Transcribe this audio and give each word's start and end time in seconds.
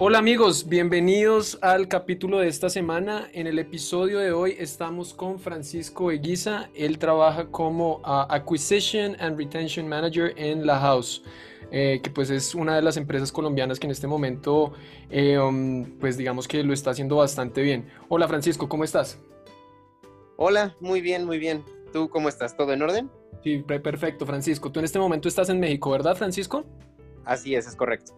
Hola 0.00 0.18
amigos, 0.18 0.68
bienvenidos 0.68 1.58
al 1.60 1.88
capítulo 1.88 2.38
de 2.38 2.46
esta 2.46 2.70
semana. 2.70 3.28
En 3.32 3.48
el 3.48 3.58
episodio 3.58 4.20
de 4.20 4.30
hoy 4.30 4.54
estamos 4.56 5.12
con 5.12 5.40
Francisco 5.40 6.12
Eguiza. 6.12 6.70
Él 6.76 7.00
trabaja 7.00 7.48
como 7.48 8.00
ah, 8.04 8.24
Acquisition 8.30 9.16
and 9.18 9.36
Retention 9.36 9.88
Manager 9.88 10.32
en 10.36 10.64
La 10.64 10.78
House, 10.78 11.24
eh, 11.72 11.98
que 12.00 12.10
pues 12.10 12.30
es 12.30 12.54
una 12.54 12.76
de 12.76 12.82
las 12.82 12.96
empresas 12.96 13.32
colombianas 13.32 13.80
que 13.80 13.88
en 13.88 13.90
este 13.90 14.06
momento 14.06 14.72
eh, 15.10 15.36
um, 15.36 15.98
pues 15.98 16.16
digamos 16.16 16.46
que 16.46 16.62
lo 16.62 16.72
está 16.72 16.92
haciendo 16.92 17.16
bastante 17.16 17.60
bien. 17.60 17.90
Hola 18.08 18.28
Francisco, 18.28 18.68
¿cómo 18.68 18.84
estás? 18.84 19.18
Hola, 20.36 20.76
muy 20.78 21.00
bien, 21.00 21.24
muy 21.24 21.40
bien. 21.40 21.64
¿Tú 21.92 22.08
cómo 22.08 22.28
estás? 22.28 22.56
¿Todo 22.56 22.72
en 22.72 22.82
orden? 22.82 23.10
Sí, 23.42 23.64
perfecto 23.66 24.26
Francisco. 24.26 24.70
Tú 24.70 24.78
en 24.78 24.84
este 24.84 25.00
momento 25.00 25.26
estás 25.26 25.48
en 25.48 25.58
México, 25.58 25.90
¿verdad 25.90 26.16
Francisco? 26.16 26.64
Así 27.24 27.56
es, 27.56 27.66
es 27.66 27.74
correcto. 27.74 28.12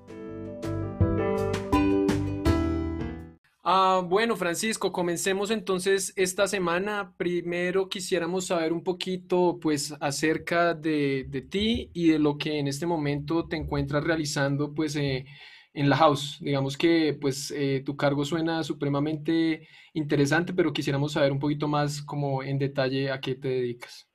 Ah, 3.72 4.02
bueno, 4.04 4.34
Francisco, 4.36 4.90
comencemos 4.90 5.50
entonces 5.52 6.12
esta 6.16 6.48
semana. 6.48 7.14
Primero 7.16 7.88
quisiéramos 7.88 8.46
saber 8.46 8.72
un 8.72 8.82
poquito, 8.82 9.58
pues, 9.60 9.94
acerca 10.00 10.74
de, 10.74 11.24
de 11.28 11.42
ti 11.42 11.88
y 11.94 12.08
de 12.08 12.18
lo 12.18 12.36
que 12.36 12.58
en 12.58 12.66
este 12.66 12.84
momento 12.86 13.46
te 13.46 13.54
encuentras 13.56 14.02
realizando, 14.02 14.74
pues, 14.74 14.96
eh, 14.96 15.24
en 15.72 15.88
la 15.88 15.96
house. 15.96 16.38
Digamos 16.40 16.76
que, 16.76 17.16
pues, 17.20 17.52
eh, 17.52 17.82
tu 17.86 17.96
cargo 17.96 18.24
suena 18.24 18.64
supremamente 18.64 19.68
interesante, 19.94 20.52
pero 20.52 20.72
quisiéramos 20.72 21.12
saber 21.12 21.30
un 21.30 21.38
poquito 21.38 21.68
más, 21.68 22.02
como 22.02 22.42
en 22.42 22.58
detalle, 22.58 23.12
a 23.12 23.20
qué 23.20 23.36
te 23.36 23.48
dedicas. 23.48 24.08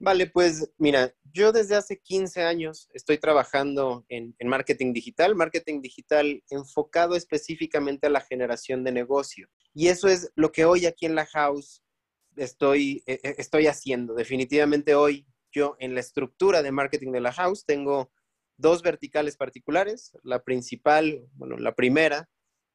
Vale, 0.00 0.26
pues 0.28 0.70
mira, 0.78 1.12
yo 1.32 1.52
desde 1.52 1.76
hace 1.76 1.98
15 1.98 2.42
años 2.42 2.88
estoy 2.92 3.18
trabajando 3.18 4.04
en, 4.08 4.34
marketing 4.44 4.92
digital, 4.92 5.34
marketing 5.34 5.80
digital 5.80 6.42
enfocado 6.50 7.14
específicamente 7.14 8.06
a 8.06 8.10
la 8.10 8.20
generación 8.20 8.84
de 8.84 8.92
negocio. 8.92 9.48
Y 9.74 9.88
eso 9.88 10.08
es 10.08 10.30
lo 10.34 10.52
que 10.52 10.64
hoy 10.64 10.86
aquí 10.86 11.06
en 11.06 11.14
la 11.14 11.26
house 11.26 11.82
estoy, 12.36 13.02
eh, 13.06 13.20
eh, 13.22 13.34
estoy 13.38 13.66
haciendo. 13.66 14.14
Definitivamente 14.14 14.94
hoy 14.94 15.26
yo 15.52 15.76
en 15.78 15.94
la 15.94 16.00
estructura 16.00 16.62
de 16.62 16.72
marketing 16.72 17.12
de 17.12 17.20
la 17.20 17.32
house 17.32 17.64
tengo 17.64 18.12
dos 18.56 18.82
verticales 18.82 19.36
particulares. 19.36 20.12
La 20.22 20.42
principal, 20.42 21.26
bueno, 21.34 21.56
la 21.56 21.74
primera 21.74 22.28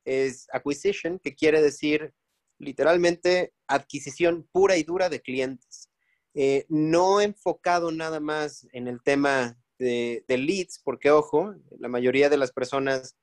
es 0.05 0.47
acquisition, 0.52 1.20
que 1.20 1.36
quiere 1.36 1.61
decir 1.61 2.14
literalmente 2.59 3.53
adquisición 3.67 4.47
pura 4.52 4.77
y 4.77 4.83
dura 4.83 5.09
de 5.09 5.22
clientes. 5.22 5.89
Eh, 6.36 6.66
no 6.67 7.22
enfocado 7.22 7.92
nada 7.92 8.20
más 8.20 8.67
en 8.73 8.88
el 8.88 9.02
tema 9.03 9.58
de, 9.78 10.23
leads, 10.28 10.80
porque 10.84 11.12
ojo, 11.12 11.53
la 11.78 11.88
mayoría 11.88 12.30
de 12.30 12.38
las 12.38 12.52
personas 12.52 13.16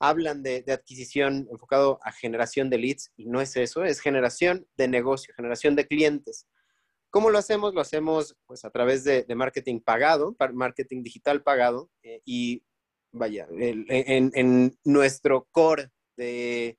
hablan 0.00 0.42
de, 0.42 0.64
adquisición 0.68 1.48
enfocado 1.50 1.98
a 2.02 2.12
generación 2.12 2.70
de 2.70 2.78
leads 2.78 3.12
y 3.16 3.26
no 3.26 3.40
es 3.40 3.56
eso, 3.56 3.84
es 3.84 4.00
generación 4.00 4.66
de 4.76 4.88
negocio, 4.88 5.34
generación 5.34 5.76
de 5.76 5.86
clientes. 5.86 6.46
¿Cómo 7.10 7.30
lo 7.30 7.38
hacemos? 7.38 7.72
Lo 7.72 7.80
hacemos 7.80 8.36
pues 8.46 8.64
a 8.64 8.70
través 8.70 9.02
de, 9.04 9.24
marketing 9.34 9.80
pagado, 9.80 10.36
marketing 10.52 11.02
digital 11.02 11.42
pagado 11.42 11.90
eh, 12.02 12.20
y 12.24 12.62
vaya, 13.12 13.48
en, 13.50 14.78
nuestro 14.84 15.48
core 15.50 15.90
de, 16.16 16.78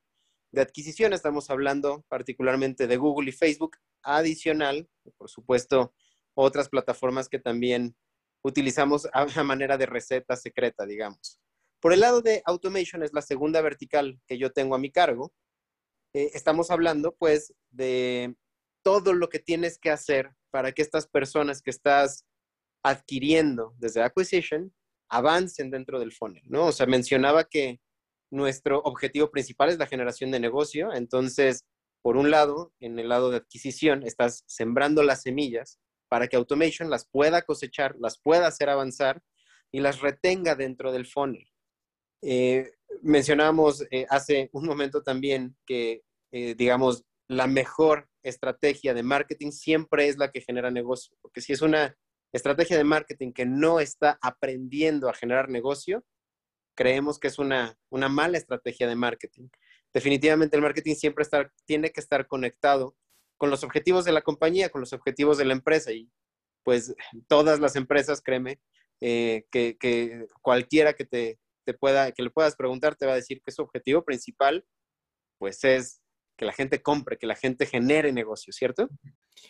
de 0.52 0.61
adquisición 0.61 1.14
estamos 1.14 1.50
hablando 1.50 2.03
particularmente 2.08 2.88
de 2.88 2.97
Google 2.97 3.30
y 3.30 3.33
Facebook 3.33 3.78
adicional, 4.03 4.89
por 5.17 5.30
supuesto, 5.30 5.94
otras 6.33 6.69
plataformas 6.69 7.30
que 7.30 7.39
también 7.39 7.95
utilizamos 8.44 9.08
a 9.14 9.44
manera 9.44 9.77
de 9.77 9.86
receta 9.86 10.36
secreta, 10.36 10.86
digamos. 10.86 11.39
Por 11.81 11.94
el 11.94 12.02
lado 12.02 12.22
de 12.22 12.42
automation, 12.45 13.03
es 13.03 13.14
la 13.14 13.22
segunda 13.22 13.61
vertical 13.61 14.20
que 14.27 14.38
yo 14.38 14.52
tengo 14.52 14.75
a 14.75 14.80
mi 14.80 14.92
cargo. 14.92 15.33
Eh, 16.14 16.31
estamos 16.33 16.72
hablando, 16.72 17.16
pues, 17.17 17.54
de 17.70 18.36
todo 18.83 19.14
lo 19.14 19.30
que 19.30 19.39
tienes 19.39 19.77
que 19.77 19.92
hacer 19.92 20.31
para 20.52 20.71
que 20.71 20.81
estas 20.81 21.08
personas 21.08 21.61
que 21.61 21.70
estás 21.70 22.26
adquiriendo 22.83 23.73
desde 23.77 24.02
acquisition 24.02 24.73
avancen 25.10 25.71
dentro 25.71 25.99
del 25.99 26.14
funnel, 26.14 26.43
¿no? 26.45 26.67
O 26.67 26.71
sea, 26.71 26.86
mencionaba 26.86 27.43
que 27.45 27.80
nuestro 28.32 28.80
objetivo 28.82 29.32
principal 29.32 29.70
es 29.70 29.78
la 29.78 29.88
generación 29.88 30.32
de 30.32 30.40
negocio, 30.40 30.94
entonces 30.94 31.66
por 32.02 32.17
un 32.17 32.32
lado, 32.32 32.73
en 32.80 32.98
el 32.98 33.10
lado 33.10 33.30
de 33.30 33.38
adquisición, 33.38 34.04
estás 34.04 34.44
sembrando 34.48 35.04
las 35.04 35.23
semillas 35.23 35.80
para 36.08 36.28
que 36.28 36.38
Automation 36.38 36.90
las 36.90 37.08
pueda 37.08 37.42
cosechar, 37.42 37.95
las 38.00 38.20
pueda 38.20 38.48
hacer 38.48 38.70
avanzar 38.70 39.22
y 39.72 39.82
las 39.82 40.00
retenga 40.02 40.56
dentro 40.56 40.92
del 40.92 41.06
funnel. 41.06 41.48
Eh, 42.22 42.72
mencionamos 43.02 43.86
eh, 43.92 44.06
hace 44.10 44.50
un 44.54 44.66
momento 44.66 45.04
también 45.04 45.56
que, 45.66 46.04
eh, 46.32 46.56
digamos, 46.56 47.04
la 47.28 47.48
mejor 47.48 48.10
estrategia 48.23 48.94
de 48.94 49.04
marketing 49.04 49.52
siempre 49.52 50.08
es 50.08 50.17
la 50.17 50.32
que 50.32 50.42
genera 50.42 50.72
negocio, 50.72 51.16
porque 51.22 51.42
si 51.42 51.54
es 51.54 51.61
una 51.61 51.96
estrategia 52.34 52.78
de 52.78 52.84
marketing 52.84 53.32
que 53.34 53.46
no 53.46 53.80
está 53.80 54.17
aprendiendo 54.22 55.10
a 55.10 55.14
generar 55.14 55.50
negocio, 55.50 56.04
creemos 56.80 57.20
que 57.20 57.28
es 57.28 57.40
una, 57.40 57.78
una 57.90 58.08
mala 58.08 58.38
estrategia 58.38 58.88
de 58.88 58.95
marketing 58.95 59.50
definitivamente 59.94 60.56
el 60.56 60.62
marketing 60.62 60.95
siempre 60.95 61.26
tiene 61.66 61.92
que 61.92 62.00
estar 62.00 62.28
conectado 62.28 62.95
con 63.38 63.50
los 63.50 63.64
objetivos 63.64 64.06
de 64.06 64.12
la 64.12 64.22
compañía, 64.22 64.70
con 64.70 64.82
los 64.82 64.94
objetivos 64.94 65.38
de 65.38 65.45
la 65.45 65.54
empresa. 65.54 65.92
Y 65.92 66.10
pues 66.64 66.94
todas 67.28 67.60
las 67.60 67.76
empresas, 67.76 68.22
créeme, 68.22 68.60
eh, 69.02 69.45
que, 69.52 70.28
cualquiera 70.42 70.94
que 70.94 71.06
te, 71.06 71.40
pueda, 71.80 72.12
que 72.12 72.23
le 72.23 72.30
puedas 72.30 72.56
preguntar, 72.56 72.96
te 72.96 73.06
va 73.06 73.14
a 73.14 73.17
decir 73.17 73.42
que 73.44 73.52
su 73.52 73.61
objetivo 73.61 74.04
principal, 74.04 74.66
pues 75.38 75.64
es 75.64 76.02
que 76.38 76.46
la 76.46 76.54
gente 76.54 76.82
compre, 76.82 77.17
que 77.17 77.28
la 77.28 77.36
gente 77.36 77.66
genere 77.66 78.11
negocio, 78.11 78.54
¿cierto? 78.54 78.90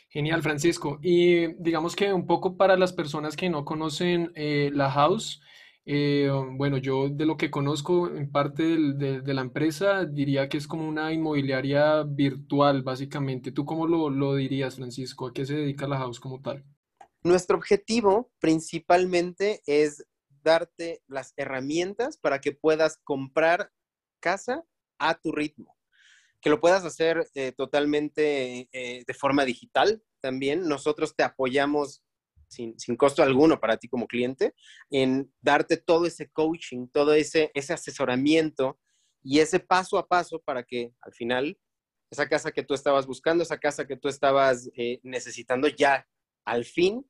Genial, 0.09 0.41
Francisco. 0.41 0.99
Y 1.01 1.53
digamos 1.61 1.95
que 1.95 2.11
un 2.13 2.25
poco 2.25 2.57
para 2.57 2.77
las 2.77 2.93
personas 2.93 3.35
que 3.35 3.49
no 3.49 3.63
conocen 3.63 4.31
eh, 4.35 4.71
la 4.73 4.91
house, 4.91 5.41
eh, 5.91 6.29
bueno, 6.51 6.77
yo 6.77 7.09
de 7.09 7.25
lo 7.25 7.35
que 7.35 7.49
conozco 7.49 8.09
en 8.09 8.31
parte 8.31 8.61
de, 8.77 9.33
la 9.33 9.41
empresa 9.41 10.05
diría 10.05 10.47
que 10.47 10.57
es 10.57 10.67
como 10.67 10.87
una 10.87 11.11
inmobiliaria 11.11 12.03
virtual, 12.03 12.83
básicamente. 12.83 13.51
¿Tú 13.51 13.65
cómo 13.65 13.87
lo, 13.87 14.11
lo 14.11 14.35
dirías, 14.35 14.75
Francisco? 14.75 15.25
¿A 15.25 15.33
qué 15.33 15.47
se 15.47 15.55
dedica 15.55 15.87
la 15.87 15.97
house 15.97 16.19
como 16.19 16.43
tal? 16.43 16.63
Nuestro 17.23 17.57
objetivo 17.57 18.31
principalmente 18.37 19.63
es 19.65 20.05
darte 20.43 21.01
las 21.07 21.33
herramientas 21.37 22.19
para 22.19 22.39
que 22.39 22.51
puedas 22.51 22.99
comprar 23.03 23.71
casa 24.19 24.63
a 24.99 25.15
tu 25.15 25.31
ritmo, 25.31 25.75
que 26.39 26.51
lo 26.51 26.59
puedas 26.59 26.85
hacer 26.85 27.31
eh, 27.33 27.51
totalmente 27.51 28.69
eh, 28.71 29.03
de 29.07 29.13
forma 29.15 29.43
digital 29.43 30.03
también. 30.21 30.67
Nosotros 30.67 31.15
te 31.15 31.23
apoyamos 31.23 32.03
sin, 32.49 32.95
costo 32.97 33.23
alguno 33.23 33.59
para 33.59 33.77
ti 33.77 33.87
como 33.87 34.07
cliente, 34.07 34.53
en 34.89 35.31
darte 35.41 35.77
todo 35.77 36.05
ese 36.05 36.29
coaching, 36.29 36.87
todo 36.87 37.13
ese, 37.13 37.51
asesoramiento 37.55 38.79
y 39.23 39.39
ese 39.39 39.59
paso 39.59 39.97
a 39.97 40.07
paso 40.07 40.39
para 40.39 40.63
que 40.63 40.93
al 41.01 41.13
final 41.13 41.57
esa 42.11 42.27
casa 42.27 42.51
que 42.51 42.63
tú 42.63 42.73
estabas 42.73 43.05
buscando, 43.05 43.43
esa 43.43 43.59
casa 43.59 43.85
que 43.85 43.95
tú 43.95 44.07
estabas 44.07 44.69
eh, 44.75 44.99
necesitando, 45.03 45.67
ya 45.67 46.07
al 46.43 46.65
fin 46.65 47.05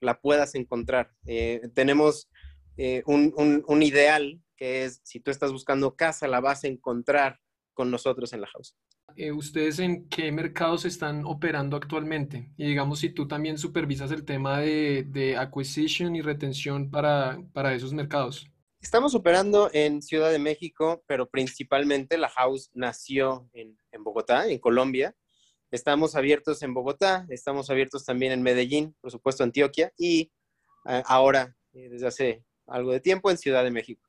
la 0.00 0.20
puedas 0.20 0.54
encontrar. 0.54 1.10
Eh, 1.24 1.62
tenemos 1.74 2.28
eh, 2.76 3.02
un, 3.06 3.64
un 3.66 3.82
ideal 3.82 4.42
que 4.56 4.84
es, 4.84 5.00
si 5.04 5.20
tú 5.20 5.30
estás 5.30 5.52
buscando 5.52 5.96
casa, 5.96 6.28
la 6.28 6.40
vas 6.40 6.64
a 6.64 6.68
encontrar 6.68 7.40
con 7.72 7.90
nosotros 7.90 8.32
en 8.34 8.42
la 8.42 8.48
house. 8.48 8.76
Eh, 9.16 9.32
¿ustedes 9.32 9.78
en 9.78 10.08
qué 10.08 10.32
mercados 10.32 10.84
están 10.84 11.24
operando 11.24 11.76
actualmente? 11.76 12.50
Y 12.56 12.66
digamos, 12.66 13.00
si 13.00 13.10
tú 13.10 13.28
también 13.28 13.58
supervisas 13.58 14.10
el 14.10 14.24
tema 14.24 14.60
de, 14.60 15.04
de 15.08 15.36
acquisition 15.36 16.16
y 16.16 16.22
retención 16.22 16.90
para, 16.90 17.38
para 17.52 17.74
esos 17.74 17.92
mercados. 17.92 18.46
Estamos 18.80 19.14
operando 19.14 19.70
en 19.72 20.02
Ciudad 20.02 20.30
de 20.32 20.40
México, 20.40 21.04
pero 21.06 21.28
principalmente 21.28 22.18
la 22.18 22.28
house 22.28 22.70
nació 22.74 23.48
en, 23.52 23.78
en, 23.92 24.02
Bogotá, 24.02 24.48
en 24.48 24.58
Colombia. 24.58 25.14
Estamos 25.70 26.16
abiertos 26.16 26.62
en 26.62 26.74
Bogotá, 26.74 27.24
estamos 27.28 27.70
abiertos 27.70 28.04
también 28.04 28.32
en 28.32 28.42
Medellín, 28.42 28.96
por 29.00 29.10
supuesto 29.12 29.44
Antioquia, 29.44 29.92
y 29.96 30.32
eh, 30.88 31.02
ahora, 31.06 31.54
eh, 31.72 31.88
desde 31.90 32.06
hace 32.08 32.44
algo 32.66 32.90
de 32.90 33.00
tiempo, 33.00 33.30
en 33.30 33.38
Ciudad 33.38 33.62
de 33.62 33.70
México. 33.70 34.02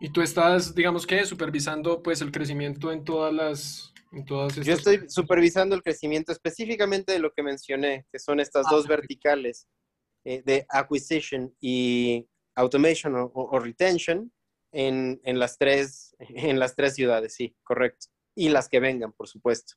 Y 0.00 0.10
tú 0.10 0.22
estás, 0.22 0.76
digamos 0.76 1.04
que, 1.04 1.24
supervisando 1.26 2.00
pues 2.02 2.20
el 2.20 2.30
crecimiento 2.30 2.92
en 2.92 3.02
todas 3.02 3.34
las, 3.34 3.92
yo 4.12 4.72
estoy 4.72 5.08
supervisando 5.08 5.74
el 5.74 5.82
crecimiento 5.82 6.32
específicamente 6.32 7.12
de 7.12 7.18
lo 7.18 7.32
que 7.32 7.42
mencioné, 7.42 8.06
que 8.10 8.18
son 8.18 8.40
estas 8.40 8.66
dos 8.70 8.86
ah, 8.86 8.88
verticales 8.88 9.68
eh, 10.24 10.42
de 10.44 10.66
acquisition 10.68 11.54
y 11.60 12.28
automation 12.54 13.14
o, 13.16 13.58
retention 13.58 14.32
en, 14.72 15.20
las 15.38 15.58
tres, 15.58 16.14
en 16.18 16.58
las 16.58 16.74
tres 16.74 16.94
ciudades, 16.94 17.34
sí, 17.34 17.56
correcto. 17.62 18.06
Y 18.34 18.48
las 18.50 18.68
que 18.68 18.80
vengan, 18.80 19.12
por 19.12 19.28
supuesto. 19.28 19.74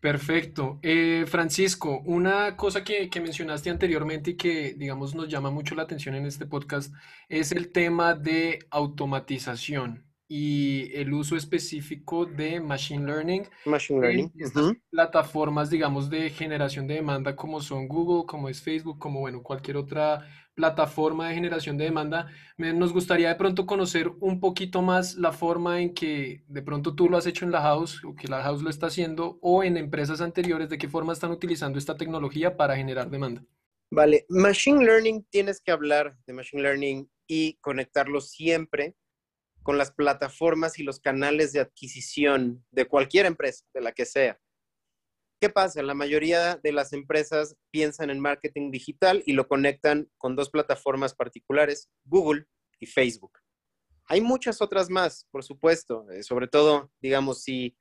Perfecto. 0.00 0.78
Eh, 0.82 1.24
Francisco, 1.26 2.02
una 2.06 2.56
cosa 2.56 2.84
que, 2.84 3.10
que, 3.10 3.20
mencionaste 3.20 3.68
anteriormente 3.68 4.30
y 4.30 4.36
que, 4.36 4.74
digamos, 4.74 5.14
nos 5.14 5.28
llama 5.28 5.50
mucho 5.50 5.74
la 5.74 5.82
atención 5.82 6.14
en 6.14 6.26
este 6.26 6.46
podcast 6.46 6.94
es 7.28 7.50
el 7.52 7.72
tema 7.72 8.14
de 8.14 8.60
automatización. 8.70 10.07
Y 10.28 10.90
el 10.94 11.12
uso 11.14 11.36
específico 11.36 12.26
de 12.26 12.60
Machine 12.60 13.06
Learning 13.06 13.48
Machine 13.64 14.00
Learning. 14.00 14.32
en 14.34 14.44
estas 14.44 14.72
plataformas, 14.90 15.70
digamos, 15.70 16.10
de 16.10 16.28
generación 16.28 16.86
de 16.86 16.94
demanda 16.94 17.34
como 17.34 17.62
son 17.62 17.88
Google, 17.88 18.26
como 18.26 18.50
es 18.50 18.60
Facebook, 18.60 18.98
como, 18.98 19.20
bueno, 19.20 19.42
cualquier 19.42 19.78
otra 19.78 20.26
plataforma 20.54 21.28
de 21.28 21.34
generación 21.34 21.78
de 21.78 21.84
demanda. 21.84 22.26
nos 22.56 22.92
gustaría 22.92 23.28
de 23.28 23.36
pronto 23.36 23.64
conocer 23.64 24.10
un 24.20 24.40
poquito 24.40 24.82
más 24.82 25.14
la 25.14 25.32
forma 25.32 25.80
en 25.80 25.94
que 25.94 26.42
de 26.48 26.62
pronto 26.62 26.96
tú 26.96 27.08
lo 27.08 27.16
has 27.16 27.26
hecho 27.26 27.44
en 27.44 27.52
la 27.52 27.62
house 27.62 28.04
o 28.04 28.14
que 28.14 28.26
la 28.26 28.42
house 28.42 28.62
lo 28.62 28.68
está 28.68 28.88
haciendo 28.88 29.38
o 29.40 29.62
en 29.62 29.76
empresas 29.76 30.20
anteriores, 30.20 30.68
de 30.68 30.76
qué 30.76 30.88
forma 30.88 31.12
están 31.12 31.30
utilizando 31.30 31.78
esta 31.78 31.96
tecnología 31.96 32.56
para 32.56 32.76
generar 32.76 33.08
demanda. 33.08 33.44
Vale, 33.90 34.26
Machine 34.28 34.84
Learning, 34.84 35.24
tienes 35.30 35.60
que 35.60 35.70
hablar 35.70 36.18
de 36.26 36.32
Machine 36.32 36.62
Learning 36.62 37.08
y 37.28 37.54
conectarlo 37.60 38.20
siempre 38.20 38.96
con 39.68 39.76
las 39.76 39.92
plataformas 39.92 40.78
y 40.78 40.82
los 40.82 40.98
canales 40.98 41.52
de 41.52 41.60
adquisición 41.60 42.64
de 42.70 42.86
cualquier 42.86 43.26
empresa, 43.26 43.66
de 43.74 43.82
la 43.82 43.92
que 43.92 44.06
sea. 44.06 44.40
¿Qué 45.42 45.50
pasa? 45.50 45.82
La 45.82 45.92
mayoría 45.92 46.56
de 46.56 46.72
las 46.72 46.94
empresas 46.94 47.54
piensan 47.70 48.08
en 48.08 48.18
marketing 48.18 48.70
digital 48.70 49.22
y 49.26 49.34
lo 49.34 49.46
conectan 49.46 50.10
con 50.16 50.36
dos 50.36 50.48
plataformas 50.48 51.14
particulares, 51.14 51.90
Google 52.06 52.46
y 52.80 52.86
Facebook. 52.86 53.40
Hay 54.06 54.22
muchas 54.22 54.62
otras 54.62 54.88
más, 54.88 55.26
por 55.30 55.44
supuesto, 55.44 56.10
eh, 56.12 56.22
sobre 56.22 56.48
todo, 56.48 56.90
digamos, 57.02 57.42
si 57.42 57.76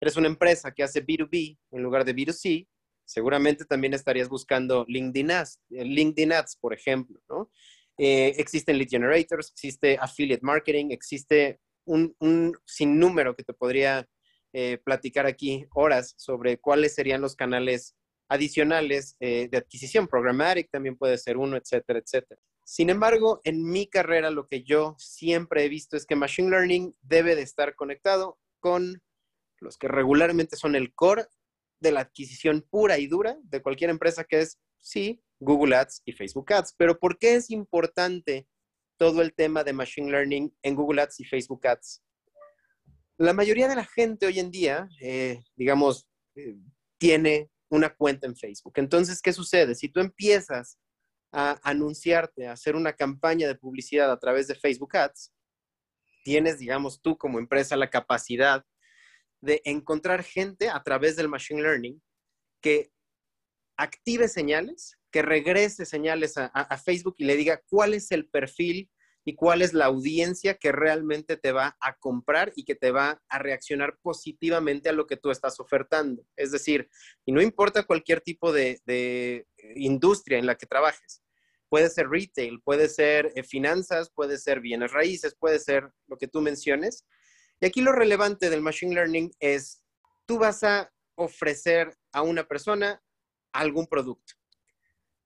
eres 0.00 0.16
una 0.16 0.28
empresa 0.28 0.70
que 0.70 0.84
hace 0.84 1.04
B2B 1.04 1.58
en 1.72 1.82
lugar 1.82 2.04
de 2.04 2.14
B2C, 2.14 2.68
seguramente 3.04 3.64
también 3.64 3.94
estarías 3.94 4.28
buscando 4.28 4.84
LinkedIn 4.86 5.32
Ads, 5.32 5.60
eh, 5.70 5.84
LinkedIn 5.84 6.34
Ads 6.34 6.56
por 6.58 6.72
ejemplo, 6.72 7.20
¿no? 7.28 7.50
Eh, 7.98 8.34
existen 8.38 8.78
lead 8.78 8.88
generators, 8.88 9.50
existe 9.50 9.98
affiliate 10.00 10.42
marketing, 10.42 10.90
existe 10.90 11.60
un, 11.84 12.14
un 12.20 12.56
sinnúmero 12.64 13.34
que 13.36 13.44
te 13.44 13.52
podría 13.52 14.08
eh, 14.54 14.78
platicar 14.84 15.26
aquí 15.26 15.66
horas 15.74 16.14
sobre 16.18 16.58
cuáles 16.58 16.94
serían 16.94 17.20
los 17.20 17.36
canales 17.36 17.96
adicionales 18.28 19.16
eh, 19.20 19.48
de 19.50 19.58
adquisición. 19.58 20.08
Programmatic 20.08 20.70
también 20.70 20.96
puede 20.96 21.18
ser 21.18 21.36
uno, 21.36 21.56
etcétera, 21.56 21.98
etcétera. 21.98 22.40
Sin 22.64 22.90
embargo, 22.90 23.40
en 23.44 23.64
mi 23.64 23.88
carrera 23.88 24.30
lo 24.30 24.46
que 24.46 24.62
yo 24.62 24.94
siempre 24.98 25.64
he 25.64 25.68
visto 25.68 25.96
es 25.96 26.06
que 26.06 26.16
Machine 26.16 26.50
Learning 26.50 26.94
debe 27.02 27.34
de 27.34 27.42
estar 27.42 27.74
conectado 27.74 28.38
con 28.60 29.02
los 29.58 29.76
que 29.76 29.88
regularmente 29.88 30.56
son 30.56 30.74
el 30.76 30.94
core 30.94 31.26
de 31.80 31.92
la 31.92 32.00
adquisición 32.00 32.64
pura 32.68 32.98
y 32.98 33.06
dura 33.06 33.36
de 33.42 33.62
cualquier 33.62 33.90
empresa 33.90 34.24
que 34.24 34.40
es, 34.40 34.58
sí, 34.78 35.22
Google 35.42 35.76
Ads 35.76 36.02
y 36.04 36.12
Facebook 36.12 36.52
Ads. 36.52 36.74
Pero 36.76 36.98
¿por 36.98 37.18
qué 37.18 37.34
es 37.34 37.50
importante 37.50 38.46
todo 38.96 39.22
el 39.22 39.34
tema 39.34 39.64
de 39.64 39.72
Machine 39.72 40.10
Learning 40.10 40.56
en 40.62 40.74
Google 40.74 41.02
Ads 41.02 41.20
y 41.20 41.24
Facebook 41.24 41.66
Ads? 41.66 42.02
La 43.18 43.32
mayoría 43.32 43.68
de 43.68 43.76
la 43.76 43.84
gente 43.84 44.26
hoy 44.26 44.38
en 44.38 44.50
día, 44.50 44.88
eh, 45.00 45.42
digamos, 45.56 46.08
eh, 46.36 46.56
tiene 46.98 47.50
una 47.68 47.94
cuenta 47.94 48.26
en 48.26 48.36
Facebook. 48.36 48.74
Entonces, 48.76 49.20
¿qué 49.20 49.32
sucede? 49.32 49.74
Si 49.74 49.88
tú 49.88 50.00
empiezas 50.00 50.78
a 51.32 51.58
anunciarte, 51.62 52.46
a 52.46 52.52
hacer 52.52 52.76
una 52.76 52.92
campaña 52.92 53.48
de 53.48 53.54
publicidad 53.54 54.10
a 54.12 54.18
través 54.18 54.46
de 54.46 54.54
Facebook 54.54 54.96
Ads, 54.96 55.32
tienes, 56.24 56.58
digamos, 56.58 57.00
tú 57.00 57.16
como 57.16 57.38
empresa 57.38 57.76
la 57.76 57.90
capacidad 57.90 58.64
de 59.40 59.60
encontrar 59.64 60.22
gente 60.22 60.68
a 60.68 60.82
través 60.82 61.16
del 61.16 61.28
Machine 61.28 61.62
Learning 61.62 62.00
que 62.60 62.92
active 63.76 64.28
señales, 64.28 64.98
que 65.12 65.22
regrese 65.22 65.84
señales 65.84 66.34
a, 66.36 66.78
Facebook 66.78 67.16
y 67.18 67.24
le 67.24 67.36
diga 67.36 67.62
cuál 67.68 67.94
es 67.94 68.10
el 68.10 68.28
perfil 68.28 68.90
y 69.24 69.36
cuál 69.36 69.62
es 69.62 69.74
la 69.74 69.84
audiencia 69.84 70.54
que 70.54 70.72
realmente 70.72 71.36
te 71.36 71.52
va 71.52 71.76
a 71.80 71.94
comprar 71.98 72.52
y 72.56 72.64
que 72.64 72.74
te 72.74 72.90
va 72.90 73.22
a 73.28 73.38
reaccionar 73.38 73.98
positivamente 74.02 74.88
a 74.88 74.92
lo 74.92 75.06
que 75.06 75.18
tú 75.18 75.30
estás 75.30 75.60
ofertando. 75.60 76.26
Es 76.34 76.50
decir, 76.50 76.88
y 77.24 77.32
no 77.32 77.40
importa 77.40 77.84
cualquier 77.84 78.22
tipo 78.22 78.52
de, 78.52 79.46
industria 79.76 80.38
en 80.38 80.46
la 80.46 80.56
que 80.56 80.66
trabajes. 80.66 81.22
Puede 81.68 81.88
ser 81.88 82.08
retail, 82.08 82.60
puede 82.62 82.88
ser 82.88 83.32
eh, 83.34 83.42
finanzas, 83.44 84.10
puede 84.10 84.36
ser 84.36 84.60
bienes 84.60 84.92
raíces, 84.92 85.34
puede 85.38 85.58
ser 85.58 85.88
lo 86.06 86.18
que 86.18 86.28
tú 86.28 86.40
menciones. 86.40 87.06
Y 87.60 87.66
aquí 87.66 87.80
lo 87.80 87.92
relevante 87.92 88.50
del 88.50 88.60
Machine 88.60 88.94
Learning 88.94 89.30
es, 89.38 89.82
tú 90.26 90.38
vas 90.38 90.64
a 90.64 90.92
ofrecer 91.14 91.96
a 92.12 92.22
una 92.22 92.44
persona 92.44 93.02
algún 93.52 93.86
producto. 93.86 94.34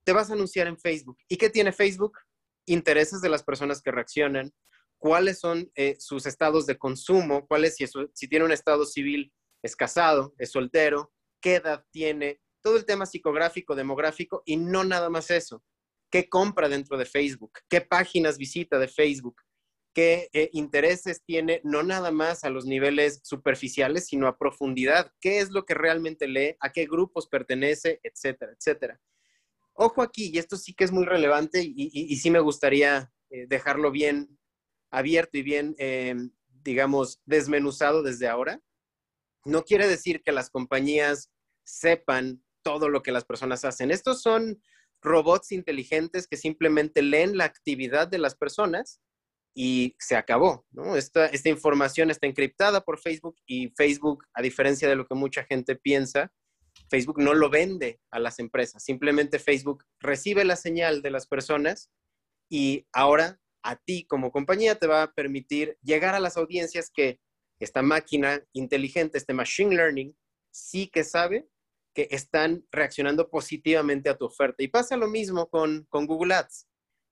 Te 0.06 0.12
vas 0.12 0.30
a 0.30 0.34
anunciar 0.34 0.68
en 0.68 0.78
Facebook. 0.78 1.18
¿Y 1.28 1.36
qué 1.36 1.50
tiene 1.50 1.72
Facebook? 1.72 2.16
Intereses 2.64 3.20
de 3.20 3.28
las 3.28 3.42
personas 3.42 3.82
que 3.82 3.90
reaccionan, 3.90 4.54
cuáles 4.98 5.40
son 5.40 5.68
eh, 5.74 5.96
sus 5.98 6.26
estados 6.26 6.64
de 6.66 6.78
consumo, 6.78 7.46
cuáles, 7.48 7.74
si, 7.74 7.84
si 8.14 8.28
tiene 8.28 8.44
un 8.44 8.52
estado 8.52 8.86
civil, 8.86 9.32
es 9.64 9.74
casado, 9.74 10.32
es 10.38 10.52
soltero, 10.52 11.12
qué 11.42 11.56
edad 11.56 11.84
tiene, 11.90 12.40
todo 12.62 12.76
el 12.76 12.86
tema 12.86 13.04
psicográfico, 13.06 13.74
demográfico 13.74 14.42
y 14.46 14.56
no 14.56 14.84
nada 14.84 15.10
más 15.10 15.30
eso. 15.32 15.64
¿Qué 16.08 16.28
compra 16.28 16.68
dentro 16.68 16.96
de 16.96 17.04
Facebook? 17.04 17.58
¿Qué 17.68 17.80
páginas 17.80 18.38
visita 18.38 18.78
de 18.78 18.86
Facebook? 18.88 19.42
qué 19.96 20.28
eh, 20.34 20.50
intereses 20.52 21.22
tiene, 21.24 21.62
no 21.64 21.82
nada 21.82 22.10
más 22.10 22.44
a 22.44 22.50
los 22.50 22.66
niveles 22.66 23.20
superficiales, 23.22 24.06
sino 24.06 24.28
a 24.28 24.36
profundidad, 24.36 25.10
qué 25.22 25.38
es 25.38 25.48
lo 25.52 25.64
que 25.64 25.72
realmente 25.72 26.28
lee, 26.28 26.54
a 26.60 26.70
qué 26.70 26.84
grupos 26.84 27.26
pertenece, 27.28 27.98
etcétera, 28.02 28.52
etcétera. 28.52 29.00
Ojo 29.76 30.02
aquí, 30.02 30.30
y 30.32 30.38
esto 30.38 30.56
sí 30.56 30.74
que 30.74 30.84
es 30.84 30.92
muy 30.92 31.04
relevante 31.04 31.62
y, 31.62 32.16
sí 32.16 32.30
me 32.30 32.40
gustaría 32.40 33.12
eh, 33.30 33.46
dejarlo 33.48 33.90
bien 33.90 34.38
abierto 34.90 35.38
y 35.38 35.42
bien, 35.42 35.74
eh, 35.78 36.14
digamos, 36.62 37.20
desmenuzado 37.24 38.02
desde 38.02 38.28
ahora. 38.28 38.60
No 39.44 39.64
quiere 39.64 39.86
decir 39.86 40.22
que 40.22 40.32
las 40.32 40.50
compañías 40.50 41.30
sepan 41.64 42.42
todo 42.62 42.88
lo 42.88 43.02
que 43.02 43.12
las 43.12 43.24
personas 43.24 43.64
hacen. 43.64 43.90
Estos 43.90 44.22
son 44.22 44.60
robots 45.02 45.52
inteligentes 45.52 46.26
que 46.26 46.36
simplemente 46.36 47.02
leen 47.02 47.36
la 47.36 47.44
actividad 47.44 48.08
de 48.08 48.18
las 48.18 48.34
personas 48.34 49.00
y 49.54 49.96
se 49.98 50.16
acabó, 50.16 50.66
esta 50.96 51.48
información 51.48 52.10
está 52.10 52.26
encriptada 52.26 52.82
por 52.82 52.98
Facebook 52.98 53.36
y 53.46 53.70
Facebook, 53.70 54.26
a 54.34 54.42
diferencia 54.42 54.86
de 54.86 54.96
lo 54.96 55.06
que 55.06 55.14
mucha 55.14 55.44
gente 55.44 55.76
piensa, 55.76 56.30
Facebook 56.88 57.18
no 57.18 57.34
lo 57.34 57.50
vende 57.50 58.00
a 58.10 58.18
las 58.18 58.38
empresas, 58.38 58.84
simplemente 58.84 59.38
Facebook 59.38 59.84
recibe 60.00 60.44
la 60.44 60.56
señal 60.56 61.02
de 61.02 61.10
las 61.10 61.26
personas 61.26 61.90
y 62.48 62.86
ahora 62.92 63.40
a 63.62 63.76
ti 63.76 64.06
como 64.06 64.30
compañía 64.30 64.76
te 64.76 64.86
va 64.86 65.02
a 65.02 65.12
permitir 65.12 65.76
llegar 65.82 66.14
a 66.14 66.20
las 66.20 66.36
audiencias 66.36 66.90
que 66.90 67.20
esta 67.58 67.82
máquina 67.82 68.44
inteligente, 68.52 69.18
este 69.18 69.34
machine 69.34 69.74
learning, 69.74 70.16
sí 70.52 70.88
que 70.88 71.04
sabe 71.04 71.48
que 71.94 72.08
están 72.10 72.64
reaccionando 72.70 73.30
positivamente 73.30 74.10
a 74.10 74.16
tu 74.16 74.26
oferta. 74.26 74.62
Y 74.62 74.68
pasa 74.68 74.96
lo 74.96 75.08
mismo 75.08 75.48
con, 75.48 75.86
con 75.88 76.06
Google 76.06 76.34
Ads. 76.34 76.68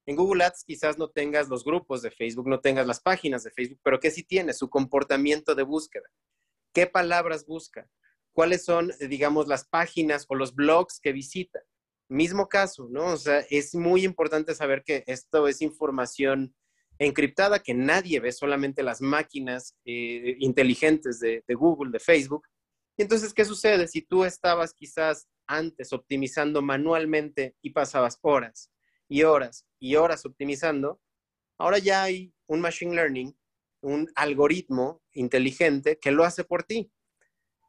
En 0.06 0.16
Google 0.16 0.44
Ads 0.44 0.64
quizás 0.64 0.98
no 0.98 1.08
tengas 1.08 1.48
los 1.48 1.64
grupos 1.64 2.02
de 2.02 2.10
Facebook, 2.10 2.46
no 2.46 2.60
tengas 2.60 2.86
las 2.86 3.00
páginas 3.00 3.42
de 3.42 3.50
Facebook, 3.50 3.80
pero 3.82 3.98
¿qué 3.98 4.10
sí 4.10 4.22
tienes? 4.22 4.58
Su 4.58 4.68
comportamiento 4.68 5.54
de 5.54 5.62
búsqueda. 5.62 6.06
¿Qué 6.74 6.86
palabras 6.86 7.46
busca? 7.46 7.88
¿Cuáles 8.34 8.64
son, 8.64 8.92
digamos, 9.08 9.46
las 9.46 9.64
páginas 9.64 10.26
o 10.28 10.34
los 10.34 10.54
blogs 10.54 10.98
que 11.00 11.12
visita? 11.12 11.60
Mismo 12.08 12.48
caso, 12.48 12.88
¿no? 12.90 13.06
O 13.12 13.16
sea, 13.16 13.46
es 13.48 13.74
muy 13.76 14.04
importante 14.04 14.54
saber 14.56 14.82
que 14.84 15.04
esto 15.06 15.46
es 15.46 15.62
información 15.62 16.52
encriptada 16.98 17.60
que 17.60 17.74
nadie 17.74 18.18
ve, 18.18 18.32
solamente 18.32 18.82
las 18.82 19.00
máquinas 19.00 19.76
eh, 19.84 20.36
inteligentes 20.40 21.20
de, 21.20 21.44
de 21.46 21.54
Google, 21.54 21.92
de 21.92 22.00
Facebook. 22.00 22.48
Entonces, 22.96 23.32
¿qué 23.32 23.44
sucede? 23.44 23.86
Si 23.86 24.02
tú 24.02 24.24
estabas 24.24 24.74
quizás 24.74 25.28
antes 25.46 25.92
optimizando 25.92 26.60
manualmente 26.60 27.54
y 27.62 27.70
pasabas 27.70 28.18
horas 28.22 28.70
y 29.08 29.22
horas 29.22 29.64
y 29.78 29.94
horas 29.94 30.26
optimizando, 30.26 31.00
ahora 31.56 31.78
ya 31.78 32.02
hay 32.02 32.34
un 32.48 32.60
machine 32.60 32.96
learning, 32.96 33.36
un 33.80 34.10
algoritmo 34.16 35.02
inteligente 35.12 35.98
que 36.00 36.10
lo 36.10 36.24
hace 36.24 36.42
por 36.42 36.64
ti. 36.64 36.90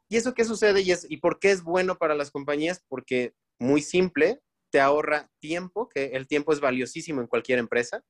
¿Y 0.09 0.17
eso 0.17 0.33
qué 0.33 0.45
sucede 0.45 0.81
y, 0.81 0.91
es, 0.91 1.07
y 1.09 1.17
por 1.17 1.39
qué 1.39 1.51
es 1.51 1.63
bueno 1.63 1.97
para 1.97 2.15
las 2.15 2.31
compañías? 2.31 2.83
Porque 2.88 3.33
muy 3.59 3.81
simple, 3.81 4.41
te 4.71 4.79
ahorra 4.79 5.29
tiempo, 5.39 5.89
que 5.89 6.07
el 6.07 6.27
tiempo 6.27 6.53
es 6.53 6.59
valiosísimo 6.59 7.21
en 7.21 7.27
cualquier 7.27 7.59
empresa, 7.59 8.03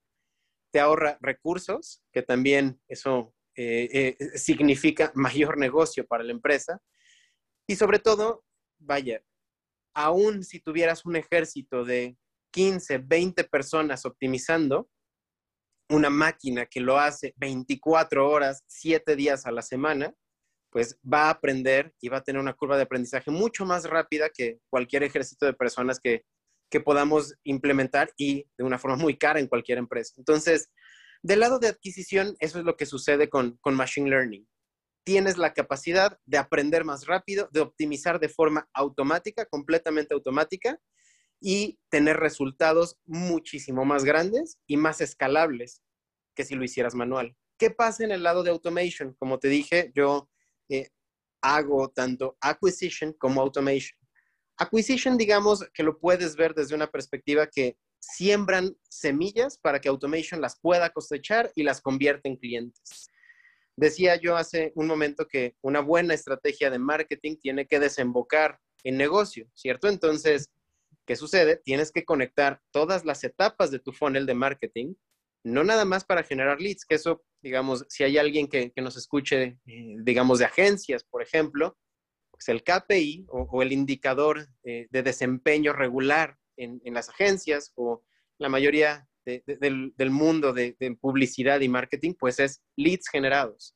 te 0.71 0.79
ahorra 0.79 1.17
recursos, 1.21 2.03
que 2.11 2.21
también 2.21 2.81
eso 2.87 3.33
eh, 3.55 4.15
eh, 4.19 4.37
significa 4.37 5.11
mayor 5.15 5.57
negocio 5.57 6.05
para 6.05 6.23
la 6.23 6.31
empresa, 6.31 6.81
y 7.67 7.75
sobre 7.75 7.99
todo, 7.99 8.43
vaya, 8.79 9.23
aún 9.95 10.43
si 10.43 10.59
tuvieras 10.59 11.05
un 11.05 11.15
ejército 11.15 11.85
de 11.85 12.17
15, 12.51 12.99
20 12.99 13.43
personas 13.45 14.05
optimizando, 14.05 14.89
una 15.89 16.09
máquina 16.09 16.65
que 16.65 16.79
lo 16.79 16.97
hace 16.97 17.33
24 17.37 18.29
horas, 18.29 18.63
7 18.67 19.15
días 19.15 19.45
a 19.45 19.51
la 19.51 19.61
semana, 19.61 20.13
pues 20.75 20.99
va 21.01 21.27
a 21.27 21.29
aprender 21.29 21.93
y 22.01 22.09
va 22.09 22.17
a 22.17 22.21
tener 22.21 22.41
una 22.41 22.53
curva 22.53 22.75
de 22.75 22.83
aprendizaje 22.83 23.31
mucho 23.31 23.65
más 23.65 23.85
rápida 23.85 24.29
que 24.29 24.59
cualquier 24.69 25.03
ejército 25.03 25.45
de 25.45 25.53
personas 25.53 26.01
que, 26.01 26.25
podamos 26.83 27.33
implementar 27.45 28.11
y 28.17 28.45
de 28.57 28.65
una 28.65 28.77
forma 28.77 28.97
muy 28.97 29.17
cara 29.17 29.39
en 29.39 29.47
cualquier 29.47 29.77
empresa. 29.77 30.15
Entonces, 30.17 30.69
Del 31.23 31.39
lado 31.39 31.59
de 31.59 31.69
adquisición, 31.69 32.35
eso 32.39 32.59
es 32.59 32.65
lo 32.65 32.75
que 32.75 32.85
sucede 32.85 33.29
con, 33.29 33.55
con 33.61 33.73
Machine 33.73 34.09
Learning. 34.09 34.45
Tienes 35.05 35.37
la 35.37 35.53
capacidad 35.53 36.19
de 36.25 36.37
aprender 36.37 36.83
más 36.83 37.05
rápido, 37.05 37.47
de 37.53 37.61
optimizar 37.61 38.19
de 38.19 38.27
forma 38.27 38.67
automática, 38.73 39.45
completamente 39.45 40.13
automática, 40.13 40.77
y 41.39 41.79
tener 41.89 42.17
resultados 42.17 42.99
muchísimo 43.05 43.85
más 43.85 44.03
grandes 44.03 44.59
y 44.67 44.75
más 44.75 44.99
escalables 44.99 45.81
que 46.35 46.43
si 46.43 46.55
lo 46.55 46.65
hicieras 46.65 46.95
manual. 46.95 47.33
¿Qué 47.57 47.71
pasa 47.71 48.03
en 48.03 48.11
el 48.11 48.23
lado 48.23 48.43
de 48.43 48.49
automation? 48.49 49.15
Como 49.17 49.39
te 49.39 49.47
dije, 49.47 49.93
yo 49.95 50.29
eh, 50.69 50.89
hago 51.41 51.89
tanto 51.89 52.37
acquisition 52.41 53.13
como 53.13 53.41
automation. 53.41 53.97
Acquisition, 54.57 55.17
digamos 55.17 55.65
que 55.73 55.83
lo 55.83 55.99
puedes 55.99 56.35
ver 56.35 56.53
desde 56.53 56.75
una 56.75 56.87
perspectiva 56.87 57.47
que 57.47 57.77
siembran 57.99 58.75
semillas 58.89 59.57
para 59.57 59.79
que 59.79 59.89
automation 59.89 60.41
las 60.41 60.59
pueda 60.59 60.89
cosechar 60.91 61.51
y 61.55 61.63
las 61.63 61.81
convierte 61.81 62.29
en 62.29 62.37
clientes. 62.37 63.09
Decía 63.75 64.15
yo 64.15 64.37
hace 64.37 64.71
un 64.75 64.87
momento 64.87 65.27
que 65.27 65.55
una 65.61 65.81
buena 65.81 66.13
estrategia 66.13 66.69
de 66.69 66.79
marketing 66.79 67.35
tiene 67.37 67.67
que 67.67 67.79
desembocar 67.79 68.59
en 68.83 68.97
negocio, 68.97 69.49
¿cierto? 69.53 69.89
Entonces, 69.89 70.49
¿qué 71.05 71.15
sucede? 71.15 71.57
Tienes 71.57 71.91
que 71.91 72.05
conectar 72.05 72.61
todas 72.71 73.03
las 73.03 73.23
etapas 73.23 73.71
de 73.71 73.79
tu 73.79 73.91
funnel 73.91 74.25
de 74.25 74.33
marketing, 74.33 74.93
no 75.45 75.63
nada 75.63 75.85
más 75.85 76.03
para 76.03 76.23
generar 76.23 76.59
leads, 76.59 76.85
que 76.85 76.95
eso, 76.95 77.23
digamos, 77.41 77.85
si 77.87 78.03
hay 78.03 78.17
alguien 78.17 78.47
que, 78.47 78.73
nos 78.77 78.97
escuche, 78.97 79.59
eh, 79.67 79.95
digamos, 79.99 80.39
de 80.39 80.45
agencias, 80.45 81.03
por 81.03 81.21
ejemplo, 81.21 81.77
pues 82.31 82.49
el 82.49 82.63
KPI 82.63 83.27
o, 83.29 83.61
el 83.61 83.71
indicador 83.71 84.47
eh, 84.63 84.87
de 84.89 85.03
desempeño 85.03 85.71
regular 85.71 86.35
en, 86.57 86.81
las 86.85 87.09
agencias 87.09 87.71
o 87.75 88.03
la 88.39 88.49
mayoría 88.49 89.07
del, 89.23 89.93
mundo 90.09 90.51
de, 90.51 90.75
publicidad 90.99 91.61
y 91.61 91.69
marketing, 91.69 92.15
pues 92.19 92.39
es 92.39 92.63
leads 92.75 93.07
generados. 93.07 93.75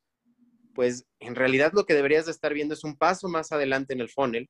Pues 0.74 1.06
en 1.20 1.36
realidad 1.36 1.72
lo 1.74 1.86
que 1.86 1.94
deberías 1.94 2.26
de 2.26 2.32
estar 2.32 2.52
viendo 2.52 2.74
es 2.74 2.84
un 2.84 2.98
paso 2.98 3.30
más 3.30 3.52
adelante 3.52 3.94
en 3.94 4.02
el 4.02 4.10
funnel. 4.10 4.50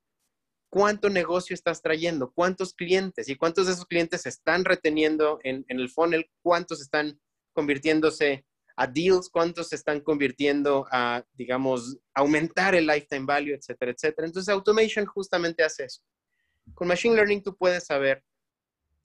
¿Cuánto 0.70 1.10
negocio 1.10 1.56
estás 1.56 1.82
trayendo? 1.82 2.32
¿Cuántos 2.32 2.74
clientes? 2.74 3.28
¿Y 3.28 3.36
cuántos 3.36 3.66
de 3.66 3.74
esos 3.74 3.86
clientes 3.86 4.22
se 4.22 4.30
están 4.30 4.64
reteniendo 4.66 5.40
en, 5.44 5.66
el 5.68 5.90
funnel? 5.90 6.30
¿Cuántos 6.44 6.80
están 6.82 7.20
convirtiéndose 7.54 8.46
a 8.76 8.86
deals? 8.86 9.30
¿Cuántos 9.30 9.70
se 9.70 9.76
están 9.76 10.00
convirtiendo 10.02 10.86
a, 10.92 11.26
digamos, 11.34 11.98
aumentar 12.14 12.76
el 12.76 12.86
lifetime 12.86 13.26
value, 13.26 13.56
etcétera, 13.56 13.92
etcétera? 13.92 14.28
Entonces, 14.28 14.54
Automation 14.54 15.08
justamente 15.08 15.64
hace 15.64 15.86
eso. 15.86 16.02
Con 16.76 16.88
Machine 16.88 17.16
Learning 17.16 17.42
tú 17.42 17.58
puedes 17.58 17.86
saber 17.86 18.24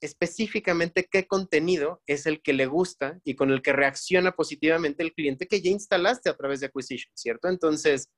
específicamente 0.01 1.07
qué 1.09 1.25
contenido 1.25 2.03
es 2.05 2.27
el 2.27 2.43
que 2.43 2.53
le 2.53 2.67
gusta 2.67 3.19
y 3.23 3.35
con 3.35 3.49
el 3.49 3.63
que 3.63 3.73
reacciona 3.73 4.33
positivamente 4.33 5.01
el 5.01 5.13
cliente 5.13 5.47
que 5.47 5.61
ya 5.61 5.71
instalaste 5.71 6.29
a 6.29 6.35
través 6.35 6.59
de 6.59 6.67
Acquisition, 6.67 7.11
¿cierto? 7.15 7.47
Entonces, 7.47 8.09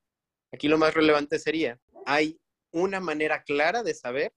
aquí 0.52 0.68
lo 0.68 0.78
más 0.78 0.94
relevante 0.94 1.40
sería, 1.40 1.80
hay 2.06 2.38
una 2.72 3.00
manera 3.00 3.44
clara 3.44 3.84
de 3.84 3.94
saber 3.94 4.34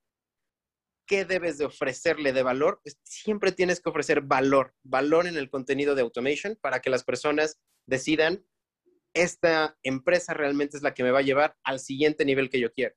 qué 1.07 1.25
debes 1.25 1.59
de 1.59 1.65
ofrecerle 1.65 2.33
de 2.33 2.43
valor. 2.43 2.81
Siempre 3.03 3.53
tienes 3.53 3.81
que 3.81 3.91
ofrecer 3.91 4.21
valor, 4.21 4.75
valor 4.83 5.27
en 5.27 5.37
el 5.37 5.51
contenido 5.51 5.95
de 5.95 6.03
automation 6.03 6.57
para 6.61 6.81
que 6.81 6.91
las 6.91 7.05
personas 7.05 7.61
decidan, 7.87 8.47
esta 9.13 9.77
empresa 9.83 10.35
realmente 10.35 10.77
es 10.77 10.85
la 10.85 10.95
que 10.95 11.03
me 11.03 11.11
va 11.11 11.19
a 11.19 11.23
llevar 11.23 11.57
al 11.65 11.81
siguiente 11.81 12.25
nivel 12.25 12.49
que 12.49 12.61
yo 12.61 12.73
quiero. 12.73 12.95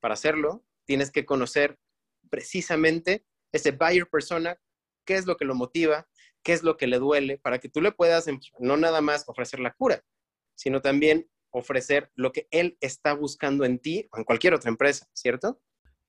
Para 0.00 0.14
hacerlo, 0.14 0.64
tienes 0.86 1.10
que 1.10 1.26
conocer 1.26 1.78
precisamente 2.30 3.26
ese 3.52 3.72
buyer 3.72 4.08
persona, 4.08 4.58
qué 5.04 5.16
es 5.16 5.26
lo 5.26 5.36
que 5.36 5.44
lo 5.44 5.54
motiva, 5.54 6.08
qué 6.42 6.52
es 6.54 6.62
lo 6.62 6.76
que 6.76 6.86
le 6.86 6.98
duele, 6.98 7.38
para 7.38 7.58
que 7.58 7.68
tú 7.68 7.80
le 7.80 7.92
puedas 7.92 8.26
no 8.58 8.76
nada 8.76 9.00
más 9.00 9.24
ofrecer 9.28 9.60
la 9.60 9.74
cura, 9.74 10.02
sino 10.54 10.80
también 10.80 11.28
ofrecer 11.54 12.10
lo 12.16 12.32
que 12.32 12.48
él 12.50 12.76
está 12.80 13.14
buscando 13.14 13.64
en 13.64 13.78
ti 13.78 14.08
o 14.12 14.18
en 14.18 14.24
cualquier 14.24 14.54
otra 14.54 14.70
empresa, 14.70 15.06
¿cierto? 15.12 15.60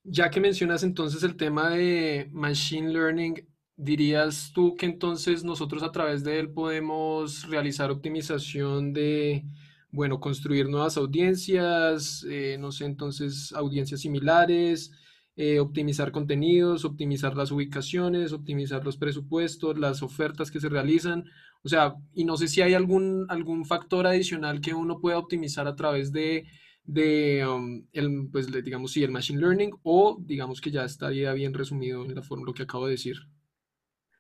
Ya 0.04 0.30
que 0.30 0.42
mencionas 0.42 0.84
entonces 0.84 1.24
el 1.24 1.38
tema 1.38 1.70
de 1.70 2.30
Machine 2.32 2.92
Learning, 2.92 3.48
¿dirías 3.76 4.52
tú 4.54 4.76
que 4.76 4.88
entonces 4.88 5.44
nosotros 5.44 5.84
a 5.84 5.92
través 5.92 6.24
de 6.24 6.40
él 6.40 6.52
podemos 6.52 7.48
realizar 7.48 7.92
optimización 7.92 8.92
de, 8.94 9.46
bueno, 9.92 10.20
construir 10.20 10.68
nuevas 10.68 10.98
audiencias, 10.98 12.26
eh, 12.30 12.58
no 12.60 12.72
sé, 12.72 12.86
entonces 12.86 13.54
audiencias 13.54 14.02
similares, 14.02 14.92
eh, 15.38 15.60
optimizar 15.60 16.12
contenidos, 16.12 16.86
optimizar 16.86 17.36
las 17.36 17.52
ubicaciones, 17.52 18.32
optimizar 18.32 18.86
los 18.86 18.98
presupuestos, 18.98 19.78
las 19.78 20.02
ofertas 20.02 20.50
que 20.50 20.60
se 20.60 20.70
realizan. 20.70 21.26
O 21.66 21.68
sea, 21.68 21.96
y 22.14 22.26
no 22.26 22.38
sé 22.38 22.48
si 22.48 22.62
hay 22.62 22.76
algún, 22.76 23.26
algún 23.28 23.66
factor 23.66 24.06
adicional 24.06 24.62
que 24.62 24.76
uno 24.76 25.00
pueda 25.00 25.18
optimizar 25.18 25.68
a 25.68 25.76
través 25.76 26.12
de, 26.12 26.48
de 26.84 27.44
um, 27.44 27.88
el, 27.92 28.30
pues, 28.32 28.52
digamos, 28.64 28.92
sí, 28.92 29.04
el 29.04 29.10
machine 29.10 29.42
learning 29.42 29.72
o 29.82 30.16
digamos 30.20 30.62
que 30.62 30.70
ya 30.70 30.86
estaría 30.86 31.34
bien 31.34 31.56
resumido 31.56 32.06
en 32.06 32.14
la 32.14 32.22
forma 32.22 32.46
lo 32.46 32.54
que 32.54 32.62
acabo 32.62 32.86
de 32.86 32.92
decir. 32.92 33.16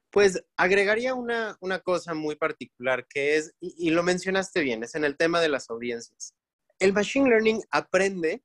Pues 0.09 0.43
agregaría 0.57 1.13
una, 1.13 1.55
una 1.61 1.79
cosa 1.79 2.15
muy 2.15 2.35
particular 2.35 3.05
que 3.07 3.35
es, 3.35 3.53
y, 3.59 3.75
y 3.77 3.89
lo 3.91 4.01
mencionaste 4.01 4.61
bien, 4.61 4.83
es 4.83 4.95
en 4.95 5.05
el 5.05 5.15
tema 5.15 5.39
de 5.39 5.49
las 5.49 5.69
audiencias. 5.69 6.33
El 6.79 6.93
machine 6.93 7.29
learning 7.29 7.61
aprende 7.69 8.43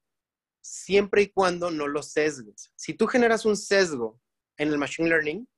siempre 0.61 1.23
y 1.23 1.29
cuando 1.29 1.71
no 1.71 1.89
lo 1.89 2.03
sesgues. 2.03 2.71
Si 2.77 2.93
tú 2.93 3.07
generas 3.07 3.47
un 3.47 3.57
sesgo 3.57 4.21
en 4.59 4.69
el 4.69 4.77
machine 4.77 5.09
learning, 5.09 5.49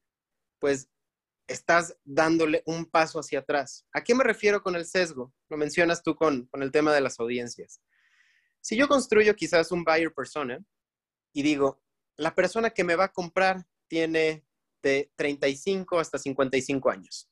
pues 0.60 0.88
estás 1.46 1.96
dándole 2.04 2.62
un 2.66 2.86
paso 2.86 3.18
hacia 3.18 3.40
atrás. 3.40 3.86
¿A 3.92 4.02
qué 4.02 4.14
me 4.14 4.24
refiero 4.24 4.62
con 4.62 4.76
el 4.76 4.86
sesgo? 4.86 5.34
Lo 5.48 5.56
mencionas 5.56 6.02
tú 6.02 6.14
con, 6.14 6.48
el 6.52 6.72
tema 6.72 6.92
de 6.92 7.00
las 7.00 7.20
audiencias. 7.20 7.80
Si 8.60 8.76
yo 8.76 8.88
construyo 8.88 9.34
quizás 9.34 9.72
un 9.72 9.84
buyer 9.84 10.12
persona 10.12 10.64
y 11.32 11.42
digo, 11.42 11.82
la 12.16 12.34
persona 12.34 12.70
que 12.70 12.84
me 12.84 12.96
va 12.96 13.04
a 13.04 13.12
comprar 13.12 13.66
tiene 13.88 14.44
de 14.82 15.10
35 15.16 15.98
hasta 15.98 16.18
55 16.18 16.90
años. 16.90 17.28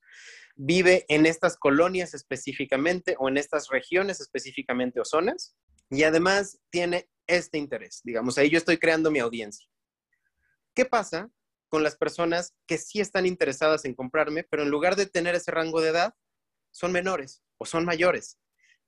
Vive 0.56 1.06
en 1.08 1.26
estas 1.26 1.56
colonias 1.56 2.14
específicamente 2.14 3.16
o 3.18 3.28
en 3.28 3.36
estas 3.36 3.68
regiones 3.68 4.20
específicamente 4.20 5.00
o 5.00 5.04
zonas 5.04 5.56
y 5.88 6.02
además 6.02 6.60
tiene 6.70 7.08
este 7.26 7.58
interés. 7.58 8.00
Digamos, 8.04 8.36
ahí 8.38 8.50
yo 8.50 8.58
estoy 8.58 8.78
creando 8.78 9.10
mi 9.10 9.20
audiencia. 9.20 9.66
¿Qué 10.74 10.84
pasa 10.84 11.30
con 11.70 11.82
las 11.82 11.96
personas 11.96 12.54
que 12.66 12.76
sí 12.76 13.00
están 13.00 13.24
interesadas 13.24 13.86
en 13.86 13.94
comprarme, 13.94 14.44
pero 14.44 14.62
en 14.62 14.70
lugar 14.70 14.96
de 14.96 15.06
tener 15.06 15.34
ese 15.34 15.50
rango 15.50 15.80
de 15.80 15.88
edad, 15.88 16.14
son 16.70 16.92
menores 16.92 17.42
o 17.58 17.64
son 17.64 17.84
mayores? 17.84 18.38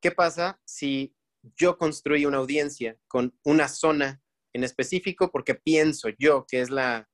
¿Qué 0.00 0.10
pasa 0.10 0.60
si 0.66 1.16
yo 1.56 1.78
construyo 1.78 2.28
una 2.28 2.38
audiencia 2.38 2.98
con 3.08 3.38
una 3.44 3.68
zona 3.68 4.20
en 4.52 4.64
específico 4.64 5.30
porque 5.30 5.54
pienso 5.54 6.08
yo 6.18 6.44
que 6.46 6.60
es 6.60 6.70
la, 6.70 7.08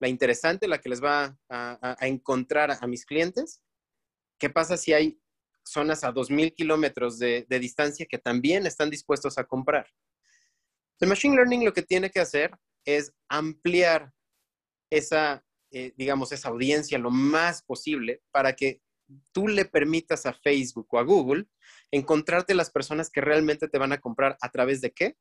interesante, 0.00 0.66
la 0.66 0.80
que 0.80 0.88
les 0.88 1.02
va 1.02 1.38
a, 1.48 1.96
encontrar 2.00 2.72
a, 2.72 2.86
mis 2.86 3.04
clientes? 3.04 3.62
¿Qué 4.38 4.50
pasa 4.50 4.76
si 4.76 4.94
hay 4.94 5.20
zonas 5.64 6.02
a 6.02 6.12
2.000 6.12 6.54
kilómetros 6.54 7.18
de 7.18 7.44
distancia 7.60 8.06
que 8.08 8.18
también 8.18 8.66
están 8.66 8.88
dispuestos 8.88 9.36
a 9.36 9.44
comprar? 9.44 9.86
El 10.98 11.08
Machine 11.08 11.36
Learning 11.36 11.64
lo 11.64 11.72
que 11.72 11.82
tiene 11.82 12.10
que 12.10 12.20
hacer 12.20 12.50
es 12.84 13.12
ampliar 13.28 14.12
esa, 14.90 15.44
eh, 15.70 15.92
digamos, 15.96 16.32
esa 16.32 16.48
audiencia 16.48 16.98
lo 16.98 17.10
más 17.10 17.62
posible 17.62 18.22
para 18.30 18.54
que 18.54 18.82
tú 19.32 19.48
le 19.48 19.64
permitas 19.64 20.26
a 20.26 20.32
Facebook 20.32 20.86
o 20.90 20.98
a 20.98 21.04
Google 21.04 21.46
encontrarte 21.90 22.54
las 22.54 22.70
personas 22.70 23.10
que 23.10 23.20
realmente 23.20 23.68
te 23.68 23.78
van 23.78 23.92
a 23.92 24.00
comprar 24.00 24.36
a 24.40 24.50
través 24.50 24.80
de 24.80 24.92
qué? 24.92 25.16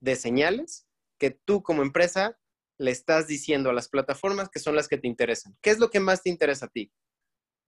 De 0.00 0.16
señales 0.16 0.86
que 1.18 1.30
tú 1.30 1.62
como 1.62 1.82
empresa 1.82 2.38
le 2.78 2.90
estás 2.90 3.26
diciendo 3.26 3.70
a 3.70 3.72
las 3.72 3.88
plataformas 3.88 4.48
que 4.48 4.58
son 4.58 4.74
las 4.74 4.88
que 4.88 4.98
te 4.98 5.06
interesan. 5.06 5.56
¿Qué 5.62 5.70
es 5.70 5.78
lo 5.78 5.90
que 5.90 6.00
más 6.00 6.22
te 6.22 6.30
interesa 6.30 6.66
a 6.66 6.70
ti? 6.70 6.92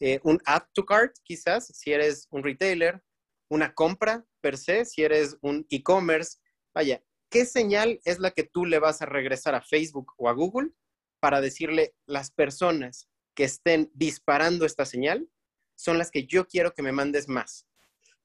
Eh, 0.01 0.21
un 0.25 0.41
add 0.45 0.65
to 0.75 0.85
cart, 0.85 1.17
quizás, 1.23 1.69
si 1.69 1.93
eres 1.93 2.27
un 2.31 2.43
retailer, 2.43 3.03
una 3.49 3.73
compra 3.73 4.27
per 4.43 4.59
se, 4.59 4.85
si 4.85 5.03
eres 5.03 5.39
un 5.41 5.67
e-commerce. 5.71 6.39
Vaya, 6.75 7.03
¿qué 7.31 7.47
señal 7.47 8.01
es 8.05 8.19
la 8.19 8.33
que 8.33 8.45
tú 8.45 8.67
le 8.67 8.79
vas 8.79 9.01
a 9.01 9.07
regresar 9.07 9.55
a 9.55 9.63
Facebook 9.63 10.13
o 10.19 10.29
a 10.29 10.33
Google 10.33 10.73
para 11.21 11.41
decirle 11.41 11.95
las 12.07 12.31
personas 12.31 13.09
que 13.35 13.45
estén 13.45 13.91
disparando 13.95 14.65
esta 14.65 14.85
señal 14.85 15.29
son 15.75 15.99
las 15.99 16.11
que 16.11 16.27
yo 16.27 16.47
quiero 16.47 16.73
que 16.73 16.83
me 16.83 16.93
mandes 16.93 17.29
más? 17.29 17.67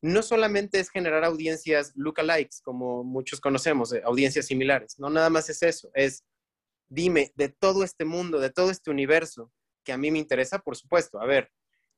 No 0.02 0.24
solamente 0.24 0.80
es 0.80 0.90
generar 0.90 1.24
audiencias 1.24 1.94
lookalikes, 1.96 2.62
como 2.64 3.04
muchos 3.04 3.40
conocemos, 3.40 3.94
eh, 3.94 4.02
audiencias 4.04 4.48
similares, 4.48 4.98
no 4.98 5.10
nada 5.10 5.30
más 5.30 5.50
es 5.50 5.62
eso, 5.62 5.92
es 5.94 6.24
dime 6.90 7.32
de 7.36 7.50
todo 7.50 7.84
este 7.84 8.04
mundo, 8.04 8.40
de 8.40 8.50
todo 8.50 8.72
este 8.72 8.90
universo 8.90 9.52
que 9.84 9.94
a 9.94 9.98
mí 9.98 10.12
me 10.12 10.20
interesa, 10.20 10.60
por 10.60 10.76
supuesto, 10.76 11.22
a 11.22 11.26
ver, 11.26 11.50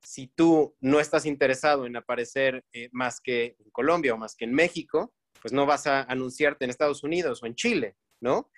si 0.01 0.27
tú 0.27 0.75
no 0.81 0.99
estás 0.99 1.25
interesado 1.25 1.85
en 1.85 1.95
aparecer 1.95 2.63
eh, 2.73 2.89
más 2.91 3.19
que 3.21 3.55
en 3.57 3.71
Colombia 3.71 4.13
o 4.13 4.17
más 4.17 4.35
que 4.35 4.45
en 4.45 4.53
México, 4.53 5.13
pues 5.41 5.53
no 5.53 5.65
vas 5.65 5.87
a 5.87 6.03
anunciarte 6.03 6.65
en 6.65 6.69
Estados 6.69 7.03
Unidos 7.03 7.41
o 7.41 7.45
en 7.45 7.55
Chile, 7.55 7.95
¿no? 8.21 8.51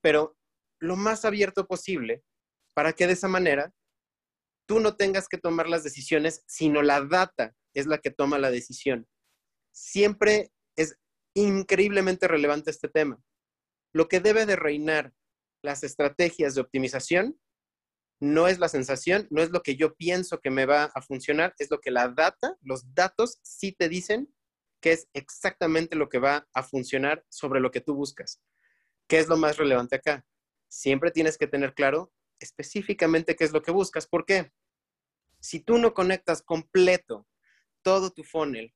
Pero 0.00 0.36
lo 0.82 0.96
más 0.96 1.24
abierto 1.24 1.66
posible 1.66 2.24
para 2.74 2.92
que 2.92 3.06
de 3.06 3.12
esa 3.12 3.28
manera 3.28 3.72
tú 4.66 4.80
no 4.80 4.96
tengas 4.96 5.28
que 5.28 5.38
tomar 5.38 5.68
las 5.68 5.84
decisiones, 5.84 6.42
sino 6.46 6.82
la 6.82 7.00
data 7.02 7.54
es 7.72 7.86
la 7.86 7.98
que 7.98 8.10
toma 8.10 8.38
la 8.38 8.50
decisión. 8.50 9.06
Siempre 9.72 10.50
es 10.76 10.98
increíblemente 11.34 12.26
relevante 12.26 12.70
este 12.70 12.88
tema. 12.88 13.22
Lo 13.92 14.08
que 14.08 14.20
debe 14.20 14.44
de 14.44 14.56
reinar 14.56 15.12
las 15.62 15.84
estrategias 15.84 16.54
de 16.54 16.62
optimización 16.62 17.38
no 18.20 18.48
es 18.48 18.58
la 18.58 18.68
sensación, 18.68 19.28
no 19.30 19.42
es 19.42 19.50
lo 19.50 19.62
que 19.62 19.76
yo 19.76 19.94
pienso 19.94 20.40
que 20.40 20.50
me 20.50 20.66
va 20.66 20.84
a 20.94 21.02
funcionar, 21.02 21.54
es 21.58 21.70
lo 21.70 21.80
que 21.80 21.90
la 21.90 22.08
data, 22.08 22.56
los 22.60 22.92
datos 22.94 23.38
sí 23.42 23.72
te 23.72 23.88
dicen 23.88 24.32
que 24.80 24.92
es 24.92 25.08
exactamente 25.12 25.94
lo 25.94 26.08
que 26.08 26.18
va 26.18 26.48
a 26.54 26.62
funcionar 26.64 27.24
sobre 27.28 27.60
lo 27.60 27.70
que 27.70 27.80
tú 27.80 27.94
buscas. 27.94 28.42
¿Qué 29.08 29.18
es 29.18 29.28
lo 29.28 29.36
más 29.36 29.56
relevante 29.56 29.96
acá? 29.96 30.24
Siempre 30.72 31.10
tienes 31.10 31.36
que 31.36 31.46
tener 31.46 31.74
claro 31.74 32.14
específicamente 32.40 33.36
qué 33.36 33.44
es 33.44 33.52
lo 33.52 33.60
que 33.60 33.70
buscas. 33.70 34.06
¿Por 34.06 34.24
qué? 34.24 34.52
Si 35.38 35.60
tú 35.60 35.76
no 35.76 35.92
conectas 35.92 36.40
completo 36.40 37.28
todo 37.82 38.10
tu 38.10 38.24
funnel 38.24 38.74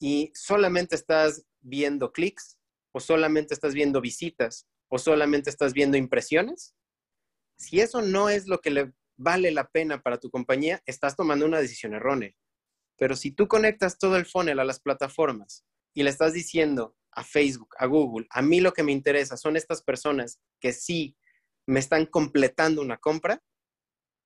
y 0.00 0.32
solamente 0.34 0.96
estás 0.96 1.44
viendo 1.60 2.12
clics 2.12 2.58
o 2.92 3.00
solamente 3.00 3.52
estás 3.52 3.74
viendo 3.74 4.00
visitas 4.00 4.66
o 4.88 4.98
solamente 4.98 5.50
estás 5.50 5.74
viendo 5.74 5.98
impresiones, 5.98 6.74
si 7.58 7.80
eso 7.80 8.00
no 8.00 8.30
es 8.30 8.46
lo 8.46 8.62
que 8.62 8.70
le 8.70 8.94
vale 9.18 9.50
la 9.50 9.68
pena 9.68 10.02
para 10.02 10.18
tu 10.18 10.30
compañía, 10.30 10.82
estás 10.86 11.14
tomando 11.14 11.44
una 11.44 11.60
decisión 11.60 11.92
errónea. 11.92 12.34
Pero 12.96 13.16
si 13.16 13.32
tú 13.32 13.48
conectas 13.48 13.98
todo 13.98 14.16
el 14.16 14.24
funnel 14.24 14.60
a 14.60 14.64
las 14.64 14.80
plataformas 14.80 15.66
y 15.92 16.04
le 16.04 16.10
estás 16.10 16.32
diciendo 16.32 16.96
a 17.18 17.24
Facebook, 17.24 17.74
a 17.78 17.86
Google, 17.86 18.26
a 18.30 18.42
mí 18.42 18.60
lo 18.60 18.72
que 18.72 18.84
me 18.84 18.92
interesa 18.92 19.36
son 19.36 19.56
estas 19.56 19.82
personas 19.82 20.40
que 20.60 20.72
sí 20.72 21.16
me 21.66 21.80
están 21.80 22.06
completando 22.06 22.80
una 22.80 22.96
compra, 22.96 23.42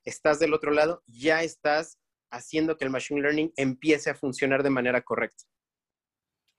estás 0.05 0.39
del 0.39 0.53
otro 0.53 0.73
lado, 0.73 1.03
ya 1.07 1.43
estás 1.43 1.99
haciendo 2.31 2.77
que 2.77 2.85
el 2.85 2.91
machine 2.91 3.23
learning 3.23 3.53
empiece 3.57 4.11
a 4.11 4.15
funcionar 4.15 4.63
de 4.63 4.71
manera 4.71 5.01
correcta. 5.01 5.45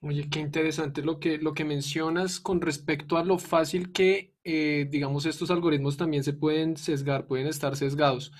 Oye, 0.02 0.28
qué 0.30 0.40
interesante 0.40 1.04
lo 1.04 1.20
que, 1.20 1.38
lo 1.38 1.54
que 1.54 1.66
mencionas 1.66 2.40
con 2.40 2.62
respecto 2.62 3.18
a 3.18 3.24
lo 3.24 3.38
fácil 3.38 3.92
que, 3.92 4.34
eh, 4.44 4.88
digamos, 4.90 5.28
estos 5.28 5.52
algoritmos 5.52 5.98
también 5.98 6.24
se 6.24 6.34
pueden 6.34 6.78
sesgar, 6.78 7.28
pueden 7.28 7.46
estar 7.46 7.78
sesgados, 7.78 8.34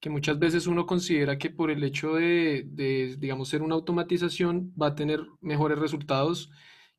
que 0.00 0.08
muchas 0.08 0.38
veces 0.38 0.68
uno 0.68 0.86
considera 0.86 1.36
que 1.36 1.50
por 1.50 1.72
el 1.72 1.82
hecho 1.82 2.14
de, 2.14 2.62
de, 2.64 3.16
digamos, 3.18 3.48
ser 3.48 3.60
una 3.62 3.74
automatización 3.74 4.72
va 4.80 4.88
a 4.88 4.94
tener 4.94 5.26
mejores 5.40 5.80
resultados 5.80 6.50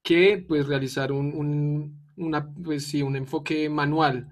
que, 0.04 0.44
pues, 0.48 0.68
realizar 0.68 1.12
un, 1.12 1.34
un, 1.34 2.02
una, 2.18 2.52
pues, 2.54 2.86
sí, 2.88 3.02
un 3.02 3.16
enfoque 3.16 3.70
manual 3.70 4.30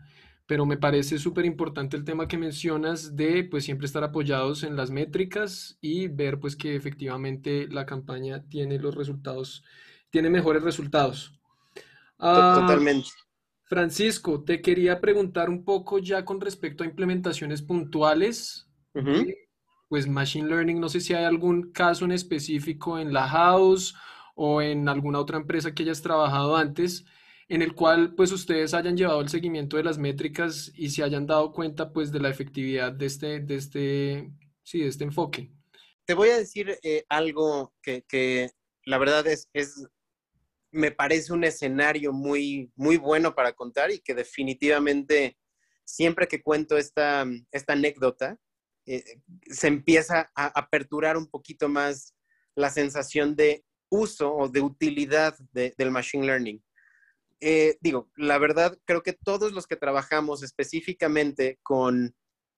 pero 0.49 0.65
me 0.65 0.77
parece 0.77 1.19
súper 1.19 1.45
importante 1.45 1.95
el 1.95 2.03
tema 2.03 2.27
que 2.27 2.35
mencionas 2.35 3.15
de 3.15 3.43
pues 3.43 3.65
siempre 3.65 3.85
estar 3.85 4.03
apoyados 4.03 4.63
en 4.63 4.75
las 4.75 4.89
métricas 4.89 5.77
y 5.79 6.07
ver 6.07 6.39
pues 6.39 6.55
que 6.55 6.75
efectivamente 6.75 7.67
la 7.67 7.85
campaña 7.85 8.43
tiene 8.49 8.79
los 8.79 8.95
resultados, 8.95 9.63
tiene 10.09 10.31
mejores 10.31 10.63
resultados. 10.63 11.39
Ah, 12.17 12.57
totalmente. 12.61 13.09
Francisco, 13.65 14.43
te 14.43 14.59
quería 14.59 14.99
preguntar 14.99 15.51
un 15.51 15.63
poco 15.63 15.99
ya 15.99 16.25
con 16.25 16.41
respecto 16.41 16.83
a 16.83 16.87
implementaciones 16.87 17.61
puntuales. 17.61 18.67
Pues 19.87 20.07
Machine 20.07 20.49
Learning, 20.49 20.79
no 20.79 20.89
sé 20.89 20.99
si 20.99 21.13
hay 21.13 21.25
algún 21.25 21.71
caso 21.71 22.05
en 22.05 22.11
específico 22.11 22.97
en 22.97 23.13
la 23.13 23.27
house 23.27 23.93
o 24.41 24.61
en 24.61 24.87
alguna 24.87 25.19
otra 25.19 25.35
empresa 25.35 25.73
que 25.73 25.83
hayas 25.83 26.01
trabajado 26.01 26.55
antes 26.55 27.03
en 27.49 27.61
el 27.61 27.75
cual 27.75 28.15
pues 28.15 28.31
ustedes 28.31 28.73
hayan 28.73 28.95
llevado 28.95 29.19
el 29.19 29.27
seguimiento 29.27 29.75
de 29.75 29.83
las 29.83 29.97
métricas 29.97 30.71
y 30.75 30.91
se 30.91 31.03
hayan 31.03 31.27
dado 31.27 31.51
cuenta 31.51 31.91
pues 31.91 32.09
de 32.13 32.21
la 32.21 32.29
efectividad 32.29 32.93
de 32.93 33.05
este, 33.05 33.39
de 33.41 33.55
este, 33.55 34.31
sí, 34.63 34.79
de 34.79 34.87
este 34.87 35.03
enfoque. 35.03 35.51
Te 36.05 36.13
voy 36.13 36.29
a 36.29 36.37
decir 36.37 36.79
eh, 36.83 37.03
algo 37.09 37.73
que, 37.81 38.03
que, 38.07 38.51
la 38.85 38.97
verdad 38.97 39.27
es, 39.27 39.49
es, 39.51 39.85
me 40.71 40.91
parece 40.91 41.33
un 41.33 41.43
escenario 41.43 42.13
muy, 42.13 42.71
muy 42.75 42.95
bueno 42.95 43.35
para 43.35 43.51
contar 43.51 43.91
y 43.91 43.99
que 43.99 44.15
definitivamente 44.15 45.37
siempre 45.83 46.29
que 46.29 46.41
cuento 46.41 46.77
esta, 46.77 47.25
esta 47.51 47.73
anécdota, 47.73 48.37
eh, 48.85 49.03
se 49.49 49.67
empieza 49.67 50.31
a 50.33 50.47
aperturar 50.47 51.17
un 51.17 51.27
poquito 51.27 51.67
más 51.67 52.15
la 52.55 52.69
sensación 52.69 53.35
de 53.35 53.65
uso 53.89 54.33
o 54.33 54.47
de 54.47 54.61
utilidad 54.61 55.37
de, 55.51 55.73
del 55.77 55.91
machine 55.91 56.25
learning. 56.25 56.63
Eh, 57.41 57.77
digo, 57.81 58.11
la 58.15 58.37
verdad, 58.37 58.77
creo 58.85 59.01
que 59.01 59.13
todos 59.13 59.53
los 59.53 59.65
que 59.65 59.77
trabajamos 59.77 60.43
específicamente 60.43 61.59
con 61.63 62.15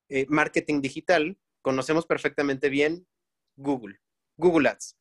eh, 0.10 0.26
marketing 0.28 0.82
digital, 0.82 1.38
conocemos 1.62 2.06
perfectamente 2.06 2.70
bien 2.70 3.08
Google, 3.56 4.00
Google 4.38 4.70
Ads. 4.70 4.98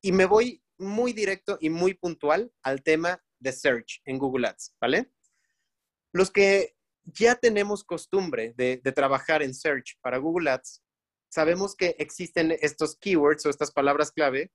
Y 0.00 0.12
me 0.12 0.24
voy 0.24 0.62
muy 0.78 1.12
directo 1.12 1.58
y 1.60 1.70
muy 1.70 1.94
puntual 1.94 2.52
al 2.62 2.82
tema 2.82 3.22
de 3.38 3.52
search 3.52 4.00
en 4.04 4.18
Google 4.18 4.48
Ads, 4.48 4.74
¿vale? 4.80 5.12
Los 6.12 6.30
que 6.30 6.74
ya 7.04 7.34
tenemos 7.34 7.84
costumbre 7.84 8.54
de 8.56 8.92
trabajar 8.94 9.42
en 9.42 9.54
search 9.54 9.98
para 10.00 10.18
Google 10.18 10.50
Ads, 10.50 10.82
sabemos 11.30 11.74
que 11.74 11.94
existen 11.98 12.56
estos 12.60 12.96
keywords 12.96 13.44
o 13.46 13.50
estas 13.50 13.70
palabras 13.70 14.10
clave 14.10 14.50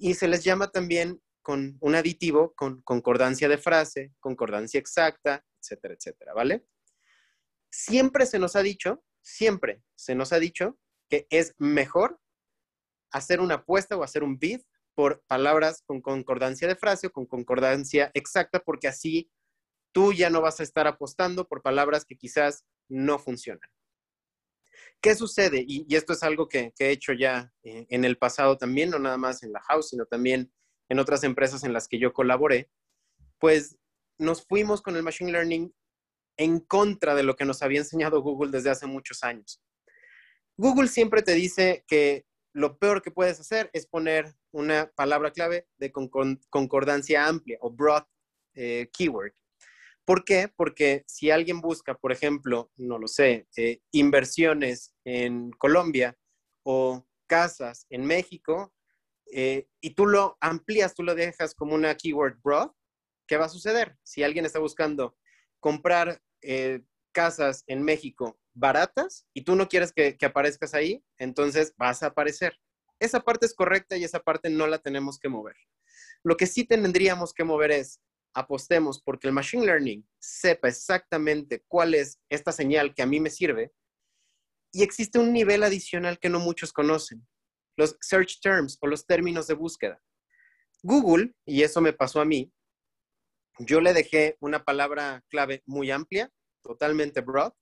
y 0.00 0.14
se 0.14 0.28
les 0.28 0.42
llama 0.42 0.70
también 0.70 1.20
con 1.42 1.76
un 1.80 1.94
aditivo 1.94 2.54
con 2.54 2.80
concordancia 2.82 3.48
de 3.48 3.58
frase, 3.58 4.12
concordancia 4.18 4.80
exacta, 4.80 5.44
etcétera, 5.60 5.94
etcétera, 5.94 6.32
¿vale? 6.34 6.64
Siempre 7.70 8.24
se 8.24 8.38
nos 8.38 8.56
ha 8.56 8.62
dicho, 8.62 9.04
siempre 9.22 9.82
se 9.94 10.14
nos 10.14 10.32
ha 10.32 10.38
dicho 10.38 10.78
que 11.08 11.26
es 11.28 11.54
mejor 11.58 12.18
hacer 13.12 13.40
una 13.40 13.56
apuesta 13.56 13.96
o 13.96 14.02
hacer 14.02 14.22
un 14.22 14.38
bid 14.38 14.62
por 14.94 15.22
palabras 15.26 15.82
con 15.84 16.00
concordancia 16.00 16.66
de 16.66 16.76
frase 16.76 17.08
o 17.08 17.12
con 17.12 17.26
concordancia 17.26 18.10
exacta, 18.14 18.60
porque 18.60 18.88
así 18.88 19.30
tú 19.92 20.14
ya 20.14 20.30
no 20.30 20.40
vas 20.40 20.60
a 20.60 20.62
estar 20.62 20.86
apostando 20.86 21.46
por 21.46 21.62
palabras 21.62 22.06
que 22.06 22.16
quizás 22.16 22.64
no 22.88 23.18
funcionan. 23.18 23.68
¿Qué 25.00 25.14
sucede? 25.14 25.64
Y, 25.66 25.94
esto 25.94 26.12
es 26.12 26.22
algo 26.22 26.48
que, 26.48 26.72
he 26.78 26.90
hecho 26.90 27.12
ya 27.12 27.52
eh, 27.62 27.86
en 27.88 28.04
el 28.04 28.18
pasado 28.18 28.58
también, 28.58 28.90
no 28.90 28.98
nada 28.98 29.16
más 29.16 29.42
en 29.42 29.52
la 29.52 29.60
house, 29.60 29.90
sino 29.90 30.04
también 30.04 30.52
en 30.88 30.98
otras 30.98 31.24
empresas 31.24 31.64
en 31.64 31.72
las 31.72 31.88
que 31.88 31.98
yo 31.98 32.12
colaboré, 32.12 32.70
pues 33.38 33.78
nos 34.18 34.44
fuimos 34.44 34.82
con 34.82 34.96
el 34.96 35.02
Machine 35.02 35.32
Learning 35.32 35.74
en 36.36 36.60
contra 36.60 37.14
de 37.14 37.22
lo 37.22 37.36
que 37.36 37.44
nos 37.44 37.62
había 37.62 37.78
enseñado 37.78 38.20
Google 38.22 38.50
desde 38.50 38.70
hace 38.70 38.86
muchos 38.86 39.22
años. 39.22 39.62
Google 40.56 40.88
siempre 40.88 41.22
te 41.22 41.32
dice 41.32 41.84
que 41.86 42.26
lo 42.52 42.78
peor 42.78 43.00
que 43.00 43.10
puedes 43.10 43.40
hacer 43.40 43.70
es 43.72 43.86
poner 43.86 44.34
una 44.52 44.90
palabra 44.94 45.30
clave 45.30 45.68
de 45.78 45.92
concordancia 45.92 47.26
amplia 47.26 47.56
o 47.60 47.70
broad 47.70 48.04
eh, 48.54 48.90
keyword. 48.92 49.32
¿Por 50.04 50.24
qué? 50.24 50.52
Porque 50.54 51.04
si 51.06 51.30
alguien 51.30 51.60
busca, 51.60 51.94
por 51.94 52.12
ejemplo, 52.12 52.70
no 52.76 52.98
lo 52.98 53.08
sé, 53.08 53.46
eh, 53.56 53.80
inversiones 53.92 54.94
en 55.04 55.50
Colombia 55.52 56.16
o 56.64 57.06
casas 57.26 57.86
en 57.90 58.04
México, 58.04 58.74
eh, 59.32 59.68
y 59.80 59.90
tú 59.94 60.06
lo 60.06 60.36
amplías, 60.40 60.94
tú 60.94 61.02
lo 61.02 61.14
dejas 61.14 61.54
como 61.54 61.74
una 61.74 61.94
keyword 61.94 62.40
broad, 62.42 62.70
¿qué 63.28 63.36
va 63.36 63.46
a 63.46 63.50
suceder? 63.50 63.96
Si 64.02 64.24
alguien 64.24 64.44
está 64.44 64.58
buscando 64.58 65.16
comprar 65.60 66.20
eh, 66.42 66.82
casas 67.12 67.62
en 67.66 67.82
México 67.82 68.40
baratas 68.54 69.26
y 69.32 69.42
tú 69.42 69.54
no 69.54 69.68
quieres 69.68 69.92
que, 69.92 70.16
que 70.16 70.26
aparezcas 70.26 70.74
ahí, 70.74 71.04
entonces 71.18 71.74
vas 71.76 72.02
a 72.02 72.06
aparecer. 72.06 72.58
Esa 72.98 73.20
parte 73.20 73.46
es 73.46 73.54
correcta 73.54 73.96
y 73.96 74.04
esa 74.04 74.20
parte 74.20 74.50
no 74.50 74.66
la 74.66 74.78
tenemos 74.78 75.18
que 75.18 75.28
mover. 75.28 75.56
Lo 76.22 76.36
que 76.36 76.46
sí 76.46 76.64
tendríamos 76.64 77.32
que 77.32 77.44
mover 77.44 77.70
es 77.70 78.00
apostemos 78.34 79.02
porque 79.02 79.26
el 79.26 79.32
machine 79.32 79.66
learning 79.66 80.08
sepa 80.18 80.68
exactamente 80.68 81.64
cuál 81.66 81.94
es 81.94 82.20
esta 82.28 82.52
señal 82.52 82.94
que 82.94 83.02
a 83.02 83.06
mí 83.06 83.20
me 83.20 83.30
sirve 83.30 83.72
y 84.72 84.82
existe 84.82 85.18
un 85.18 85.32
nivel 85.32 85.62
adicional 85.62 86.18
que 86.18 86.28
no 86.28 86.38
muchos 86.38 86.72
conocen 86.72 87.26
los 87.76 87.96
search 88.00 88.40
terms 88.40 88.78
o 88.80 88.86
los 88.86 89.06
términos 89.06 89.46
de 89.46 89.54
búsqueda. 89.54 90.00
Google, 90.82 91.34
y 91.46 91.62
eso 91.62 91.80
me 91.80 91.92
pasó 91.92 92.20
a 92.20 92.24
mí, 92.24 92.52
yo 93.58 93.80
le 93.80 93.92
dejé 93.92 94.36
una 94.40 94.64
palabra 94.64 95.24
clave 95.28 95.62
muy 95.66 95.90
amplia, 95.90 96.30
totalmente 96.62 97.20
broad, 97.20 97.52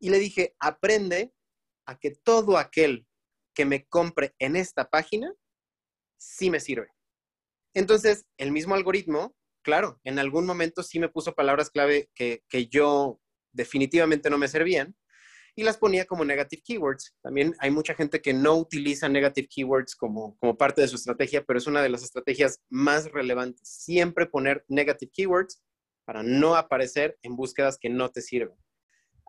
y 0.00 0.10
le 0.10 0.18
dije, 0.18 0.54
aprende 0.58 1.32
a 1.86 1.98
que 1.98 2.10
todo 2.10 2.58
aquel 2.58 3.06
que 3.54 3.64
me 3.64 3.86
compre 3.86 4.34
en 4.38 4.56
esta 4.56 4.88
página 4.88 5.32
sí 6.18 6.50
me 6.50 6.60
sirve. 6.60 6.88
Entonces, 7.74 8.26
el 8.36 8.52
mismo 8.52 8.74
algoritmo, 8.74 9.34
claro, 9.62 10.00
en 10.04 10.18
algún 10.18 10.46
momento 10.46 10.82
sí 10.82 10.98
me 10.98 11.08
puso 11.08 11.34
palabras 11.34 11.70
clave 11.70 12.10
que, 12.14 12.42
que 12.48 12.66
yo 12.66 13.20
definitivamente 13.52 14.30
no 14.30 14.38
me 14.38 14.48
servían, 14.48 14.94
y 15.54 15.62
las 15.64 15.76
ponía 15.76 16.06
como 16.06 16.24
negative 16.24 16.62
keywords. 16.64 17.14
También 17.22 17.54
hay 17.58 17.70
mucha 17.70 17.94
gente 17.94 18.20
que 18.20 18.32
no 18.32 18.56
utiliza 18.56 19.08
negative 19.08 19.48
keywords 19.48 19.94
como, 19.94 20.36
como 20.38 20.56
parte 20.56 20.80
de 20.80 20.88
su 20.88 20.96
estrategia, 20.96 21.44
pero 21.44 21.58
es 21.58 21.66
una 21.66 21.82
de 21.82 21.88
las 21.88 22.02
estrategias 22.02 22.62
más 22.70 23.10
relevantes. 23.12 23.68
Siempre 23.68 24.26
poner 24.26 24.64
negative 24.68 25.12
keywords 25.14 25.62
para 26.04 26.22
no 26.22 26.56
aparecer 26.56 27.18
en 27.22 27.36
búsquedas 27.36 27.78
que 27.78 27.90
no 27.90 28.10
te 28.10 28.22
sirven. 28.22 28.56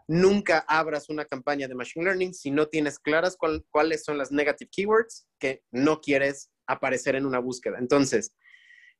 Nunca 0.08 0.66
abras 0.68 1.10
una 1.10 1.26
campaña 1.26 1.68
de 1.68 1.76
Machine 1.76 2.06
Learning 2.06 2.34
si 2.34 2.52
no 2.52 2.68
tienes 2.68 3.00
claras 3.00 3.38
cuáles 3.70 4.04
son 4.04 4.18
las 4.18 4.32
negative 4.32 4.70
keywords 4.70 5.28
que 5.40 5.64
no 5.72 6.02
quieres 6.02 6.52
aparecer 6.68 7.16
en 7.16 7.26
una 7.26 7.40
búsqueda. 7.40 7.78
Entonces, 7.80 8.34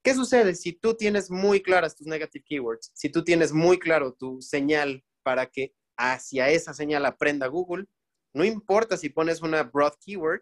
¿qué 0.04 0.14
sucede 0.14 0.54
si 0.56 0.74
tú 0.74 0.96
tienes 0.96 1.32
muy 1.32 1.62
claras 1.62 1.96
tus 1.96 2.08
negative 2.08 2.44
keywords? 2.46 2.92
Si 2.94 3.10
tú 3.10 3.24
tienes 3.24 3.52
muy 3.52 3.80
claro 3.80 4.14
tu 4.14 4.42
señal 4.42 5.04
para 5.24 5.46
que 5.48 5.74
hacia 5.98 6.50
esa 6.50 6.74
señal 6.74 7.06
aprenda 7.06 7.48
Google, 7.48 7.86
no 8.34 8.44
importa 8.44 8.98
si 8.98 9.10
pones 9.10 9.42
una 9.42 9.64
broad 9.64 9.94
keyword, 10.04 10.42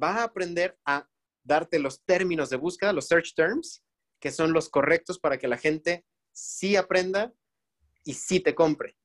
va 0.00 0.16
a 0.16 0.24
aprender 0.24 0.78
a 0.84 1.08
darte 1.42 1.78
los 1.78 2.04
términos 2.04 2.50
de 2.50 2.56
búsqueda, 2.56 2.92
los 2.92 3.06
search 3.06 3.34
terms, 3.34 3.84
que 4.20 4.30
son 4.30 4.52
los 4.52 4.68
correctos 4.68 5.18
para 5.18 5.38
que 5.38 5.48
la 5.48 5.58
gente 5.58 6.04
sí 6.32 6.76
aprenda 6.76 7.32
y 8.04 8.14
sí 8.14 8.40
te 8.40 8.54
compre. 8.54 8.96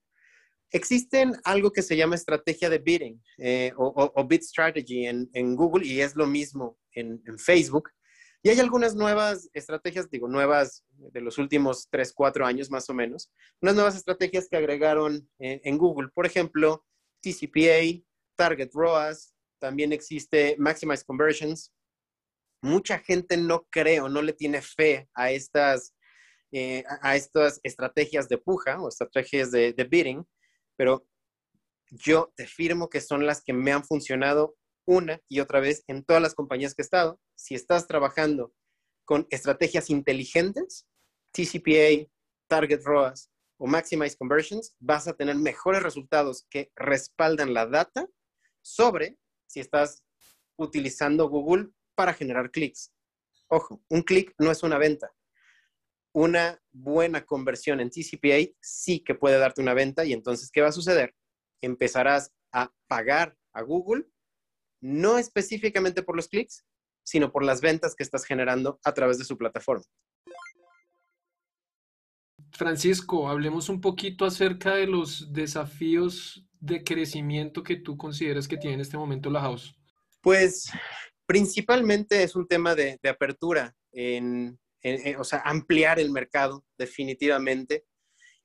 Existen 0.71 1.35
algo 1.43 1.71
que 1.71 1.83
se 1.83 1.95
llama 1.95 2.15
estrategia 2.15 2.69
de 2.69 2.79
bidding 2.79 3.21
eh, 3.37 3.71
o, 3.77 4.27
bid 4.27 4.41
strategy 4.41 5.05
en, 5.05 5.55
Google 5.55 5.85
y 5.85 6.01
es 6.01 6.15
lo 6.15 6.25
mismo 6.25 6.79
en, 6.93 7.21
Facebook. 7.37 7.89
Y 8.43 8.49
hay 8.49 8.59
algunas 8.59 8.93
nuevas 8.95 9.49
estrategias, 9.53 10.09
digo, 10.09 10.27
nuevas 10.27 10.83
de 10.91 11.21
los 11.21 11.37
últimos 11.37 11.87
3, 11.89 12.13
4 12.13 12.45
años 12.45 12.69
más 12.69 12.89
o 12.89 12.93
menos, 12.93 13.31
unas 13.61 13.75
nuevas 13.75 13.95
estrategias 13.95 14.47
que 14.49 14.57
agregaron 14.57 15.29
en 15.39 15.77
Google. 15.77 16.09
Por 16.13 16.25
ejemplo, 16.25 16.85
TCPA, 17.21 18.03
Target 18.35 18.71
ROAS, 18.73 19.33
también 19.59 19.93
existe 19.93 20.57
Maximize 20.59 21.05
Conversions. 21.05 21.73
Mucha 22.61 22.99
gente 22.99 23.37
no 23.37 23.65
cree 23.69 24.01
o 24.01 24.09
no 24.09 24.21
le 24.21 24.33
tiene 24.33 24.61
fe 24.61 25.09
a 25.13 25.31
estas, 25.31 25.95
eh, 26.51 26.83
a 27.01 27.15
estas 27.15 27.61
estrategias 27.63 28.27
de 28.27 28.37
puja 28.37 28.81
o 28.81 28.89
estrategias 28.89 29.51
de 29.51 29.87
bidding 29.89 30.25
pero 30.75 31.05
yo 31.91 32.33
te 32.35 32.47
firmo 32.47 32.89
que 32.89 33.01
son 33.01 33.25
las 33.25 33.43
que 33.43 33.53
me 33.53 33.71
han 33.71 33.83
funcionado 33.83 34.55
una 34.85 35.19
y 35.27 35.39
otra 35.39 35.59
vez 35.59 35.83
en 35.87 36.03
todas 36.03 36.21
las 36.21 36.35
compañías 36.35 36.73
que 36.73 36.81
he 36.81 36.85
estado. 36.85 37.19
Si 37.35 37.55
estás 37.55 37.87
trabajando 37.87 38.53
con 39.05 39.27
estrategias 39.29 39.89
inteligentes, 39.89 40.87
TCPA, 41.31 42.09
Target 42.47 42.81
ROAS 42.83 43.29
o 43.57 43.67
Maximize 43.67 44.17
Conversions, 44.17 44.75
vas 44.79 45.07
a 45.07 45.13
tener 45.13 45.35
mejores 45.35 45.83
resultados 45.83 46.45
que 46.49 46.71
respaldan 46.75 47.53
la 47.53 47.65
data 47.65 48.07
sobre 48.61 49.17
si 49.47 49.59
estás 49.59 50.03
utilizando 50.57 51.29
Google 51.29 51.69
para 51.95 52.13
generar 52.13 52.51
clics. 52.51 52.91
Ojo, 53.47 53.83
un 53.89 54.01
clic 54.01 54.33
no 54.37 54.51
es 54.51 54.63
una 54.63 54.77
venta 54.77 55.13
una 56.13 56.61
buena 56.71 57.25
conversión 57.25 57.79
en 57.79 57.89
TCPA 57.89 58.53
sí 58.61 58.99
que 58.99 59.15
puede 59.15 59.39
darte 59.39 59.61
una 59.61 59.73
venta 59.73 60.05
y 60.05 60.13
entonces, 60.13 60.51
¿qué 60.51 60.61
va 60.61 60.67
a 60.67 60.73
suceder? 60.73 61.15
Empezarás 61.61 62.33
a 62.51 62.71
pagar 62.87 63.35
a 63.51 63.63
Google, 63.63 64.05
no 64.83 65.17
específicamente 65.17 66.03
por 66.03 66.15
los 66.15 66.27
clics, 66.27 66.65
sino 67.03 67.31
por 67.31 67.43
las 67.43 67.61
ventas 67.61 67.95
que 67.95 68.03
estás 68.03 68.25
generando 68.25 68.79
a 68.83 68.93
través 68.93 69.17
de 69.17 69.23
su 69.25 69.37
plataforma. 69.37 69.85
Francisco, 72.51 73.29
hablemos 73.29 73.69
un 73.69 73.81
poquito 73.81 74.25
acerca 74.25 74.75
de 74.75 74.85
los 74.85 75.31
desafíos 75.33 76.45
de 76.59 76.83
crecimiento 76.83 77.63
que 77.63 77.77
tú 77.77 77.97
consideras 77.97 78.47
que 78.47 78.57
tiene 78.57 78.75
en 78.75 78.81
este 78.81 78.97
momento 78.97 79.29
la 79.29 79.41
house. 79.41 79.75
Pues 80.21 80.69
principalmente 81.25 82.21
es 82.21 82.35
un 82.35 82.47
tema 82.47 82.75
de, 82.75 82.99
de 83.01 83.09
apertura 83.09 83.75
en, 83.91 84.59
o 85.17 85.23
sea, 85.23 85.39
ampliar 85.45 85.99
el 85.99 86.11
mercado 86.11 86.65
definitivamente. 86.77 87.85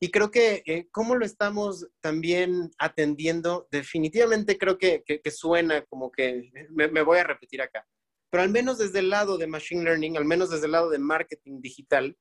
Y 0.00 0.10
creo 0.10 0.30
que 0.30 0.62
eh, 0.64 0.86
cómo 0.92 1.16
lo 1.16 1.24
estamos 1.24 1.88
también 2.00 2.70
atendiendo, 2.78 3.66
definitivamente 3.70 4.56
creo 4.56 4.78
que, 4.78 5.02
suena 5.30 5.84
como 5.86 6.12
que 6.12 6.52
me, 6.70 7.02
voy 7.02 7.18
a 7.18 7.24
repetir 7.24 7.60
acá, 7.60 7.84
pero 8.30 8.44
al 8.44 8.50
menos 8.50 8.78
desde 8.78 9.00
el 9.00 9.10
lado 9.10 9.38
de 9.38 9.48
Machine 9.48 9.82
Learning, 9.82 10.16
al 10.16 10.24
menos 10.24 10.50
desde 10.50 10.66
el 10.66 10.72
lado 10.72 10.90
de 10.90 10.98
marketing 10.98 11.60
digital, 11.60 12.16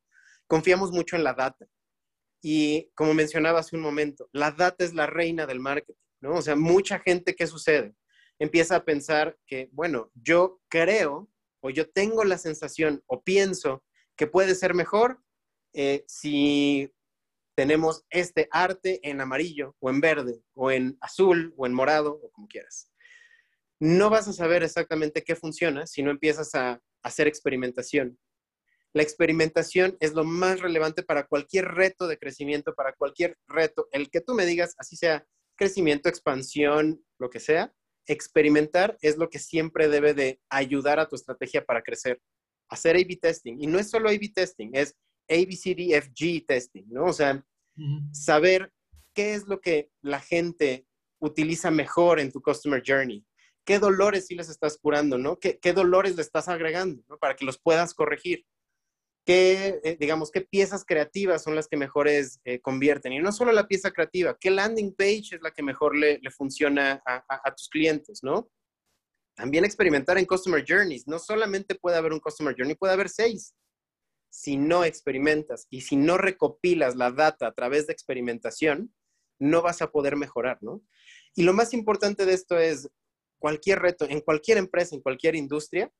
confiamos 0.48 0.92
mucho 0.92 1.16
en 1.16 1.24
la 1.24 1.34
data. 1.34 1.68
Y 2.42 2.92
como 2.96 3.14
mencionaba 3.14 3.60
hace 3.60 3.76
un 3.76 3.82
momento, 3.82 4.30
la 4.32 4.52
data 4.52 4.84
es 4.84 4.94
la 4.94 5.06
reina 5.06 5.46
del 5.46 5.60
marketing, 5.60 6.00
¿no? 6.22 6.36
O 6.36 6.42
sea, 6.42 6.56
mucha 6.56 7.00
gente, 7.00 7.36
¿qué 7.36 7.46
sucede? 7.46 7.94
Empieza 8.40 8.78
a 8.78 8.86
pensar 8.86 9.38
que, 9.46 9.70
bueno, 9.72 10.12
yo 10.16 10.62
creo 10.70 11.30
o 11.62 11.70
yo 11.70 11.90
tengo 11.90 12.24
la 12.24 12.38
sensación 12.38 13.04
o 13.08 13.24
pienso 13.24 13.84
que 14.16 14.28
puede 14.28 14.56
ser 14.56 14.74
mejor 14.74 15.20
eh, 15.74 16.04
si 16.08 16.92
tenemos 17.58 18.06
este 18.12 18.48
arte 18.52 19.00
en 19.02 19.20
amarillo 19.20 19.76
o 19.80 19.90
en 19.90 20.00
verde 20.00 20.44
o 20.54 20.70
en 20.70 20.96
azul 21.02 21.56
o 21.58 21.66
en 21.66 21.74
morado 21.74 22.14
o 22.14 22.30
como 22.32 22.48
quieras. 22.48 22.94
No 23.80 24.12
vas 24.12 24.28
a 24.28 24.34
saber 24.34 24.62
exactamente 24.62 25.24
qué 25.24 25.36
funciona 25.36 25.88
si 25.88 26.04
no 26.04 26.12
empiezas 26.12 26.54
a 26.54 26.80
hacer 27.02 27.28
experimentación. 27.28 28.20
La 28.94 29.02
experimentación 29.02 29.98
es 30.00 30.14
lo 30.14 30.24
más 30.24 30.60
relevante 30.60 31.02
para 31.02 31.26
cualquier 31.26 31.66
reto 31.66 32.08
de 32.08 32.20
crecimiento, 32.20 32.76
para 32.76 32.94
cualquier 32.94 33.36
reto, 33.48 33.88
el 33.92 34.12
que 34.12 34.22
tú 34.22 34.36
me 34.36 34.46
digas, 34.46 34.76
así 34.78 34.96
sea 34.96 35.26
crecimiento, 35.56 36.10
expansión, 36.10 37.04
lo 37.18 37.32
que 37.32 37.40
sea, 37.40 37.74
experimentar 38.06 38.98
es 39.02 39.18
lo 39.18 39.30
que 39.30 39.40
siempre 39.40 39.90
debe 39.90 40.14
de 40.14 40.40
ayudar 40.50 41.00
a 41.00 41.10
tu 41.10 41.16
estrategia 41.16 41.66
para 41.66 41.82
crecer 41.82 42.22
hacer 42.70 42.96
A-B 42.96 43.18
testing. 43.22 43.58
Y 43.60 43.68
no 43.68 43.80
es 43.80 43.90
solo 43.90 44.10
A-B 44.10 44.32
testing, 44.34 44.72
es 44.74 44.96
ABCDFG 45.30 46.46
testing, 46.46 46.86
¿no? 46.90 47.06
O 47.06 47.14
sea, 47.14 47.44
saber 48.12 48.72
qué 49.14 49.34
es 49.34 49.48
lo 49.48 49.62
que 49.62 49.92
la 50.02 50.20
gente 50.20 50.88
utiliza 51.20 51.72
mejor 51.72 52.20
en 52.20 52.32
tu 52.32 52.42
customer 52.42 52.84
journey. 52.86 53.26
¿Qué 53.66 53.80
dolores 53.80 54.28
sí 54.28 54.36
les 54.36 54.50
estás 54.50 54.78
curando, 54.78 55.18
no? 55.18 55.38
¿Qué, 55.40 55.74
dolores 55.74 56.16
le 56.16 56.22
estás 56.22 56.48
agregando, 56.48 57.04
¿no? 57.08 57.18
Para 57.18 57.36
que 57.36 57.46
los 57.46 57.60
puedas 57.60 57.94
corregir. 57.94 58.46
¿Qué, 59.26 59.82
eh, 59.84 59.98
digamos, 60.00 60.32
qué 60.32 60.40
piezas 60.42 60.86
creativas 60.86 61.44
son 61.44 61.54
las 61.54 61.68
que 61.68 61.76
mejores 61.76 62.40
eh, 62.46 62.62
convierten? 62.62 63.12
Y 63.12 63.20
no 63.20 63.34
solo 63.34 63.52
la 63.52 63.68
pieza 63.68 63.92
creativa, 63.92 64.38
¿qué 64.40 64.50
landing 64.50 64.96
page 64.96 65.36
es 65.36 65.42
la 65.42 65.52
que 65.52 65.64
mejor 65.64 65.98
le, 65.98 66.22
funciona 66.32 67.02
a 67.06 67.56
tus 67.56 67.68
clientes, 67.68 68.24
no? 68.24 68.50
también 69.38 69.64
experimentar 69.64 70.18
en 70.18 70.26
Customer 70.26 70.66
Journeys. 70.68 71.08
No 71.08 71.20
solamente 71.20 71.76
puede 71.76 71.96
haber 71.96 72.12
un 72.12 72.20
Customer 72.20 72.56
Journey, 72.58 72.76
puede 72.76 72.94
haber 72.94 73.08
seis. 73.08 73.54
Si 74.30 74.58
no 74.58 74.84
experimentas 74.84 75.68
y 75.70 75.82
si 75.82 75.96
no 75.96 76.18
recopilas 76.18 76.96
la 76.96 77.12
data 77.12 77.48
a 77.48 77.54
través 77.54 77.88
de 77.88 77.94
experimentación, 77.94 78.94
no 79.40 79.62
vas 79.62 79.82
a 79.82 79.92
poder 79.92 80.16
mejorar, 80.16 80.58
¿no? 80.62 80.82
Y 81.36 81.44
lo 81.44 81.54
más 81.54 81.74
importante 81.74 82.26
de 82.26 82.34
esto 82.34 82.58
es 82.58 82.90
cualquier 83.40 83.80
reto, 83.80 84.06
en 84.10 84.22
cualquier 84.22 84.58
empresa, 84.58 84.96
en 84.96 85.02
cualquier 85.02 85.36
industria, 85.36 85.92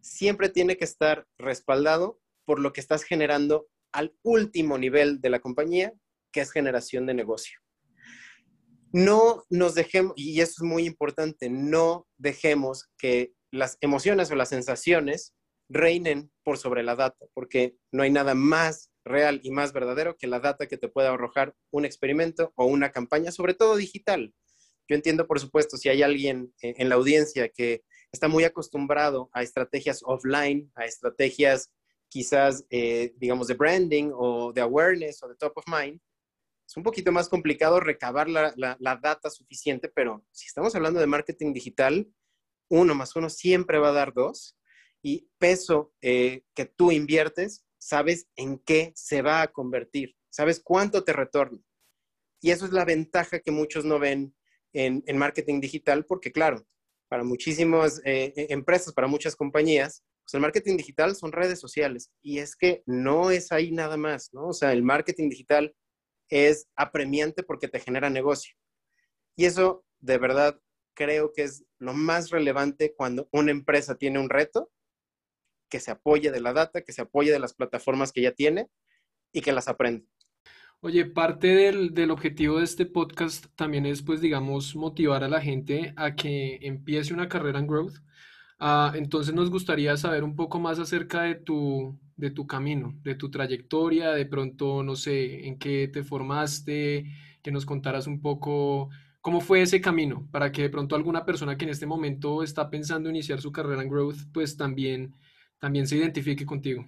siempre 0.00 0.48
tiene 0.48 0.76
que 0.76 0.84
estar 0.84 1.26
respaldado 1.38 2.20
por 2.44 2.58
lo 2.58 2.72
que 2.72 2.80
estás 2.80 3.04
generando 3.04 3.68
al 3.92 4.16
último 4.22 4.78
nivel 4.78 5.20
de 5.20 5.30
la 5.30 5.40
compañía, 5.40 5.92
que 6.32 6.40
es 6.40 6.50
generación 6.50 7.06
de 7.06 7.14
negocio 7.14 7.62
no 8.92 9.44
nos 9.48 9.74
dejemos, 9.74 10.12
y 10.16 10.40
eso 10.40 10.54
es 10.58 10.62
muy 10.62 10.84
importante, 10.84 11.48
no 11.48 12.06
dejemos 12.18 12.90
que 12.98 13.32
las 13.50 13.78
emociones 13.80 14.30
o 14.30 14.36
las 14.36 14.50
sensaciones 14.50 15.34
reinen 15.72 16.30
por 16.42 16.58
sobre 16.58 16.82
la 16.82 16.96
data, 16.96 17.26
porque 17.34 17.76
no 17.90 18.02
hay 18.02 18.10
nada 18.10 18.34
más 18.34 18.90
real 19.04 19.40
y 19.42 19.50
más 19.50 19.72
verdadero 19.72 20.16
que 20.16 20.26
la 20.26 20.40
data 20.40 20.66
que 20.66 20.78
te 20.78 20.88
pueda 20.88 21.12
arrojar 21.12 21.54
un 21.70 21.84
experimento 21.84 22.52
o 22.56 22.66
una 22.66 22.92
campaña, 22.92 23.32
sobre 23.32 23.54
todo 23.54 23.76
digital. 23.76 24.34
Yo 24.88 24.96
entiendo, 24.96 25.26
por 25.26 25.40
supuesto, 25.40 25.76
si 25.76 25.88
hay 25.88 26.02
alguien 26.02 26.52
en 26.60 26.88
la 26.88 26.96
audiencia 26.96 27.48
que 27.48 27.82
está 28.12 28.28
muy 28.28 28.44
acostumbrado 28.44 29.30
a 29.32 29.42
estrategias 29.42 30.02
offline, 30.04 30.70
a 30.74 30.84
estrategias 30.84 31.70
quizás, 32.08 32.66
eh, 32.68 33.14
digamos, 33.16 33.46
de 33.46 33.54
branding 33.54 34.10
o 34.14 34.52
de 34.52 34.60
awareness 34.60 35.22
o 35.22 35.28
de 35.28 35.36
top 35.36 35.56
of 35.56 35.64
mind, 35.66 35.98
es 36.66 36.76
un 36.76 36.82
poquito 36.82 37.10
más 37.12 37.28
complicado 37.28 37.80
recabar 37.80 38.28
la, 38.28 38.54
data 39.02 39.30
suficiente, 39.30 39.88
pero 39.88 40.24
si 40.30 40.46
estamos 40.46 40.74
hablando 40.74 41.00
de 41.00 41.06
marketing 41.06 41.52
digital, 41.52 42.06
uno 42.70 42.94
más 42.94 43.16
uno 43.16 43.28
siempre 43.28 43.78
va 43.78 43.88
a 43.88 43.92
dar 43.92 44.12
dos. 44.14 44.56
Y 45.02 45.28
peso 45.38 45.92
eh, 46.00 46.44
que 46.54 46.66
tú 46.66 46.92
inviertes, 46.92 47.64
sabes 47.78 48.28
en 48.36 48.58
qué 48.58 48.92
se 48.94 49.22
va 49.22 49.42
a 49.42 49.48
convertir, 49.48 50.16
sabes 50.30 50.60
cuánto 50.62 51.04
te 51.04 51.12
retorna. 51.12 51.58
Y 52.40 52.50
eso 52.50 52.64
es 52.64 52.72
la 52.72 52.84
ventaja 52.84 53.40
que 53.40 53.50
muchos 53.50 53.84
no 53.84 53.98
ven 53.98 54.34
en, 54.72 55.02
marketing 55.16 55.60
digital, 55.60 56.04
porque 56.04 56.32
claro, 56.32 56.64
para 57.08 57.24
muchísimas 57.24 58.00
eh, 58.04 58.32
e, 58.36 58.52
empresas, 58.52 58.94
para 58.94 59.06
muchas 59.06 59.36
compañías, 59.36 60.04
pues 60.24 60.34
el 60.34 60.40
marketing 60.40 60.76
digital 60.76 61.14
son 61.14 61.32
redes 61.32 61.60
sociales. 61.60 62.10
Y 62.22 62.38
es 62.38 62.56
que 62.56 62.82
no 62.86 63.30
es 63.30 63.52
ahí 63.52 63.72
nada 63.72 63.96
más, 63.96 64.32
¿no? 64.32 64.48
O 64.48 64.52
sea, 64.52 64.72
el 64.72 64.82
marketing 64.82 65.28
digital 65.28 65.74
es 66.28 66.68
apremiante 66.76 67.42
porque 67.42 67.68
te 67.68 67.80
genera 67.80 68.08
negocio. 68.08 68.54
Y 69.36 69.44
eso 69.44 69.84
de 70.00 70.18
verdad 70.18 70.60
creo 70.94 71.32
que 71.32 71.42
es 71.42 71.64
lo 71.78 71.94
más 71.94 72.30
relevante 72.30 72.94
cuando 72.94 73.28
una 73.32 73.50
empresa 73.50 73.96
tiene 73.96 74.18
un 74.18 74.30
reto, 74.30 74.70
que 75.72 75.80
se 75.80 75.90
apoye 75.90 76.30
de 76.30 76.42
la 76.42 76.52
data, 76.52 76.82
que 76.82 76.92
se 76.92 77.00
apoye 77.00 77.32
de 77.32 77.38
las 77.38 77.54
plataformas 77.54 78.12
que 78.12 78.20
ya 78.20 78.32
tiene 78.32 78.68
y 79.32 79.40
que 79.40 79.52
las 79.52 79.68
aprenda. 79.68 80.04
Oye, 80.80 81.06
parte 81.06 81.46
del, 81.46 81.94
del 81.94 82.10
objetivo 82.10 82.58
de 82.58 82.64
este 82.64 82.84
podcast 82.84 83.46
también 83.56 83.86
es, 83.86 84.02
pues, 84.02 84.20
digamos, 84.20 84.76
motivar 84.76 85.24
a 85.24 85.30
la 85.30 85.40
gente 85.40 85.94
a 85.96 86.14
que 86.14 86.58
empiece 86.60 87.14
una 87.14 87.30
carrera 87.30 87.58
en 87.58 87.66
growth. 87.66 87.94
Ah, 88.58 88.92
entonces 88.94 89.34
nos 89.34 89.48
gustaría 89.48 89.96
saber 89.96 90.24
un 90.24 90.36
poco 90.36 90.60
más 90.60 90.78
acerca 90.78 91.22
de 91.22 91.36
tu, 91.36 91.98
de 92.16 92.30
tu 92.30 92.46
camino, 92.46 92.92
de 93.02 93.14
tu 93.14 93.30
trayectoria, 93.30 94.10
de 94.10 94.26
pronto, 94.26 94.82
no 94.82 94.94
sé, 94.94 95.46
en 95.46 95.58
qué 95.58 95.88
te 95.88 96.04
formaste, 96.04 97.06
que 97.42 97.50
nos 97.50 97.64
contaras 97.64 98.06
un 98.06 98.20
poco 98.20 98.90
cómo 99.22 99.40
fue 99.40 99.62
ese 99.62 99.80
camino, 99.80 100.28
para 100.32 100.52
que 100.52 100.62
de 100.62 100.68
pronto 100.68 100.96
alguna 100.96 101.24
persona 101.24 101.56
que 101.56 101.64
en 101.64 101.70
este 101.70 101.86
momento 101.86 102.42
está 102.42 102.68
pensando 102.68 103.08
iniciar 103.08 103.40
su 103.40 103.52
carrera 103.52 103.82
en 103.82 103.88
growth, 103.88 104.18
pues 104.34 104.58
también, 104.58 105.14
también 105.62 105.86
se 105.86 105.94
identifique 105.94 106.44
contigo. 106.44 106.84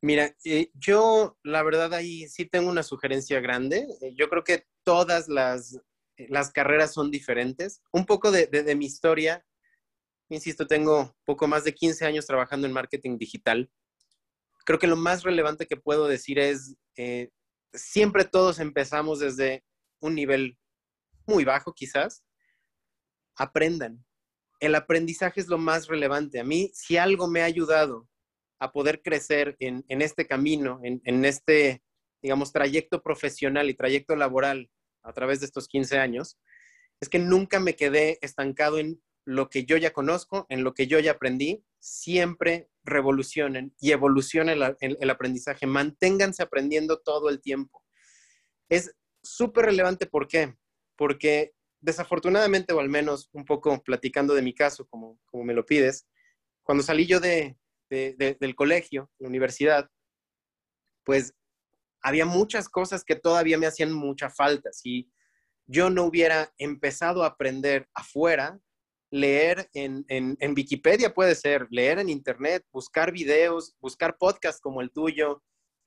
Mira, 0.00 0.32
eh, 0.44 0.70
yo 0.74 1.36
la 1.42 1.64
verdad 1.64 1.92
ahí 1.92 2.28
sí 2.28 2.46
tengo 2.46 2.70
una 2.70 2.84
sugerencia 2.84 3.40
grande. 3.40 3.84
Eh, 4.00 4.14
yo 4.16 4.28
creo 4.28 4.44
que 4.44 4.68
todas 4.84 5.26
las, 5.26 5.74
eh, 6.16 6.28
las 6.28 6.52
carreras 6.52 6.94
son 6.94 7.10
diferentes. 7.10 7.82
Un 7.92 8.06
poco 8.06 8.30
de, 8.30 8.46
de, 8.46 8.62
de, 8.62 8.76
mi 8.76 8.86
historia, 8.86 9.44
insisto, 10.28 10.68
tengo 10.68 11.16
poco 11.24 11.48
más 11.48 11.64
de 11.64 11.74
15 11.74 12.06
años 12.06 12.26
trabajando 12.26 12.68
en 12.68 12.72
marketing 12.72 13.18
digital. 13.18 13.68
Creo 14.64 14.78
que 14.78 14.86
lo 14.86 14.96
más 14.96 15.24
relevante 15.24 15.66
que 15.66 15.76
puedo 15.76 16.06
decir 16.06 16.38
es, 16.38 16.76
eh, 16.96 17.30
siempre 17.72 18.24
todos 18.24 18.60
empezamos 18.60 19.18
desde 19.18 19.64
un 20.00 20.14
nivel 20.14 20.56
muy 21.26 21.44
bajo 21.44 21.74
quizás. 21.74 22.22
Aprendan. 23.34 24.04
El 24.62 24.76
aprendizaje 24.76 25.40
es 25.40 25.48
lo 25.48 25.58
más 25.58 25.88
relevante. 25.88 26.38
A 26.38 26.44
mí, 26.44 26.70
si 26.72 26.96
algo 26.96 27.26
me 27.26 27.42
ha 27.42 27.46
ayudado 27.46 28.08
a 28.60 28.70
poder 28.70 29.02
crecer 29.02 29.56
en, 29.58 29.82
este 29.88 30.24
camino, 30.24 30.80
en, 30.84 31.24
este, 31.24 31.82
digamos, 32.22 32.52
trayecto 32.52 33.02
profesional 33.02 33.68
y 33.68 33.74
trayecto 33.74 34.14
laboral 34.14 34.70
a 35.02 35.12
través 35.12 35.40
de 35.40 35.46
estos 35.46 35.66
15 35.66 35.98
años, 35.98 36.38
es 37.00 37.08
que 37.08 37.18
nunca 37.18 37.58
me 37.58 37.74
quedé 37.74 38.20
estancado 38.22 38.78
en 38.78 39.02
lo 39.24 39.50
que 39.50 39.64
yo 39.64 39.76
ya 39.78 39.92
conozco, 39.92 40.46
en 40.48 40.62
lo 40.62 40.74
que 40.74 40.86
yo 40.86 41.00
ya 41.00 41.10
aprendí, 41.10 41.64
siempre 41.80 42.70
revolucionen 42.84 43.74
y 43.80 43.90
evolucionen 43.90 44.62
el, 44.62 44.76
el, 44.78 44.96
el 45.00 45.10
aprendizaje. 45.10 45.66
Manténganse 45.66 46.44
aprendiendo 46.44 47.00
todo 47.00 47.30
el 47.30 47.40
tiempo. 47.40 47.82
Es 48.68 48.94
súper 49.24 49.64
relevante, 49.64 50.06
¿por 50.06 50.28
qué? 50.28 50.54
Porque 50.94 51.52
desafortunadamente, 51.82 52.72
o 52.72 52.80
al 52.80 52.88
menos 52.88 53.28
un 53.32 53.44
poco 53.44 53.82
platicando 53.82 54.34
de 54.34 54.42
mi 54.42 54.54
caso, 54.54 54.86
como, 54.86 55.18
como 55.26 55.44
me 55.44 55.52
lo 55.52 55.66
pides, 55.66 56.06
cuando 56.62 56.82
salí 56.82 57.06
yo 57.06 57.20
de, 57.20 57.58
de, 57.90 58.14
de, 58.16 58.36
del 58.40 58.54
colegio, 58.54 59.10
la 59.18 59.28
universidad, 59.28 59.90
pues 61.04 61.34
había 62.00 62.24
muchas 62.24 62.68
cosas 62.68 63.04
que 63.04 63.16
todavía 63.16 63.58
me 63.58 63.66
hacían 63.66 63.92
mucha 63.92 64.30
falta. 64.30 64.72
Si 64.72 65.10
yo 65.66 65.90
no 65.90 66.04
hubiera 66.04 66.52
empezado 66.58 67.22
a 67.22 67.28
aprender 67.28 67.88
afuera, 67.94 68.58
leer 69.10 69.68
en, 69.74 70.04
en, 70.08 70.54
Wikipedia 70.56 71.12
puede 71.12 71.34
ser, 71.34 71.66
leer 71.70 71.98
en 71.98 72.08
Internet, 72.08 72.64
buscar 72.72 73.12
videos, 73.12 73.76
buscar 73.78 74.16
podcasts 74.16 74.60
como 74.60 74.80
el 74.80 74.90
tuyo. 74.90 75.42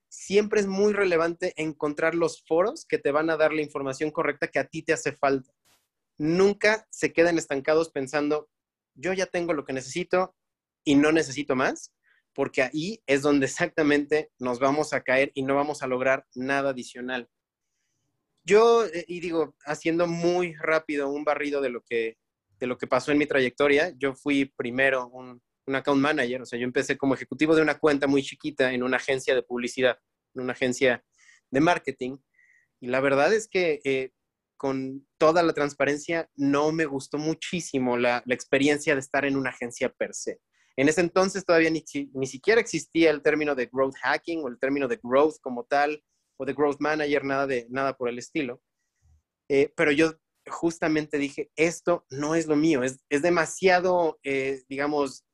Siempre 0.08 0.62
es 0.62 0.68
muy 0.68 0.94
relevante 0.94 1.54
encontrar 1.58 2.14
los 2.14 2.46
foros 2.46 2.86
que 2.86 3.00
te 3.00 3.12
van 3.12 3.30
a 3.30 3.36
dar 3.36 3.52
la 3.52 3.64
información 3.64 4.12
correcta 4.12 4.48
que 4.48 4.60
a 4.60 4.68
ti 4.68 4.84
te 4.84 4.94
hace 4.94 5.12
falta. 5.14 5.52
Nunca 6.18 6.88
se 6.90 7.14
queden 7.14 7.38
estancados 7.38 7.90
pensando, 7.90 8.50
yo 8.94 9.14
ya 9.14 9.26
tengo 9.26 9.54
lo 9.54 9.66
que 9.66 9.74
necesito 9.74 10.36
y 10.84 10.96
no 10.96 11.12
necesito 11.12 11.56
más, 11.56 11.94
porque 12.34 12.62
ahí 12.62 13.02
es 13.08 13.22
donde 13.22 13.46
exactamente 13.46 14.32
nos 14.40 14.60
vamos 14.60 14.94
a 14.94 15.02
caer 15.02 15.32
y 15.34 15.44
no 15.44 15.56
vamos 15.56 15.84
a 15.84 15.88
lograr 15.88 16.26
nada 16.36 16.72
adicional. 16.72 17.30
Yo, 18.44 18.86
eh, 18.86 19.06
y 19.08 19.20
digo, 19.20 19.56
haciendo 19.66 20.08
muy 20.08 20.54
rápido 20.54 21.10
un 21.10 21.24
barrido 21.24 21.62
de 21.62 21.70
lo 21.70 21.82
que, 21.82 22.18
de 22.60 22.68
lo 22.68 22.78
que 22.78 22.88
pasó 22.88 23.12
en 23.12 23.18
mi 23.18 23.26
trayectoria, 23.26 23.94
yo 23.98 24.14
fui 24.14 24.46
primero 24.46 25.08
un, 25.08 25.42
un 25.66 25.76
account 25.76 26.02
manager, 26.02 26.42
o 26.42 26.46
sea, 26.46 26.60
yo 26.60 26.66
empecé 26.66 26.98
como 26.98 27.16
ejecutivo 27.16 27.56
de 27.56 27.62
una 27.62 27.80
cuenta 27.80 28.08
muy 28.08 28.22
chiquita 28.22 28.72
en 28.72 28.84
una 28.84 28.98
agencia 28.98 29.34
de 29.34 29.44
publicidad, 29.44 29.98
en 30.36 30.44
una 30.44 30.54
agencia 30.54 31.04
de 31.50 31.60
marketing, 31.60 32.18
y 32.80 32.88
la 32.88 33.00
verdad 33.00 33.34
es 33.34 33.48
que 33.48 33.82
eh, 33.84 34.12
con 34.58 35.08
toda 35.18 35.44
la 35.44 35.54
transparencia 35.54 36.30
no 36.36 36.72
me 36.72 36.86
gustó 36.86 37.18
muchísimo 37.18 37.98
la, 37.98 38.24
la 38.26 38.36
experiencia 38.36 38.94
de 38.94 39.00
estar 39.00 39.26
en 39.26 39.36
una 39.36 39.50
agencia 39.50 39.90
per 39.90 40.14
se. 40.14 40.40
En 40.78 40.90
ese 40.90 41.02
entonces 41.02 41.46
todavía 41.46 41.70
ni, 41.70 41.84
ni, 42.14 42.28
siquiera 42.28 42.60
existía 42.60 43.10
el 43.10 43.22
término 43.22 43.56
de 43.56 43.70
growth 43.72 43.96
hacking 44.02 44.44
o 44.44 44.48
el 44.48 44.60
término 44.60 44.88
de 44.88 45.00
growth 45.02 45.36
como 45.42 45.64
tal 45.64 46.04
o 46.38 46.46
de 46.46 46.54
growth 46.54 46.80
manager, 46.80 47.24
nada, 47.24 47.48
de, 47.48 47.66
nada 47.70 47.96
por 47.96 48.10
el 48.10 48.20
estilo. 48.20 48.62
Eh, 49.50 49.72
pero 49.76 49.92
yo 49.92 50.14
justamente 50.48 51.18
dije, 51.18 51.50
esto 51.56 52.06
no 52.10 52.36
es 52.36 52.48
lo 52.48 52.56
mío, 52.56 52.84
es, 52.84 53.00
es 53.10 53.22
demasiado, 53.22 54.20
eh, 54.24 54.64
digamos, 54.68 55.26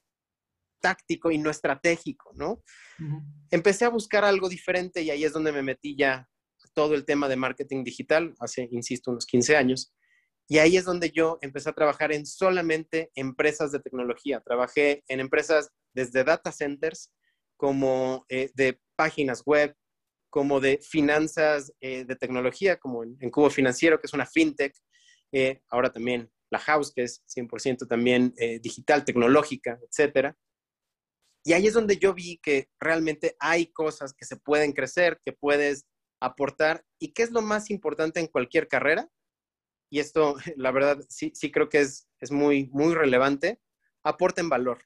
táctico 0.80 1.32
y 1.32 1.38
no 1.38 1.50
estratégico, 1.50 2.32
¿no? 2.36 2.52
Uh 3.00 3.04
-huh. 3.04 3.24
Empecé 3.52 3.86
a 3.86 3.90
buscar 3.90 4.24
algo 4.24 4.48
diferente 4.48 5.02
y 5.02 5.10
ahí 5.10 5.24
es 5.24 5.34
donde 5.34 5.52
me 5.52 5.62
metí 5.62 5.96
ya 5.96 6.28
todo 6.74 6.96
el 6.96 7.06
tema 7.06 7.28
de 7.30 7.36
marketing 7.36 7.84
digital, 7.84 8.34
hace, 8.40 8.68
insisto, 8.72 9.12
unos 9.12 9.26
15 9.26 9.56
años. 9.56 9.94
Y 10.48 10.58
ahí 10.58 10.78
es 10.78 10.86
donde 10.86 11.12
yo 11.12 11.38
empecé 11.42 11.70
a 11.70 11.74
trabajar 11.74 12.12
en 12.12 12.26
solamente 12.26 13.12
empresas 13.16 13.72
de 13.72 13.80
tecnología. 13.80 14.42
Trabajé 14.42 15.04
en 15.08 15.20
empresas 15.20 15.70
desde 15.94 16.24
data 16.24 16.52
centers, 16.52 17.12
como 17.58 18.26
eh, 18.28 18.52
de 18.56 18.80
páginas 18.96 19.44
web, 19.46 19.76
como 20.32 20.60
de 20.60 20.80
finanzas 20.82 21.72
eh, 21.82 22.06
de 22.06 22.16
tecnología, 22.16 22.78
como 22.78 23.04
en, 23.04 23.18
en, 23.20 23.30
Cubo 23.30 23.50
Financiero, 23.50 24.00
que 24.00 24.08
es 24.08 24.14
una 24.14 24.26
fintech. 24.26 24.74
Eh, 25.32 25.62
ahora 25.70 25.92
también 25.92 26.32
La 26.50 26.60
House, 26.60 26.92
que 26.94 27.04
es 27.04 27.24
100% 27.28 27.88
también 27.88 28.34
eh, 28.38 28.60
digital, 28.60 29.06
tecnológica, 29.06 29.78
etcétera. 29.88 30.36
Y 31.44 31.54
ahí 31.54 31.68
es 31.68 31.74
donde 31.74 31.98
yo 31.98 32.14
vi 32.14 32.40
que 32.42 32.70
realmente 32.80 33.36
hay 33.40 33.72
cosas 33.72 34.14
que 34.14 34.26
se 34.26 34.38
pueden 34.38 34.74
crecer, 34.74 35.20
que 35.24 35.34
puedes 35.34 35.86
aportar. 36.22 36.86
¿Y 37.00 37.12
qué 37.12 37.24
es 37.24 37.32
lo 37.32 37.42
más 37.42 37.70
importante 37.70 38.22
en 38.22 38.28
cualquier 38.28 38.70
carrera? 38.70 39.10
y 39.92 40.00
esto 40.00 40.36
la 40.56 40.72
verdad 40.72 40.98
sí, 41.10 41.32
sí 41.36 41.52
creo 41.52 41.70
que 41.70 41.82
es, 41.82 42.10
es 42.20 42.32
muy, 42.32 42.70
muy 42.72 42.96
relevante, 42.96 43.60
aporten 44.04 44.50
valor. 44.50 44.80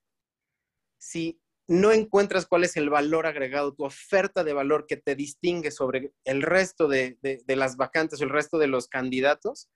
Si 0.98 1.40
no 1.68 1.92
encuentras 1.92 2.46
cuál 2.46 2.64
es 2.64 2.76
el 2.76 2.90
valor 2.90 3.26
agregado, 3.26 3.74
tu 3.74 3.86
oferta 3.86 4.44
de 4.44 4.54
valor 4.54 4.86
que 4.88 4.98
te 4.98 5.16
distingue 5.16 5.72
sobre 5.72 6.12
el 6.26 6.42
resto 6.42 6.88
de, 6.88 7.18
de, 7.22 7.56
las 7.56 7.76
vacantes 7.78 8.20
o 8.20 8.24
el 8.24 8.30
resto 8.30 8.58
de 8.58 8.68
los 8.68 8.88
candidatos, 8.88 9.70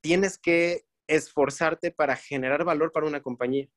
tienes 0.00 0.38
que 0.38 0.86
esforzarte 1.08 1.90
para 1.90 2.16
generar 2.16 2.64
valor 2.64 2.90
para 2.90 3.06
una 3.06 3.22
compañía 3.22 3.68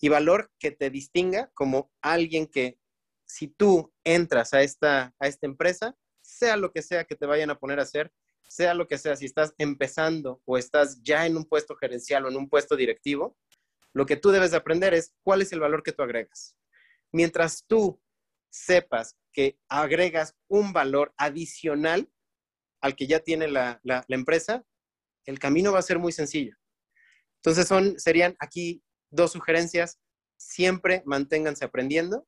y 0.00 0.08
valor 0.08 0.50
que 0.58 0.70
te 0.70 0.90
distinga 0.90 1.50
como 1.54 1.92
alguien 2.00 2.46
que 2.46 2.78
si 3.26 3.48
tú 3.48 3.92
entras 4.04 4.54
a 4.54 4.62
esta, 4.62 5.14
a 5.18 5.28
esta 5.28 5.46
empresa, 5.46 5.96
sea 6.32 6.56
lo 6.56 6.72
que 6.72 6.82
sea 6.82 7.04
que 7.04 7.14
te 7.14 7.26
vayan 7.26 7.50
a 7.50 7.58
poner 7.58 7.78
a 7.78 7.82
hacer, 7.82 8.12
sea 8.48 8.74
lo 8.74 8.86
que 8.86 8.98
sea, 8.98 9.16
si 9.16 9.26
estás 9.26 9.54
empezando 9.58 10.42
o 10.44 10.58
estás 10.58 11.02
ya 11.02 11.26
en 11.26 11.36
un 11.36 11.44
puesto 11.44 11.76
gerencial 11.76 12.24
o 12.24 12.28
en 12.28 12.36
un 12.36 12.48
puesto 12.48 12.76
directivo, 12.76 13.36
lo 13.94 14.06
que 14.06 14.16
tú 14.16 14.30
debes 14.30 14.50
de 14.50 14.56
aprender 14.56 14.94
es 14.94 15.14
cuál 15.22 15.42
es 15.42 15.52
el 15.52 15.60
valor 15.60 15.82
que 15.82 15.92
tú 15.92 16.02
agregas. 16.02 16.56
Mientras 17.12 17.64
tú 17.66 18.00
sepas 18.50 19.16
que 19.32 19.58
agregas 19.68 20.34
un 20.48 20.72
valor 20.72 21.14
adicional 21.16 22.10
al 22.80 22.96
que 22.96 23.06
ya 23.06 23.20
tiene 23.20 23.48
la, 23.48 23.80
empresa, 24.08 24.64
el 25.24 25.38
camino 25.38 25.72
va 25.72 25.78
a 25.78 25.82
ser 25.82 25.98
muy 25.98 26.12
sencillo. 26.12 26.56
Entonces 27.36 27.66
son, 27.66 27.98
serían 27.98 28.36
aquí 28.38 28.82
dos 29.10 29.32
sugerencias. 29.32 30.00
Siempre 30.36 31.02
manténganse 31.06 31.64
aprendiendo 31.64 32.26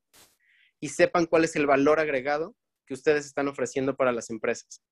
y 0.80 0.90
sepan 0.90 1.26
cuál 1.26 1.44
es 1.44 1.56
el 1.56 1.66
valor 1.66 1.98
agregado 1.98 2.54
que 2.86 2.94
ustedes 2.94 3.26
están 3.26 3.48
ofreciendo 3.48 3.94
para 3.96 4.12
las 4.12 4.30
empresas. 4.30 4.82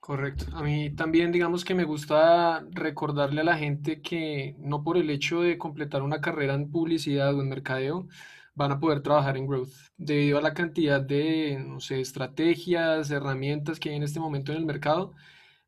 Correcto. 0.00 0.46
A 0.54 0.62
mí 0.62 0.90
también, 0.94 1.32
digamos 1.32 1.64
que 1.64 1.74
me 1.74 1.84
gusta 1.84 2.64
recordarle 2.70 3.42
a 3.42 3.44
la 3.44 3.58
gente 3.58 4.00
que 4.00 4.54
no 4.58 4.82
por 4.82 4.96
el 4.96 5.10
hecho 5.10 5.42
de 5.42 5.58
completar 5.58 6.02
una 6.02 6.20
carrera 6.20 6.54
en 6.54 6.70
publicidad 6.70 7.34
o 7.34 7.42
en 7.42 7.48
mercadeo 7.48 8.08
van 8.58 8.72
a 8.72 8.80
poder 8.80 9.02
trabajar 9.02 9.36
en 9.36 9.46
growth, 9.46 9.72
debido 9.96 10.38
a 10.38 10.42
la 10.42 10.52
cantidad 10.52 11.00
de, 11.00 11.62
no 11.64 11.78
sé, 11.78 12.00
estrategias, 12.00 13.10
herramientas 13.10 13.78
que 13.78 13.90
hay 13.90 13.96
en 13.96 14.02
este 14.02 14.18
momento 14.18 14.50
en 14.50 14.58
el 14.58 14.66
mercado. 14.66 15.14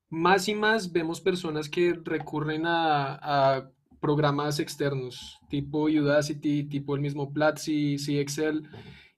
Más 0.08 0.48
y 0.48 0.54
más 0.56 0.90
vemos 0.90 1.20
personas 1.20 1.68
que 1.68 1.94
recurren 2.04 2.64
a, 2.66 3.70
programas 4.00 4.58
externos, 4.58 5.38
tipo 5.50 5.84
Udacity, 5.84 6.64
tipo 6.64 6.94
el 6.94 7.02
mismo 7.02 7.32
Platzi, 7.32 7.96
Excel, 8.18 8.66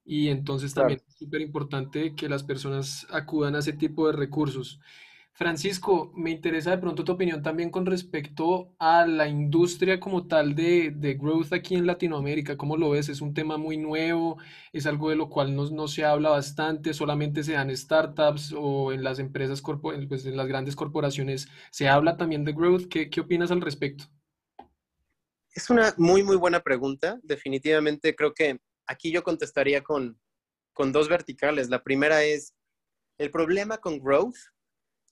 y 0.05 0.29
entonces 0.29 0.75
también 0.75 0.99
claro. 0.99 1.11
es 1.11 1.19
súper 1.19 1.41
importante 1.41 2.15
que 2.15 2.29
las 2.29 2.43
personas 2.43 3.07
acudan 3.11 3.55
a 3.55 3.61
ese 3.61 3.73
tipo 3.73 4.07
de 4.07 4.13
recursos. 4.15 4.81
Francisco, 5.35 6.13
me 6.15 6.31
interesa 6.31 6.73
de 6.73 6.79
pronto 6.79 7.05
tu 7.05 7.13
opinión 7.13 7.43
también 7.43 7.71
con 7.71 7.87
respecto 7.87 8.75
a 8.79 9.07
la 9.07 9.29
industria 9.29 9.99
como 9.99 10.27
tal 10.27 10.55
de, 10.55 10.91
de 10.91 11.15
growth 11.15 11.55
aquí 11.55 11.75
en 11.75 11.87
Latinoamérica. 11.87 12.59
¿Cómo 12.59 12.77
lo 12.77 12.91
ves? 12.91 13.09
¿Es 13.09 13.23
un 13.23 13.33
tema 13.33 13.57
muy 13.57 13.79
nuevo? 13.79 14.37
¿Es 14.75 14.87
algo 14.87 15.09
de 15.09 15.17
lo 15.17 15.31
cual 15.31 15.57
no, 15.57 15.71
no 15.71 15.89
se 15.89 16.05
habla 16.05 16.29
bastante? 16.29 16.93
¿Solamente 16.93 17.43
se 17.45 17.53
dan 17.53 17.75
startups 17.75 18.55
o 18.55 18.93
en 18.93 19.03
las 19.03 19.19
empresas, 19.19 19.63
pues 19.63 20.27
en 20.27 20.37
las 20.37 20.47
grandes 20.47 20.77
corporaciones 20.77 21.49
se 21.71 21.89
habla 21.89 22.19
también 22.19 22.45
de 22.45 22.53
growth? 22.53 22.89
¿Qué, 22.89 23.09
qué 23.09 23.23
opinas 23.23 23.51
al 23.51 23.63
respecto? 23.63 24.05
Es 25.55 25.71
una 25.71 25.95
muy, 25.97 26.23
muy 26.23 26.37
buena 26.37 26.61
pregunta. 26.61 27.19
Definitivamente 27.23 28.15
creo 28.15 28.35
que 28.35 28.59
aquí 28.93 29.11
yo 29.11 29.23
contestaría 29.23 29.83
con, 29.83 30.21
con 30.73 30.93
dos 30.93 31.09
verticales. 31.09 31.69
La 31.69 31.83
primera 31.83 32.23
es, 32.23 32.55
el 33.19 33.31
problema 33.31 33.79
con 33.79 33.99
growth 33.99 34.37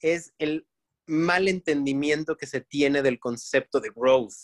es 0.00 0.32
el 0.38 0.66
mal 1.06 1.48
entendimiento 1.48 2.36
que 2.36 2.46
se 2.46 2.60
tiene 2.60 3.02
del 3.02 3.18
concepto 3.18 3.80
de 3.80 3.90
growth. 3.94 4.34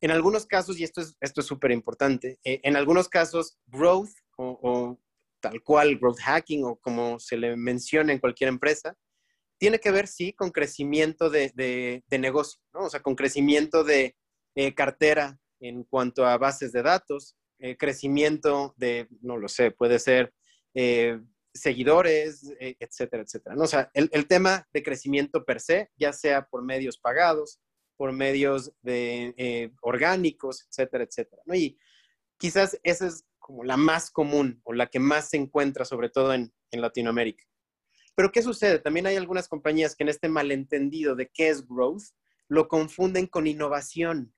En 0.00 0.10
algunos 0.10 0.46
casos, 0.46 0.78
y 0.78 0.84
esto 0.84 1.00
es 1.00 1.16
esto 1.20 1.40
es 1.40 1.46
súper 1.46 1.72
importante, 1.72 2.38
eh, 2.44 2.60
en 2.62 2.76
algunos 2.76 3.08
casos, 3.08 3.58
growth 3.66 4.10
o, 4.36 4.98
tal 5.40 5.62
cual, 5.62 5.98
growth 5.98 6.20
hacking 6.20 6.64
o 6.64 6.76
como 6.76 7.18
se 7.18 7.36
le 7.36 7.56
menciona 7.56 8.12
en 8.12 8.20
cualquier 8.20 8.48
empresa, 8.48 8.96
tiene 9.58 9.80
que 9.80 9.90
ver, 9.90 10.06
sí, 10.06 10.32
con 10.32 10.50
crecimiento 10.50 11.30
de, 11.30 11.52
de, 11.54 12.18
negocio. 12.18 12.60
O 12.72 12.88
sea, 12.88 13.02
con 13.02 13.16
crecimiento 13.16 13.82
de 13.82 14.16
eh, 14.54 14.74
cartera 14.74 15.38
en 15.60 15.82
cuanto 15.82 16.24
a 16.24 16.38
bases 16.38 16.70
de 16.70 16.82
datos, 16.82 17.36
eh, 17.58 17.76
crecimiento 17.76 18.74
de, 18.76 19.08
no 19.20 19.36
lo 19.36 19.48
sé, 19.48 19.70
puede 19.70 19.98
ser 19.98 20.32
eh, 20.74 21.18
seguidores, 21.58 22.52
eh, 22.60 22.76
etcétera, 22.78 23.22
etcétera. 23.22 23.56
¿no? 23.56 23.64
O 23.64 23.66
sea, 23.66 23.90
el, 23.94 24.08
el, 24.12 24.26
tema 24.26 24.68
de 24.72 24.82
crecimiento 24.82 25.44
per 25.44 25.60
se, 25.60 25.90
ya 25.96 26.12
sea 26.12 26.46
por 26.46 26.62
medios 26.62 26.98
pagados, 26.98 27.60
por 27.96 28.12
medios 28.12 28.72
de, 28.82 29.34
eh, 29.36 29.72
orgánicos, 29.82 30.66
etcétera, 30.68 31.04
etcétera. 31.04 31.42
¿no? 31.46 31.54
Y 31.54 31.78
quizás 32.38 32.78
esa 32.82 33.06
es 33.08 33.24
como 33.38 33.64
la 33.64 33.76
más 33.76 34.10
común 34.10 34.60
o 34.64 34.72
la 34.72 34.86
que 34.86 35.00
más 35.00 35.30
se 35.30 35.36
encuentra, 35.36 35.84
sobre 35.84 36.10
todo 36.10 36.32
en, 36.32 36.52
en 36.70 36.80
Latinoamérica. 36.80 37.44
Pero 38.14 38.30
¿qué 38.30 38.42
sucede? 38.42 38.78
También 38.78 39.06
hay 39.06 39.16
algunas 39.16 39.48
compañías 39.48 39.94
que 39.96 40.04
en 40.04 40.10
este 40.10 40.28
malentendido 40.28 41.16
de 41.16 41.28
qué 41.28 41.48
es 41.48 41.66
growth, 41.66 42.04
lo 42.48 42.68
confunden 42.68 43.26
con 43.26 43.46
innovación. 43.46 44.34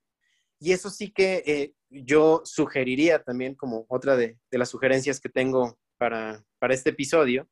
Y 0.59 0.73
eso 0.73 0.91
sí 0.91 1.11
que 1.11 1.75
yo 1.91 2.43
sugeriría 2.45 3.23
también 3.23 3.55
como 3.55 3.85
otra 3.89 4.17
de, 4.17 4.39
de 4.51 4.59
las 4.59 4.69
sugerencias 4.69 5.21
que 5.21 5.29
tengo 5.29 5.79
para, 5.99 6.45
para, 6.59 6.75
este 6.75 6.91
episodio, 6.91 7.49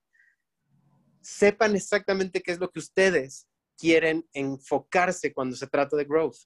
sepan 1.20 1.74
exactamente 1.74 2.40
qué 2.40 2.52
es 2.52 2.58
lo 2.58 2.70
que 2.70 2.78
ustedes 2.78 3.46
quieren 3.76 4.26
enfocarse 4.32 5.32
cuando 5.32 5.56
se 5.56 5.66
trata 5.66 5.96
de 5.96 6.04
growth. 6.04 6.36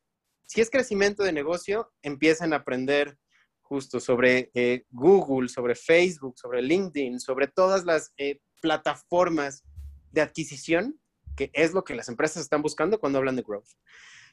Si 0.47 0.61
es 0.61 0.71
crecimiento 0.71 1.23
de 1.23 1.33
negocio, 1.33 1.93
empiecen 2.03 2.53
a 2.53 2.57
aprender 2.57 3.17
justo 3.61 4.01
sobre 4.01 4.51
eh, 4.55 4.85
Google, 4.91 5.49
sobre 5.49 5.75
Facebook, 5.75 6.39
sobre 6.39 6.61
LinkedIn, 6.61 7.21
sobre 7.21 7.47
todas 7.47 7.85
las 7.85 8.13
eh, 8.19 8.41
plataformas 8.61 9.65
de 10.11 10.21
adquisición, 10.21 11.01
que 11.37 11.51
es 11.55 11.73
lo 11.73 11.85
que 11.85 11.95
las 11.95 12.09
empresas 12.09 12.43
están 12.43 12.61
buscando 12.61 13.01
cuando 13.01 13.19
hablan 13.19 13.37
de 13.37 13.43
growth. 13.43 13.71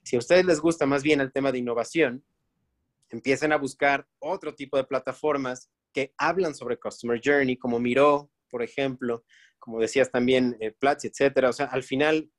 Si 0.03 0.15
a 0.15 0.19
ustedes 0.19 0.45
les 0.45 0.59
gusta 0.59 0.85
más 0.85 1.03
bien 1.03 1.21
el 1.21 1.31
tema 1.31 1.51
de 1.51 1.59
innovación, 1.59 2.25
empiecen 3.09 3.51
a 3.51 3.57
buscar 3.57 4.07
otro 4.19 4.55
tipo 4.55 4.77
de 4.77 4.83
plataformas 4.83 5.69
que 5.93 6.13
hablan 6.17 6.55
sobre 6.55 6.79
Customer 6.79 7.19
Journey, 7.23 7.57
como 7.57 7.79
Miro, 7.79 8.31
por 8.49 8.61
ejemplo, 8.61 9.23
como 9.57 9.79
decías 9.79 10.11
también, 10.11 10.57
eh, 10.59 10.71
Platzi, 10.71 11.07
etcétera. 11.07 11.49
O 11.49 11.53
sea, 11.53 11.65
al 11.67 11.83
final, 11.83 12.31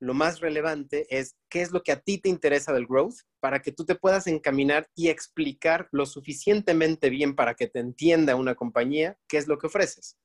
lo 0.00 0.14
más 0.14 0.40
relevante 0.40 1.06
es 1.10 1.36
qué 1.48 1.62
es 1.62 1.72
lo 1.72 1.82
que 1.82 1.92
a 1.92 2.00
ti 2.00 2.18
te 2.18 2.28
interesa 2.28 2.72
del 2.72 2.86
growth 2.86 3.16
para 3.40 3.62
que 3.62 3.72
tú 3.72 3.84
te 3.84 3.94
puedas 3.94 4.26
encaminar 4.26 4.88
y 4.94 5.08
explicar 5.08 5.88
lo 5.92 6.04
suficientemente 6.04 7.08
bien 7.10 7.34
para 7.34 7.54
que 7.54 7.68
te 7.68 7.78
entienda 7.78 8.36
una 8.36 8.54
compañía 8.54 9.18
qué 9.28 9.38
es 9.38 9.46
lo 9.46 9.58
que 9.58 9.68
ofreces. 9.68 10.18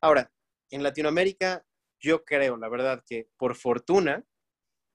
Ahora, 0.00 0.30
en 0.70 0.82
Latinoamérica, 0.82 1.64
yo 2.00 2.24
creo, 2.24 2.56
la 2.56 2.68
verdad, 2.68 3.02
que 3.06 3.28
por 3.36 3.56
fortuna, 3.56 4.24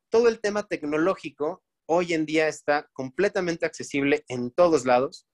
todo 0.09 0.27
el 0.27 0.39
tema 0.39 0.67
tecnológico 0.67 1.63
hoy 1.91 2.13
en 2.13 2.25
día 2.25 2.47
está 2.47 2.87
completamente 2.93 3.65
accesible 3.65 4.23
en 4.27 4.51
todos 4.51 4.85
lados, 4.85 5.27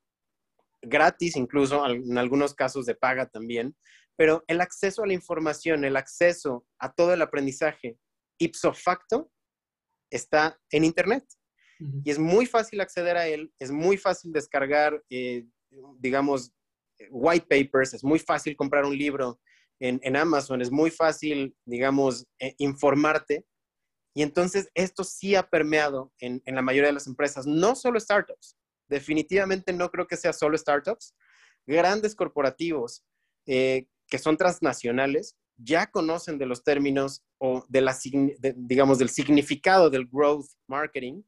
gratis 0.81 1.35
incluso, 1.35 1.85
en 1.85 2.17
algunos 2.17 2.55
casos 2.55 2.85
de 2.85 2.95
paga 2.95 3.27
también, 3.27 3.75
pero 4.15 4.45
el 4.47 4.61
acceso 4.61 5.03
a 5.03 5.07
la 5.07 5.13
información, 5.13 5.83
el 5.83 5.97
acceso 5.97 6.65
a 6.79 6.93
todo 6.93 7.13
el 7.13 7.21
aprendizaje 7.21 7.97
ipso 8.39 8.73
facto 8.73 9.29
está 10.09 10.57
en 10.71 10.85
Internet. 10.85 11.25
Uh 11.81 11.85
-huh. 11.85 12.01
Y 12.05 12.11
es 12.11 12.19
muy 12.19 12.45
fácil 12.45 12.79
acceder 12.79 13.17
a 13.17 13.27
él, 13.27 13.51
es 13.59 13.71
muy 13.71 13.97
fácil 13.97 14.31
descargar, 14.31 15.03
eh, 15.09 15.45
digamos, 15.99 16.53
white 17.09 17.47
papers, 17.49 17.93
es 17.93 18.03
muy 18.03 18.19
fácil 18.19 18.55
comprar 18.55 18.85
un 18.85 18.97
libro 18.97 19.41
en, 19.81 19.99
en 20.03 20.15
Amazon, 20.15 20.61
es 20.61 20.71
muy 20.71 20.89
fácil, 20.89 21.53
digamos, 21.65 22.25
eh, 22.39 22.55
informarte. 22.59 23.43
Y 24.15 24.23
entonces 24.23 24.69
esto 24.73 25.03
sí 25.03 25.35
ha 25.35 25.47
permeado 25.47 26.11
en, 26.19 26.41
en 26.45 26.55
la 26.55 26.63
mayoría 26.63 26.87
de 26.87 26.93
las 26.93 27.05
empresas, 27.05 27.45
no 27.45 27.75
solo 27.75 27.99
startups, 27.99 28.57
definitivamente 28.87 29.73
no 29.73 29.91
creo 29.91 30.07
que 30.07 30.17
sea 30.17 30.33
solo 30.33 30.57
startups, 30.57 31.13
grandes 31.67 32.15
corporativos 32.15 33.03
eh, 33.45 33.87
que 34.07 34.17
son 34.17 34.37
transnacionales 34.37 35.35
ya 35.57 35.89
conocen 35.89 36.37
de 36.37 36.45
los 36.45 36.63
términos 36.63 37.23
o 37.37 37.65
de 37.69 37.81
la, 37.81 37.97
digamos, 38.55 38.97
del 38.99 39.09
significado 39.09 39.89
del 39.89 40.07
growth 40.07 40.47
marketing 40.67 41.23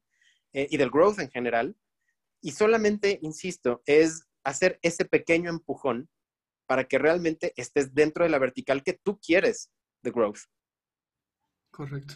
eh, 0.53 0.67
y 0.69 0.77
del 0.77 0.89
growth 0.89 1.19
en 1.19 1.29
general. 1.29 1.75
Y 2.41 2.51
solamente, 2.51 3.19
insisto, 3.21 3.81
es 3.85 4.25
hacer 4.43 4.79
ese 4.81 5.05
pequeño 5.05 5.49
empujón 5.49 6.09
para 6.65 6.83
que 6.85 6.97
realmente 6.97 7.53
estés 7.55 7.93
dentro 7.93 8.23
de 8.23 8.29
la 8.29 8.39
vertical 8.39 8.83
que 8.83 8.93
tú 8.93 9.19
quieres 9.19 9.71
de 10.03 10.11
growth. 10.11 10.39
Correcto. 11.71 12.15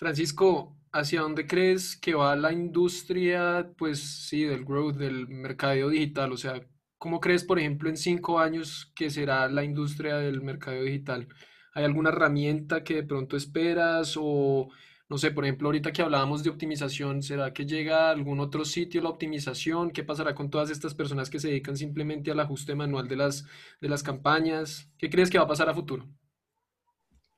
Francisco, 0.00 0.78
¿hacia 0.92 1.20
dónde 1.20 1.46
crees 1.46 1.94
que 1.94 2.14
va 2.14 2.34
la 2.34 2.52
industria, 2.52 3.70
pues 3.76 4.00
sí, 4.28 4.44
del 4.44 4.64
growth, 4.64 4.96
del 4.96 5.28
mercadeo 5.28 5.90
digital? 5.90 6.32
O 6.32 6.38
sea, 6.38 6.66
¿cómo 6.96 7.20
crees, 7.20 7.44
por 7.44 7.58
ejemplo, 7.58 7.90
en 7.90 7.98
cinco 7.98 8.38
años 8.40 8.90
que 8.96 9.10
será 9.10 9.46
la 9.48 9.62
industria 9.62 10.16
del 10.16 10.40
mercadeo 10.40 10.84
digital? 10.84 11.28
¿Hay 11.74 11.84
alguna 11.84 12.08
herramienta 12.08 12.82
que 12.82 12.94
de 12.94 13.02
pronto 13.04 13.36
esperas? 13.36 14.16
O, 14.18 14.70
no 15.10 15.18
sé, 15.18 15.32
por 15.32 15.44
ejemplo, 15.44 15.68
ahorita 15.68 15.92
que 15.92 16.00
hablábamos 16.00 16.42
de 16.42 16.48
optimización, 16.50 17.22
¿será 17.22 17.52
que 17.52 17.66
llega 17.66 18.08
a 18.08 18.10
algún 18.12 18.40
otro 18.40 18.64
sitio 18.64 19.02
la 19.02 19.10
optimización? 19.10 19.90
¿Qué 19.90 20.02
pasará 20.02 20.34
con 20.34 20.48
todas 20.48 20.70
estas 20.70 20.94
personas 20.94 21.28
que 21.28 21.40
se 21.40 21.48
dedican 21.48 21.76
simplemente 21.76 22.30
al 22.30 22.40
ajuste 22.40 22.74
manual 22.74 23.06
de 23.06 23.16
las, 23.16 23.44
de 23.82 23.88
las 23.90 24.02
campañas? 24.02 24.90
¿Qué 24.96 25.10
crees 25.10 25.28
que 25.28 25.36
va 25.38 25.44
a 25.44 25.48
pasar 25.48 25.68
a 25.68 25.74
futuro? 25.74 26.08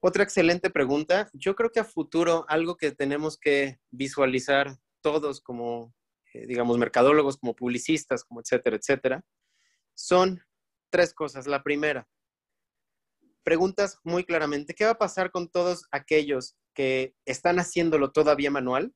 Otra 0.04 0.24
excelente 0.24 0.68
pregunta. 0.68 1.30
Yo 1.32 1.54
creo 1.54 1.70
que 1.70 1.78
a 1.78 1.84
futuro 1.84 2.44
algo 2.48 2.76
que 2.76 2.90
tenemos 2.90 3.38
que 3.38 3.78
visualizar 3.92 4.76
todos 5.00 5.40
como, 5.40 5.94
eh, 6.34 6.44
digamos, 6.48 6.76
mercadólogos, 6.76 7.36
como 7.36 7.54
publicistas, 7.54 8.24
como 8.24 8.40
etcétera, 8.40 8.76
etcétera, 8.76 9.24
son 9.94 10.42
tres 10.90 11.14
cosas. 11.14 11.46
La 11.46 11.62
primera, 11.62 12.08
preguntas 13.44 14.00
muy 14.02 14.24
claramente, 14.24 14.74
¿qué 14.74 14.86
va 14.86 14.90
a 14.90 14.98
pasar 14.98 15.30
con 15.30 15.48
todos 15.48 15.86
aquellos 15.92 16.56
que 16.74 17.14
están 17.24 17.60
haciéndolo 17.60 18.10
todavía 18.10 18.50
manual? 18.50 18.92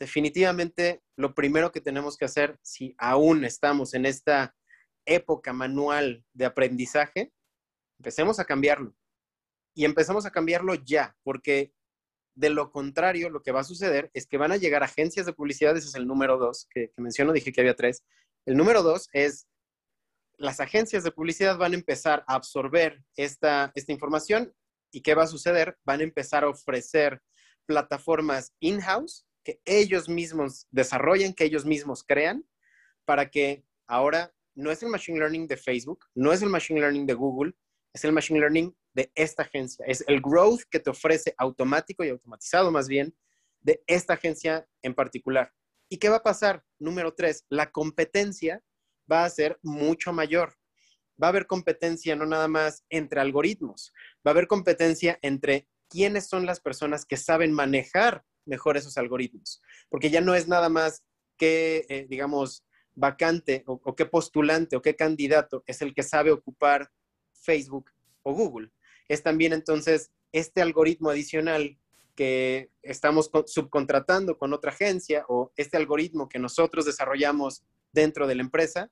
Definitivamente, 0.00 1.04
lo 1.16 1.36
primero 1.36 1.70
que 1.70 1.80
tenemos 1.80 2.16
que 2.16 2.24
hacer, 2.24 2.58
si 2.62 2.96
aún 2.98 3.44
estamos 3.44 3.94
en 3.94 4.06
esta 4.06 4.56
época 5.06 5.52
manual 5.52 6.24
de 6.32 6.46
aprendizaje, 6.46 7.32
empecemos 8.00 8.40
a 8.40 8.44
cambiarlo 8.44 8.96
y 9.74 9.84
empezamos 9.84 10.26
a 10.26 10.30
cambiarlo 10.30 10.74
ya, 10.74 11.16
porque 11.22 11.72
de 12.34 12.50
lo 12.50 12.70
contrario, 12.70 13.28
lo 13.28 13.42
que 13.42 13.52
va 13.52 13.60
a 13.60 13.64
suceder 13.64 14.10
es 14.14 14.26
que 14.26 14.38
van 14.38 14.52
a 14.52 14.56
llegar 14.56 14.82
agencias 14.82 15.26
de 15.26 15.32
publicidad, 15.34 15.76
ese 15.76 15.88
es 15.88 15.94
el 15.94 16.06
número 16.06 16.38
dos 16.38 16.66
que, 16.70 16.90
que 16.90 17.02
menciono, 17.02 17.32
dije 17.32 17.52
que 17.52 17.60
había 17.60 17.76
tres. 17.76 18.04
El 18.46 18.56
número 18.56 18.82
dos 18.82 19.08
es 19.12 19.46
las 20.38 20.60
agencias 20.60 21.04
de 21.04 21.12
publicidad 21.12 21.56
van 21.56 21.72
a 21.72 21.76
empezar 21.76 22.24
a 22.26 22.34
absorber 22.34 23.02
esta, 23.16 23.70
esta 23.74 23.92
información 23.92 24.52
y 24.90 25.00
¿qué 25.00 25.14
va 25.14 25.24
a 25.24 25.28
suceder? 25.28 25.78
Van 25.84 26.00
a 26.00 26.04
empezar 26.04 26.44
a 26.44 26.48
ofrecer 26.48 27.22
plataformas 27.66 28.52
in-house 28.60 29.26
que 29.44 29.60
ellos 29.64 30.08
mismos 30.08 30.66
desarrollen, 30.70 31.32
que 31.32 31.44
ellos 31.44 31.64
mismos 31.64 32.04
crean, 32.04 32.44
para 33.04 33.30
que 33.30 33.64
ahora 33.86 34.32
no 34.54 34.70
es 34.70 34.82
el 34.82 34.88
machine 34.88 35.18
learning 35.18 35.46
de 35.46 35.56
Facebook, 35.56 36.06
no 36.14 36.32
es 36.32 36.42
el 36.42 36.48
machine 36.48 36.80
learning 36.80 37.06
de 37.06 37.14
Google, 37.14 37.54
es 37.92 38.04
el 38.04 38.12
machine 38.12 38.40
learning 38.40 38.76
de 38.94 39.10
esta 39.14 39.42
agencia. 39.42 39.84
Es 39.86 40.04
el 40.06 40.20
growth 40.20 40.62
que 40.70 40.80
te 40.80 40.90
ofrece 40.90 41.34
automático 41.38 42.04
y 42.04 42.10
automatizado 42.10 42.70
más 42.70 42.88
bien 42.88 43.14
de 43.60 43.82
esta 43.86 44.14
agencia 44.14 44.66
en 44.82 44.94
particular. 44.94 45.52
¿Y 45.88 45.98
qué 45.98 46.08
va 46.08 46.16
a 46.16 46.22
pasar? 46.22 46.64
Número 46.78 47.14
tres, 47.14 47.44
la 47.48 47.70
competencia 47.70 48.62
va 49.10 49.24
a 49.24 49.30
ser 49.30 49.58
mucho 49.62 50.12
mayor. 50.12 50.54
Va 51.22 51.28
a 51.28 51.30
haber 51.30 51.46
competencia 51.46 52.16
no 52.16 52.26
nada 52.26 52.48
más 52.48 52.84
entre 52.88 53.20
algoritmos, 53.20 53.92
va 54.26 54.30
a 54.30 54.32
haber 54.32 54.46
competencia 54.46 55.18
entre 55.22 55.68
quiénes 55.88 56.26
son 56.26 56.46
las 56.46 56.60
personas 56.60 57.04
que 57.04 57.18
saben 57.18 57.52
manejar 57.52 58.24
mejor 58.46 58.76
esos 58.76 58.96
algoritmos, 58.96 59.60
porque 59.88 60.10
ya 60.10 60.20
no 60.20 60.34
es 60.34 60.48
nada 60.48 60.68
más 60.68 61.04
que, 61.36 61.84
eh, 61.88 62.06
digamos, 62.08 62.64
vacante 62.94 63.62
o, 63.66 63.94
qué 63.94 64.06
postulante 64.06 64.76
o 64.76 64.82
qué 64.82 64.96
candidato 64.96 65.62
es 65.66 65.82
el 65.82 65.94
que 65.94 66.02
sabe 66.02 66.30
ocupar 66.30 66.90
Facebook 67.32 67.90
o 68.22 68.32
Google. 68.32 68.70
Es 69.12 69.22
también 69.22 69.52
entonces 69.52 70.10
este 70.32 70.62
algoritmo 70.62 71.10
adicional 71.10 71.76
que 72.14 72.70
estamos 72.82 73.30
subcontratando 73.46 74.38
con 74.38 74.54
otra 74.54 74.70
agencia 74.70 75.26
o 75.28 75.52
este 75.56 75.76
algoritmo 75.76 76.30
que 76.30 76.38
nosotros 76.38 76.86
desarrollamos 76.86 77.62
dentro 77.92 78.26
de 78.26 78.36
la 78.36 78.42
empresa 78.42 78.90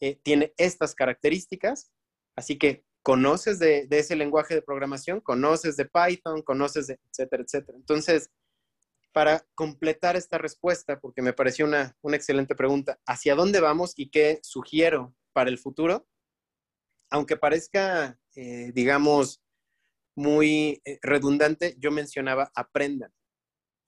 eh, 0.00 0.18
tiene 0.22 0.52
estas 0.58 0.94
características. 0.94 1.90
Así 2.36 2.58
que 2.58 2.84
conoces 3.02 3.58
de, 3.58 3.86
ese 3.90 4.14
lenguaje 4.14 4.54
de 4.54 4.60
programación, 4.60 5.20
conoces 5.20 5.76
de 5.76 5.86
Python, 5.86 6.42
conoces 6.42 6.88
de 6.88 6.98
etcétera, 7.10 7.42
etcétera. 7.42 7.78
Entonces, 7.78 8.30
para 9.12 9.46
completar 9.54 10.16
esta 10.16 10.38
respuesta, 10.38 11.00
porque 11.00 11.22
me 11.22 11.32
pareció 11.32 11.64
una, 11.64 11.96
excelente 12.12 12.54
pregunta, 12.54 12.98
¿hacia 13.06 13.34
dónde 13.34 13.60
vamos 13.60 13.94
y 13.96 14.10
qué 14.10 14.38
sugiero 14.42 15.14
para 15.32 15.50
el 15.50 15.58
futuro? 15.58 16.06
Aunque 17.10 17.36
parezca, 17.36 18.18
eh, 18.34 18.72
digamos, 18.74 19.41
muy 20.14 20.80
eh, 20.84 20.98
redundante, 21.02 21.74
yo 21.78 21.90
mencionaba 21.90 22.50
aprendan, 22.54 23.12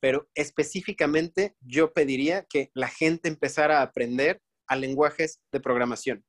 pero 0.00 0.28
específicamente 0.34 1.56
yo 1.60 1.92
pediría 1.92 2.44
que 2.44 2.70
la 2.74 2.88
gente 2.88 3.28
empezara 3.28 3.80
a 3.80 3.82
aprender 3.82 4.40
a 4.66 4.76
lenguajes 4.76 5.40
de 5.52 5.60
programación. 5.60 6.24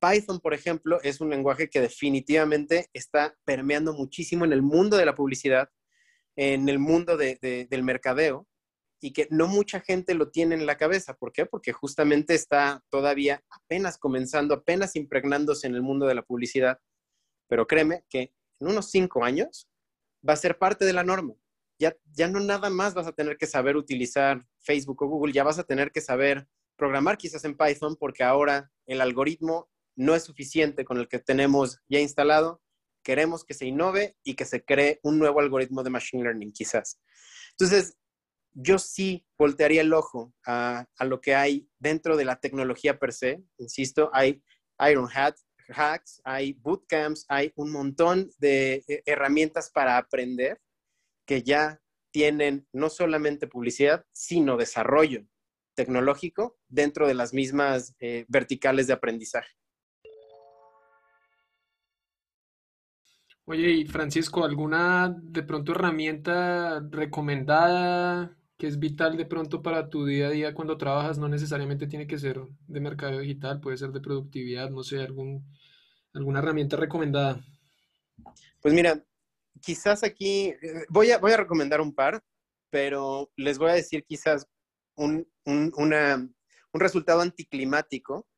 Python, 0.00 0.40
por 0.40 0.54
ejemplo, 0.54 1.00
es 1.02 1.20
un 1.20 1.30
lenguaje 1.30 1.68
que 1.68 1.80
definitivamente 1.80 2.88
está 2.94 3.36
permeando 3.44 3.92
muchísimo 3.92 4.44
en 4.44 4.52
el 4.52 4.62
mundo 4.62 4.96
de 4.96 5.04
la 5.04 5.14
publicidad, 5.14 5.68
en 6.36 6.68
el 6.68 6.78
mundo 6.78 7.16
del 7.18 7.82
mercadeo, 7.82 8.46
y 9.02 9.12
que 9.12 9.26
no 9.30 9.46
mucha 9.46 9.80
gente 9.80 10.14
lo 10.14 10.30
tiene 10.30 10.54
en 10.54 10.66
la 10.66 10.76
cabeza. 10.76 11.14
¿Por 11.14 11.32
qué? 11.32 11.46
Porque 11.46 11.72
justamente 11.72 12.34
está 12.34 12.82
todavía 12.90 13.42
apenas 13.50 13.98
comenzando, 13.98 14.54
apenas 14.54 14.96
impregnándose 14.96 15.66
en 15.66 15.74
el 15.74 15.82
mundo 15.82 16.06
de 16.06 16.14
la 16.14 16.22
publicidad. 16.22 16.78
Pero 17.48 17.66
créeme 17.66 18.04
que 18.08 18.32
en 18.60 18.68
unos 18.68 18.90
cinco 18.90 19.24
años 19.24 19.68
va 20.26 20.34
a 20.34 20.36
ser 20.36 20.58
parte 20.58 20.84
de 20.84 20.92
la 20.92 21.04
norma. 21.04 21.34
Ya, 21.78 21.96
ya 22.12 22.28
no 22.28 22.40
nada 22.40 22.68
más 22.68 22.94
vas 22.94 23.06
a 23.06 23.12
tener 23.12 23.38
que 23.38 23.46
saber 23.46 23.76
utilizar 23.76 24.44
Facebook 24.58 25.02
o 25.02 25.08
Google, 25.08 25.32
ya 25.32 25.44
vas 25.44 25.58
a 25.58 25.64
tener 25.64 25.90
que 25.92 26.02
saber 26.02 26.46
programar 26.76 27.16
quizás 27.18 27.44
en 27.44 27.56
Python 27.56 27.96
porque 27.96 28.22
ahora 28.22 28.70
el 28.86 29.00
algoritmo 29.00 29.70
no 29.96 30.14
es 30.14 30.24
suficiente 30.24 30.84
con 30.84 30.98
el 30.98 31.08
que 31.08 31.18
tenemos 31.18 31.78
ya 31.88 32.00
instalado. 32.00 32.62
Queremos 33.02 33.44
que 33.44 33.54
se 33.54 33.66
innove 33.66 34.16
y 34.22 34.34
que 34.34 34.44
se 34.44 34.64
cree 34.64 35.00
un 35.02 35.18
nuevo 35.18 35.40
algoritmo 35.40 35.82
de 35.82 35.90
Machine 35.90 36.22
Learning 36.22 36.52
quizás. 36.52 37.00
Entonces, 37.52 37.96
yo 38.52 38.78
sí 38.78 39.26
voltearía 39.38 39.82
el 39.82 39.92
ojo 39.92 40.32
a, 40.46 40.86
lo 41.00 41.20
que 41.20 41.34
hay 41.34 41.68
dentro 41.78 42.16
de 42.16 42.24
la 42.24 42.40
tecnología 42.40 42.98
per 42.98 43.12
se. 43.12 43.42
Insisto, 43.58 44.10
hay 44.12 44.42
Iron 44.90 45.08
Hat, 45.12 45.36
hacks, 45.74 46.20
hay 46.24 46.54
bootcamps, 46.54 47.26
hay 47.28 47.52
un 47.56 47.72
montón 47.72 48.30
de 48.38 48.84
eh, 48.88 49.02
herramientas 49.06 49.70
para 49.70 49.96
aprender 49.96 50.60
que 51.26 51.42
ya 51.42 51.80
tienen 52.10 52.66
no 52.72 52.90
solamente 52.90 53.46
publicidad, 53.46 54.04
sino 54.12 54.56
desarrollo 54.56 55.24
tecnológico 55.74 56.58
dentro 56.68 57.06
de 57.06 57.14
las 57.14 57.32
mismas 57.32 57.94
eh, 58.00 58.24
verticales 58.28 58.86
de 58.86 58.92
aprendizaje. 58.92 59.50
Oye, 63.44 63.70
y 63.70 63.86
Francisco, 63.86 64.44
¿alguna 64.44 65.12
de 65.22 65.42
pronto 65.42 65.72
herramienta 65.72 66.80
recomendada 66.88 68.36
que 68.60 68.66
es 68.66 68.78
vital 68.78 69.16
de 69.16 69.24
pronto 69.24 69.62
para 69.62 69.88
tu 69.88 70.04
día 70.04 70.26
a 70.26 70.30
día 70.30 70.54
cuando 70.54 70.76
trabajas? 70.76 71.16
No 71.16 71.28
necesariamente 71.28 71.86
tiene 71.86 72.06
que 72.06 72.18
ser 72.18 72.38
de 72.68 72.80
mercado 72.80 73.18
digital, 73.18 73.58
puede 73.58 73.78
ser 73.78 73.90
de 73.90 74.02
productividad, 74.02 74.68
no 74.68 74.84
sé, 74.84 75.00
algún, 75.00 75.50
alguna 76.12 76.40
herramienta 76.40 76.76
recomendada. 76.76 77.42
Pues 78.60 78.74
mira, 78.74 79.02
quizás 79.62 80.04
aquí 80.04 80.48
eh, 80.48 80.84
voy 80.90 81.10
a, 81.10 81.16
voy 81.16 81.32
a 81.32 81.38
recomendar 81.38 81.80
un 81.80 81.94
par, 81.94 82.22
pero 82.68 83.32
les 83.34 83.56
voy 83.56 83.70
a 83.70 83.74
decir 83.74 84.04
quizás 84.04 84.46
un, 84.94 85.26
un 85.46 86.34
resultado 86.74 87.22
anticlimático, 87.22 88.28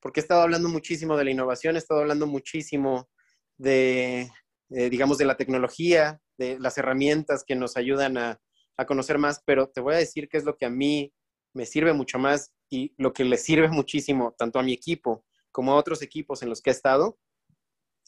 porque 0.00 0.18
he 0.18 0.22
estado 0.22 0.42
hablando 0.42 0.68
muchísimo 0.68 1.16
de 1.16 1.24
la 1.24 1.30
innovación, 1.30 1.76
he 1.76 1.78
estado 1.78 2.00
hablando 2.00 2.26
muchísimo 2.26 3.08
de, 3.56 4.28
digamos, 4.68 5.16
de 5.16 5.26
la 5.26 5.36
tecnología, 5.36 6.20
de 6.36 6.58
las 6.58 6.76
herramientas 6.76 7.44
que 7.46 7.54
nos 7.54 7.76
ayudan 7.76 8.18
a, 8.18 8.40
a, 8.76 8.86
conocer 8.86 9.18
más, 9.18 9.42
pero 9.44 9.68
te 9.68 9.80
voy 9.80 9.94
a 9.94 9.98
decir 9.98 10.28
qué 10.28 10.36
es 10.38 10.44
lo 10.44 10.56
que 10.56 10.66
a 10.66 10.70
mí 10.70 11.12
me 11.52 11.66
sirve 11.66 11.92
mucho 11.92 12.18
más 12.18 12.52
y 12.70 12.94
lo 12.96 13.12
que 13.12 13.24
le 13.24 13.36
sirve 13.36 13.68
muchísimo 13.68 14.34
tanto 14.38 14.58
a 14.58 14.62
mi 14.62 14.72
equipo 14.72 15.24
como 15.52 15.72
a 15.72 15.76
otros 15.76 16.02
equipos 16.02 16.42
en 16.42 16.48
los 16.48 16.62
que 16.62 16.70
he 16.70 16.72
estado. 16.72 17.18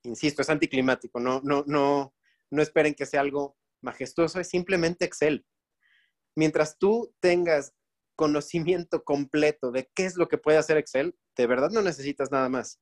Insisto, 0.05 0.43
es 0.43 0.51
anticlimático, 0.51 1.21
no, 1.21 1.41
no, 1.45 1.65
no, 1.67 2.15
no 2.51 2.63
esperen 2.63 2.95
que 2.95 3.07
sea 3.07 3.21
algo 3.21 3.57
majestuoso, 3.83 4.41
es 4.41 4.49
simplemente 4.49 5.05
Excel. 5.05 5.45
Mientras 6.35 6.79
tú 6.79 7.15
tengas 7.21 7.75
conocimiento 8.17 9.05
completo 9.05 9.71
de 9.71 9.91
qué 9.95 10.07
es 10.07 10.17
lo 10.17 10.29
que 10.29 10.39
puede 10.39 10.59
hacer 10.59 10.77
Excel, 10.77 11.17
de 11.37 11.47
verdad 11.47 11.71
no 11.71 11.83
necesitas 11.83 12.31
nada 12.31 12.49
más 12.49 12.81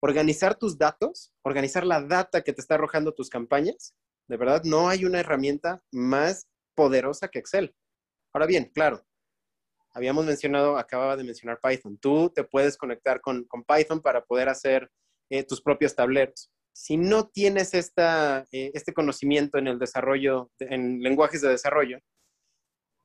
organizar 0.00 0.56
tus 0.56 0.78
datos, 0.78 1.32
organizar 1.42 1.84
la 1.84 2.00
data 2.00 2.42
que 2.42 2.52
te 2.52 2.60
está 2.60 2.74
arrojando 2.74 3.12
tus 3.12 3.28
campañas, 3.28 3.94
de 4.28 4.36
verdad 4.36 4.62
no 4.64 4.88
hay 4.88 5.04
una 5.04 5.20
herramienta 5.20 5.82
más 5.92 6.48
poderosa 6.80 7.28
que 7.28 7.40
Excel. 7.40 7.74
Ahora 8.32 8.46
bien, 8.46 8.70
claro, 8.72 9.04
habíamos 9.92 10.24
mencionado, 10.24 10.78
acababa 10.78 11.14
de 11.14 11.24
mencionar 11.24 11.60
Python. 11.62 11.98
Tú 11.98 12.30
te 12.34 12.42
puedes 12.42 12.78
conectar 12.78 13.20
con, 13.20 13.46
Python 13.68 14.00
para 14.00 14.24
poder 14.24 14.48
hacer 14.48 14.90
eh, 15.28 15.44
tus 15.44 15.60
propios 15.60 15.94
tableros. 15.94 16.50
Si 16.72 16.96
no 16.96 17.28
tienes 17.28 17.74
esta, 17.74 18.46
eh, 18.50 18.70
este 18.72 18.94
conocimiento 18.94 19.58
en 19.58 19.66
el 19.66 19.78
desarrollo, 19.78 20.50
en 20.58 21.02
lenguajes 21.02 21.42
de 21.42 21.50
desarrollo, 21.50 21.98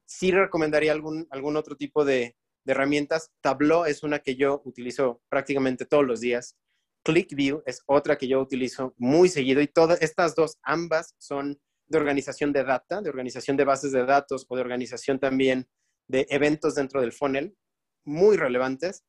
sí 0.05 0.32
recomendaría 0.32 0.93
algún, 0.93 1.28
otro 1.57 1.76
tipo 1.76 2.05
de, 2.05 2.38
de 2.63 2.71
herramientas. 2.71 3.30
Tableau 3.41 3.84
es 3.84 4.03
una 4.03 4.19
que 4.19 4.38
yo 4.38 4.61
utilizo 4.63 5.21
prácticamente 5.28 5.86
todos 5.86 6.05
los 6.05 6.21
días. 6.21 6.55
ClickView 7.03 7.61
es 7.65 7.82
otra 7.88 8.17
que 8.17 8.30
yo 8.30 8.39
utilizo 8.39 8.93
muy 8.95 9.28
seguido 9.28 9.61
y 9.61 9.67
todas 9.67 10.01
estas 10.01 10.34
dos, 10.34 10.59
ambas 10.63 11.13
son 11.17 11.59
de 11.88 11.98
organización 11.98 12.52
de 12.52 12.64
data, 12.64 13.02
de 13.02 13.10
organización 13.10 13.58
de 13.58 13.66
bases 13.66 13.92
de 13.92 14.06
datos 14.06 14.46
o 14.50 14.56
de 14.56 14.62
organización 14.62 15.20
también 15.20 15.68
de 16.08 16.26
eventos 16.30 16.76
dentro 16.76 17.02
del 17.02 17.14
funnel, 17.14 17.56
muy 18.04 18.38
relevantes. 18.38 19.06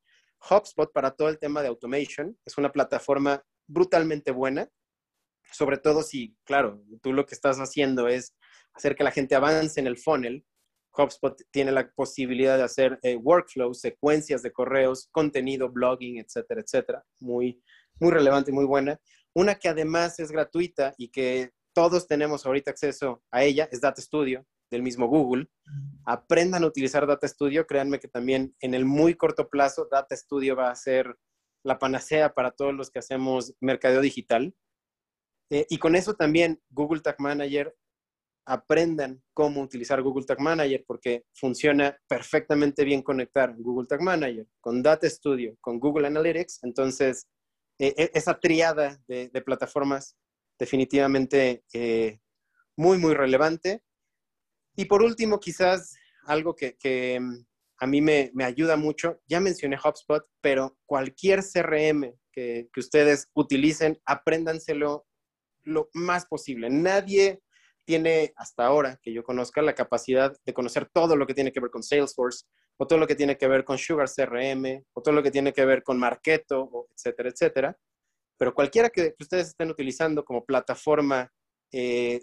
HubSpot 0.51 0.93
para 0.93 1.13
todo 1.13 1.29
el 1.29 1.39
tema 1.39 1.63
de 1.63 1.69
automation 1.69 2.39
es 2.45 2.59
una 2.59 2.73
plataforma 2.73 3.43
brutalmente 3.67 4.31
buena, 4.31 4.69
sobre 5.53 5.79
todo 5.79 6.03
si, 6.03 6.37
claro, 6.45 6.83
tú 7.03 7.13
lo 7.13 7.27
que 7.27 7.35
estás 7.35 7.59
haciendo 7.59 8.09
es 8.09 8.35
hacer 8.75 8.95
que 8.95 9.05
la 9.05 9.11
gente 9.11 9.35
avance 9.35 9.81
en 9.81 9.87
el 9.87 9.97
funnel. 9.97 10.45
HubSpot 10.93 11.37
tiene 11.51 11.73
la 11.73 11.91
posibilidad 11.91 12.57
de 12.57 12.65
hacer 12.65 12.99
eh, 13.03 13.17
workflows, 13.17 13.81
secuencias 13.81 14.43
de 14.43 14.53
correos, 14.53 15.09
contenido, 15.13 15.71
blogging, 15.71 16.19
etcétera, 16.19 16.63
etcétera. 16.63 17.05
Muy, 17.21 17.63
muy 18.01 18.11
relevante 18.11 18.53
muy 18.53 18.65
buena. 18.65 18.99
Una 19.35 19.57
que 19.57 19.69
además 19.69 20.19
es 20.19 20.31
gratuita 20.31 20.95
y 20.97 21.09
que 21.11 21.51
todos 21.77 22.07
tenemos 22.09 22.47
ahorita 22.47 22.71
acceso 22.71 23.23
a 23.31 23.45
ella 23.45 23.69
es 23.71 23.83
Data 23.83 24.01
Studio 24.01 24.47
del 24.71 24.83
mismo 24.83 25.09
Google. 25.09 25.47
Aprendan 26.07 26.65
a 26.65 26.67
utilizar 26.67 27.07
Data 27.07 27.29
Studio. 27.29 27.67
Créanme 27.67 28.01
que 28.01 28.09
también 28.09 28.57
en 28.61 28.73
el 28.73 28.87
muy 28.87 29.15
corto 29.15 29.51
plazo 29.51 29.87
Data 29.91 30.17
Studio 30.17 30.57
va 30.57 30.71
a 30.71 30.75
ser 30.75 31.15
la 31.63 31.79
panacea 31.79 32.33
para 32.33 32.51
todos 32.51 32.73
los 32.73 32.91
que 32.91 33.01
hacemos 33.01 33.55
mercadeo 33.61 34.01
digital. 34.01 34.55
Eh, 35.51 35.67
y 35.69 35.77
con 35.77 35.97
eso 35.97 36.15
también 36.15 36.63
Google 36.71 37.03
Tag 37.03 37.17
Manager, 37.19 37.77
aprendan 38.47 39.23
cómo 39.35 39.61
utilizar 39.61 40.01
Google 40.01 40.25
Tag 40.25 40.41
Manager 40.41 40.83
porque 40.87 41.27
funciona 41.35 41.95
perfectamente 42.09 42.85
bien 42.85 43.03
conectar 43.03 43.55
Google 43.55 43.87
Tag 43.87 44.01
Manager 44.01 44.47
con 44.63 44.83
Data 44.83 45.11
Studio, 45.11 45.55
con 45.61 45.79
Google 45.79 46.07
Analytics. 46.07 46.61
Entonces, 46.63 47.27
e, 47.79 47.89
e, 47.99 48.11
esa 48.15 48.41
triada 48.41 48.99
de, 49.07 49.29
plataformas 49.45 50.17
definitivamente 50.59 51.65
eh, 51.73 52.19
muy, 52.77 52.99
muy 52.99 53.15
relevante. 53.15 53.83
Y 54.77 54.85
por 54.87 55.03
último, 55.03 55.41
quizás 55.41 55.97
algo 56.25 56.55
que, 56.55 57.19
mm, 57.21 57.47
a 57.79 57.87
mí 57.87 58.01
me, 58.01 58.31
ayuda 58.43 58.77
mucho, 58.77 59.21
ya 59.27 59.41
mencioné 59.41 59.77
HubSpot, 59.77 60.25
pero 60.41 60.79
cualquier 60.87 61.43
CRM 61.43 62.15
que, 62.33 62.69
que 62.73 62.81
ustedes 62.81 63.29
utilicen, 63.35 64.01
apréndanselo 64.05 65.07
lo 65.63 65.91
más 65.93 66.27
posible. 66.27 66.71
Nadie 66.71 67.41
tiene 67.85 68.33
hasta 68.37 68.67
ahora 68.67 68.99
que 69.03 69.13
yo 69.13 69.23
conozca 69.23 69.63
la 69.63 69.75
capacidad 69.75 70.37
de 70.45 70.53
conocer 70.53 70.89
todo 70.93 71.17
lo 71.17 71.27
que 71.27 71.35
tiene 71.35 71.53
que 71.53 71.61
ver 71.61 71.71
con 71.71 71.83
Salesforce, 71.83 72.45
o 72.79 72.87
todo 72.87 72.99
lo 72.99 73.07
que 73.07 73.15
tiene 73.15 73.39
que 73.39 73.49
ver 73.49 73.65
con 73.65 73.79
Sugar 73.79 74.09
CRM, 74.09 74.85
o 74.93 75.03
todo 75.03 75.15
lo 75.15 75.23
que 75.23 75.31
tiene 75.31 75.53
que 75.53 75.65
ver 75.65 75.83
con 75.83 75.99
Marketo, 75.99 76.89
etcétera, 76.95 77.31
etcétera. 77.31 77.79
Pero 78.39 78.55
cualquiera 78.55 78.91
que, 78.91 79.15
ustedes 79.19 79.49
estén 79.49 79.71
utilizando 79.71 80.25
como 80.25 80.45
plataforma 80.45 81.33
de, 81.71 82.23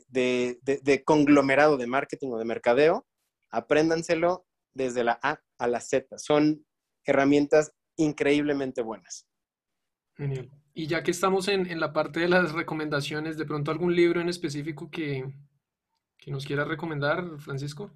de, 0.61 1.03
conglomerado 1.03 1.77
de 1.77 1.87
marketing 1.87 2.29
o 2.31 2.37
de 2.37 2.45
mercadeo, 2.45 3.05
apréndanselo 3.51 4.45
desde 4.73 5.03
la 5.03 5.19
A 5.21 5.39
a 5.57 5.67
la 5.67 5.79
Z. 5.79 6.17
Son 6.17 6.65
herramientas 7.05 7.73
increíblemente 7.97 8.81
buenas. 8.81 9.27
Genial. 10.15 10.49
Y 10.73 10.87
ya 10.87 11.03
que 11.03 11.11
estamos 11.11 11.47
en, 11.47 11.79
la 11.79 11.93
parte 11.93 12.19
de 12.19 12.27
las 12.27 12.51
recomendaciones, 12.53 13.37
¿de 13.37 13.45
pronto 13.45 13.69
algún 13.69 13.95
libro 13.95 14.21
en 14.21 14.29
específico 14.29 14.89
que, 14.89 15.23
nos 16.27 16.45
quiera 16.45 16.65
recomendar, 16.65 17.39
Francisco? 17.39 17.91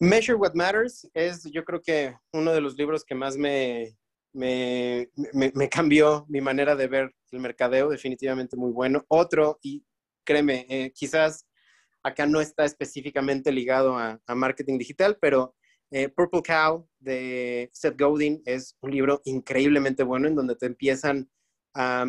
Measure 0.00 0.36
What 0.36 0.54
Matters 0.54 1.08
es, 1.14 1.44
yo 1.52 1.64
creo 1.64 1.80
que 1.80 2.16
uno 2.32 2.52
de 2.52 2.60
los 2.60 2.76
libros 2.76 3.04
que 3.04 3.14
más 3.14 3.36
me, 3.36 3.96
me, 4.32 5.08
cambió 5.70 6.26
mi 6.28 6.40
manera 6.40 6.76
de 6.76 6.86
ver 6.88 7.14
el 7.30 7.40
mercadeo, 7.40 7.88
definitivamente 7.88 8.56
muy 8.56 8.72
bueno. 8.72 9.04
Otro, 9.08 9.58
y 9.62 9.84
créeme, 10.24 10.66
eh, 10.68 10.92
quizás 10.94 11.46
acá 12.02 12.26
no 12.26 12.40
está 12.40 12.64
específicamente 12.64 13.50
ligado 13.50 13.96
a, 13.98 14.20
marketing 14.28 14.78
digital, 14.78 15.18
pero 15.20 15.54
eh, 15.90 16.08
Purple 16.08 16.42
Cow 16.42 16.88
de 16.98 17.70
Seth 17.72 17.98
Godin 17.98 18.42
es 18.44 18.76
un 18.80 18.90
libro 18.90 19.22
increíblemente 19.24 20.02
bueno 20.02 20.28
en 20.28 20.34
donde 20.34 20.56
te 20.56 20.66
empiezan 20.66 21.30
a 21.74 22.04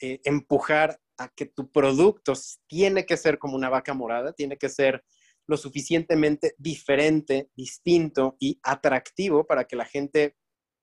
eh, 0.00 0.20
empujar 0.24 1.00
a 1.18 1.28
que 1.28 1.46
tu 1.46 1.70
producto 1.70 2.32
tiene 2.66 3.06
que 3.06 3.16
ser 3.16 3.38
como 3.38 3.56
una 3.56 3.68
vaca 3.68 3.94
morada, 3.94 4.32
tiene 4.32 4.56
que 4.56 4.68
ser 4.68 5.04
lo 5.46 5.56
suficientemente 5.56 6.54
diferente, 6.58 7.50
distinto 7.54 8.36
y 8.38 8.58
atractivo 8.62 9.46
para 9.46 9.64
que 9.64 9.76
la 9.76 9.84
gente 9.84 10.36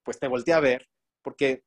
pues 0.09 0.17
te 0.17 0.27
voltee 0.27 0.55
a 0.55 0.59
ver, 0.59 0.89
porque 1.21 1.63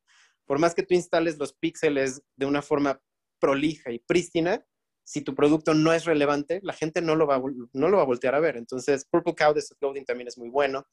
por 0.46 0.58
más 0.58 0.74
que 0.74 0.82
tú 0.82 0.94
instales 0.94 1.38
los 1.38 1.52
píxeles 1.52 2.22
de 2.34 2.44
una 2.44 2.60
forma 2.60 3.00
prolija 3.38 3.92
y 3.92 4.00
prístina, 4.00 4.66
si 5.04 5.20
tu 5.20 5.36
producto 5.36 5.74
no 5.74 5.92
es 5.92 6.06
relevante, 6.06 6.58
la 6.64 6.72
gente 6.72 7.00
no 7.00 7.14
lo 7.14 7.28
va, 7.28 7.40
no 7.72 7.88
lo 7.88 7.96
va 7.98 8.02
a 8.02 8.06
voltear 8.06 8.34
a 8.34 8.40
ver. 8.40 8.56
Entonces, 8.56 9.06
Purple 9.08 9.36
Cow 9.36 9.54
de 9.54 9.62
Seth 9.62 9.78
también 10.04 10.26
es 10.26 10.36
muy 10.36 10.48
bueno. 10.48 10.84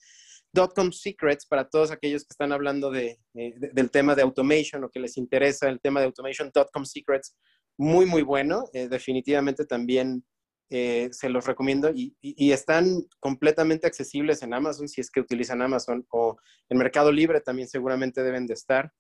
Dotcom 0.53 0.91
Secrets, 0.91 1.47
para 1.47 1.67
todos 1.67 1.89
aquellos 1.89 2.21
que 2.21 2.33
están 2.33 2.51
hablando 2.51 2.91
de, 2.91 3.19
del 3.33 3.89
tema 3.89 4.13
de 4.13 4.21
automation 4.21 4.83
o 4.83 4.91
que 4.91 4.99
les 4.99 5.17
interesa 5.17 5.69
el 5.69 5.79
tema 5.79 6.01
de 6.01 6.05
automation, 6.05 6.51
Dotcom 6.53 6.85
Secrets, 6.85 7.35
muy, 7.79 8.05
muy 8.05 8.21
bueno. 8.21 8.65
Eh, 8.73 8.89
definitivamente 8.89 9.65
también 9.65 10.23
eh, 10.71 11.09
se 11.11 11.29
los 11.29 11.47
recomiendo 11.47 11.91
y, 11.91 12.15
están 12.51 13.07
completamente 13.19 13.87
accesibles 13.87 14.43
en 14.43 14.53
Amazon, 14.53 14.87
si 14.87 15.01
es 15.01 15.09
que 15.09 15.19
utilizan 15.19 15.63
Amazon 15.63 16.05
o 16.11 16.37
en 16.69 16.77
Mercado 16.77 17.11
Libre 17.11 17.41
también 17.41 17.67
seguramente 17.67 18.21
deben 18.21 18.45
de 18.45 18.53
estar. 18.53 18.93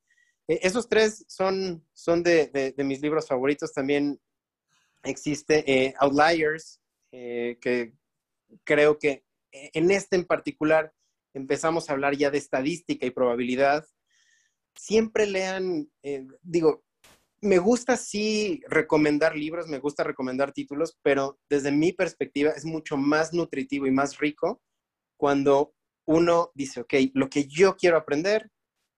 Eh, 0.47 0.59
esos 0.63 0.89
tres 0.89 1.25
son, 1.27 1.85
son 1.93 2.23
de, 2.23 2.47
de, 2.75 2.83
mis 2.83 3.01
libros 3.01 3.27
favoritos. 3.27 3.71
También 3.71 4.19
existe 5.03 5.63
eh, 5.71 5.93
Outliers, 5.99 6.81
que 7.11 7.93
creo 8.63 8.97
que 8.97 9.25
en 9.51 9.91
este 9.91 10.15
en 10.15 10.25
particular 10.25 10.91
empezamos 11.35 11.89
a 11.89 11.93
hablar 11.93 12.15
ya 12.15 12.31
de 12.31 12.39
estadística 12.39 13.05
y 13.05 13.11
probabilidad. 13.11 13.85
Siempre 14.75 15.27
lean, 15.27 15.87
digo, 16.41 16.83
me 17.41 17.57
gusta 17.57 17.97
sí 17.97 18.61
recomendar 18.67 19.35
libros, 19.35 19.67
me 19.67 19.79
gusta 19.79 20.03
recomendar 20.03 20.51
títulos, 20.51 20.97
pero 21.01 21.39
desde 21.49 21.71
mi 21.71 21.93
perspectiva 21.93 22.51
es 22.51 22.65
mucho 22.65 22.97
más 22.97 23.33
nutritivo 23.33 23.87
y 23.87 23.91
más 23.91 24.17
rico 24.17 24.61
cuando 25.17 25.73
uno 26.05 26.51
dice, 26.55 26.81
ok, 26.81 26.93
lo 27.13 27.29
que 27.29 27.45
yo 27.47 27.75
quiero 27.75 27.97
aprender 27.97 28.49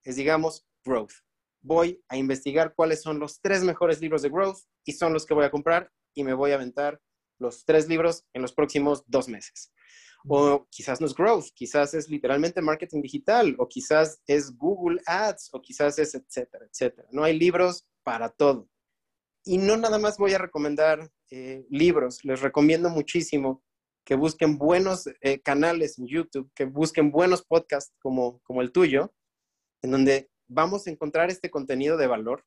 es, 0.03 0.15
digamos, 0.15 0.65
growth 0.85 1.13
voy 1.61 2.03
a 2.09 2.17
investigar 2.17 2.73
cuáles 2.75 3.01
son 3.01 3.19
los 3.19 3.39
tres 3.39 3.63
mejores 3.63 4.01
libros 4.01 4.21
de 4.21 4.29
growth 4.29 4.59
y 4.83 4.93
son 4.93 5.13
los 5.13 5.25
que 5.25 5.33
voy 5.33 5.45
a 5.45 5.51
comprar 5.51 5.91
y 6.13 6.23
me 6.23 6.33
voy 6.33 6.51
a 6.51 6.55
aventar 6.55 6.99
los 7.39 7.65
tres 7.65 7.87
libros 7.87 8.25
en 8.33 8.41
los 8.41 8.53
próximos 8.53 9.03
dos 9.07 9.27
meses. 9.27 9.71
O 10.27 10.67
quizás 10.69 11.01
no 11.01 11.07
es 11.07 11.15
growth, 11.15 11.47
quizás 11.55 11.95
es 11.95 12.07
literalmente 12.07 12.61
marketing 12.61 13.01
digital, 13.01 13.55
o 13.57 13.67
quizás 13.67 14.21
es 14.27 14.55
Google 14.55 15.01
Ads, 15.07 15.49
o 15.51 15.61
quizás 15.61 15.97
es 15.97 16.13
etcétera, 16.13 16.65
etcétera. 16.65 17.07
No 17.11 17.23
hay 17.23 17.39
libros 17.39 17.87
para 18.03 18.29
todo. 18.29 18.69
Y 19.43 19.57
no 19.57 19.77
nada 19.77 19.97
más 19.97 20.17
voy 20.17 20.33
a 20.33 20.37
recomendar 20.37 21.09
eh, 21.29 21.65
libros, 21.69 22.23
les 22.23 22.41
recomiendo 22.41 22.89
muchísimo 22.89 23.63
que 24.05 24.15
busquen 24.15 24.57
buenos 24.57 25.07
eh, 25.21 25.41
canales 25.41 25.97
en 25.99 26.07
YouTube, 26.07 26.51
que 26.55 26.65
busquen 26.65 27.11
buenos 27.11 27.43
podcasts 27.45 27.93
como, 27.99 28.39
como 28.41 28.61
el 28.61 28.71
tuyo, 28.71 29.13
en 29.81 29.91
donde 29.91 30.29
vamos 30.47 30.85
a 30.85 30.91
encontrar 30.91 31.29
este 31.29 31.49
contenido 31.49 31.97
de 31.97 32.07
valor 32.07 32.45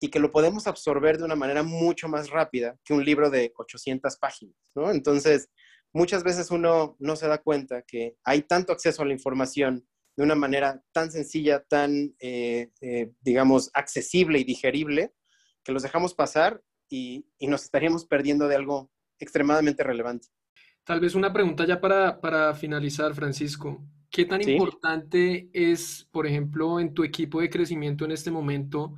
y 0.00 0.08
que 0.08 0.20
lo 0.20 0.30
podemos 0.30 0.66
absorber 0.66 1.18
de 1.18 1.24
una 1.24 1.36
manera 1.36 1.62
mucho 1.62 2.08
más 2.08 2.30
rápida 2.30 2.78
que 2.84 2.94
un 2.94 3.04
libro 3.04 3.30
de 3.30 3.52
800 3.56 4.16
páginas, 4.18 4.54
¿no? 4.74 4.90
Entonces, 4.90 5.48
muchas 5.92 6.22
veces 6.22 6.50
uno 6.50 6.96
no 6.98 7.16
se 7.16 7.28
da 7.28 7.38
cuenta 7.38 7.82
que 7.82 8.16
hay 8.24 8.42
tanto 8.42 8.72
acceso 8.72 9.02
a 9.02 9.06
la 9.06 9.14
información 9.14 9.86
de 10.16 10.22
una 10.22 10.34
manera 10.34 10.82
tan 10.92 11.10
sencilla, 11.10 11.62
tan, 11.62 12.14
eh, 12.18 12.70
eh, 12.80 13.12
digamos, 13.20 13.70
accesible 13.74 14.38
y 14.38 14.44
digerible, 14.44 15.12
que 15.62 15.72
los 15.72 15.82
dejamos 15.82 16.14
pasar 16.14 16.62
y, 16.88 17.26
nos 17.40 17.64
estaríamos 17.64 18.06
perdiendo 18.06 18.48
de 18.48 18.56
algo 18.56 18.90
extremadamente 19.18 19.84
relevante. 19.84 20.28
Tal 20.84 21.00
vez 21.00 21.14
una 21.14 21.32
pregunta 21.32 21.66
ya 21.66 21.80
para, 21.80 22.20
para 22.20 22.54
finalizar, 22.54 23.14
Francisco. 23.14 23.84
¿Qué 24.10 24.24
tan 24.24 24.40
importante 24.48 25.50
es, 25.52 26.08
por 26.10 26.26
ejemplo, 26.26 26.80
en 26.80 26.94
tu 26.94 27.04
equipo 27.04 27.40
de 27.40 27.50
crecimiento 27.50 28.04
en 28.04 28.12
este 28.12 28.30
momento, 28.30 28.94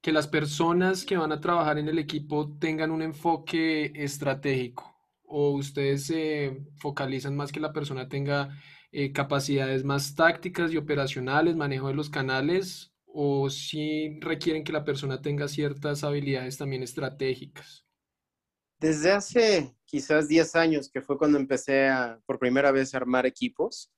que 0.00 0.12
las 0.12 0.26
personas 0.26 1.04
que 1.04 1.16
van 1.16 1.32
a 1.32 1.40
trabajar 1.40 1.78
en 1.78 1.88
el 1.88 1.98
equipo 1.98 2.56
tengan 2.58 2.90
un 2.90 3.02
enfoque 3.02 3.92
estratégico? 3.94 4.96
¿O 5.24 5.50
ustedes 5.50 6.06
se 6.06 6.64
focalizan 6.76 7.36
más 7.36 7.52
que 7.52 7.60
la 7.60 7.72
persona 7.72 8.08
tenga 8.08 8.56
eh, 8.92 9.12
capacidades 9.12 9.84
más 9.84 10.14
tácticas 10.14 10.70
y 10.72 10.76
operacionales, 10.76 11.56
manejo 11.56 11.88
de 11.88 11.94
los 11.94 12.10
canales? 12.10 12.92
¿O 13.06 13.50
si 13.50 14.18
requieren 14.20 14.64
que 14.64 14.72
la 14.72 14.84
persona 14.84 15.20
tenga 15.20 15.48
ciertas 15.48 16.04
habilidades 16.04 16.56
también 16.58 16.82
estratégicas? 16.82 17.86
Desde 18.78 19.12
hace 19.12 19.76
quizás 19.84 20.28
10 20.28 20.56
años, 20.56 20.90
que 20.90 21.02
fue 21.02 21.16
cuando 21.16 21.38
empecé 21.38 21.88
a, 21.88 22.20
por 22.26 22.38
primera 22.38 22.72
vez 22.72 22.94
a 22.94 22.98
armar 22.98 23.26
equipos, 23.26 23.92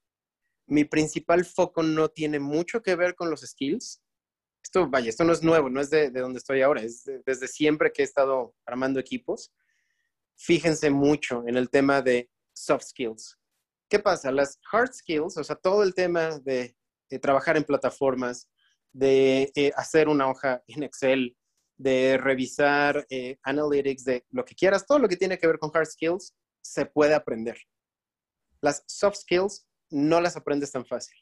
mi 0.67 0.85
principal 0.85 1.45
foco 1.45 1.83
no 1.83 2.09
tiene 2.09 2.39
mucho 2.39 2.83
que 2.83 2.97
ver 2.97 3.15
con 3.15 3.31
los 3.31 3.41
skills. 3.41 4.03
Esto, 4.63 4.89
vaya, 4.89 5.11
esto 5.11 5.25
no 5.25 5.33
es 5.33 5.43
nuevo, 5.43 5.69
no 5.69 5.81
es 5.81 5.91
de, 5.91 6.11
donde 6.11 6.39
estoy 6.39 6.63
ahora, 6.63 6.83
es 6.83 7.05
desde 7.27 7.49
siempre 7.49 7.93
que 7.93 8.03
he 8.03 8.05
estado 8.05 8.55
armando 8.65 8.99
equipos. 8.99 9.53
Fíjense 10.37 10.91
mucho 10.91 11.45
en 11.47 11.57
el 11.57 11.69
tema 11.69 12.01
de 12.01 12.31
soft 12.55 12.85
skills. 12.85 13.39
¿Qué 13.95 14.01
pasa? 14.01 14.33
Las 14.33 14.59
hard 14.73 14.93
skills, 14.93 15.37
o 15.37 15.45
sea, 15.45 15.55
todo 15.55 15.85
el 15.85 15.95
tema 15.95 16.41
de, 16.41 16.75
trabajar 17.23 17.57
en 17.57 17.63
plataformas, 17.63 18.51
de 18.93 19.53
eh, 19.55 19.71
hacer 19.77 20.09
una 20.09 20.29
hoja 20.29 20.65
en 20.67 20.83
Excel, 20.83 21.37
de 21.77 22.19
revisar 22.19 23.07
eh, 23.09 23.39
analytics, 23.45 24.03
de 24.03 24.27
lo 24.31 24.45
que 24.45 24.57
quieras, 24.57 24.85
todo 24.85 24.99
lo 24.99 25.09
que 25.09 25.17
tiene 25.17 25.39
que 25.39 25.47
ver 25.47 25.61
con 25.61 25.71
hard 25.73 25.87
skills, 25.87 26.35
se 26.61 26.87
puede 26.87 27.15
aprender. 27.15 27.57
Las 28.61 28.83
soft 28.89 29.19
skills 29.19 29.65
no 29.91 30.21
las 30.21 30.37
aprendes 30.37 30.73
tan 30.73 30.85
fácil. 30.85 31.17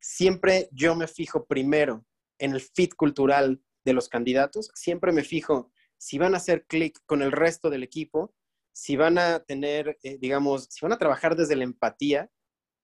Siempre 0.00 0.68
yo 0.70 0.94
me 0.94 1.08
fijo 1.08 1.46
primero 1.46 2.06
en 2.38 2.52
el 2.52 2.60
fit 2.60 2.94
cultural 2.94 3.60
de 3.84 3.92
los 3.92 4.08
candidatos, 4.08 4.70
siempre 4.72 5.10
me 5.10 5.24
fijo 5.24 5.72
si 5.96 6.16
van 6.16 6.34
a 6.34 6.36
hacer 6.36 6.64
clic 6.68 6.96
con 7.06 7.22
el 7.22 7.32
resto 7.32 7.70
del 7.70 7.82
equipo, 7.82 8.36
si 8.78 8.94
van 8.94 9.18
a 9.18 9.40
tener, 9.40 9.98
eh, 10.04 10.18
digamos, 10.20 10.68
si 10.70 10.78
van 10.84 10.92
a 10.92 10.98
trabajar 10.98 11.34
desde 11.34 11.56
la 11.56 11.64
empatía, 11.64 12.30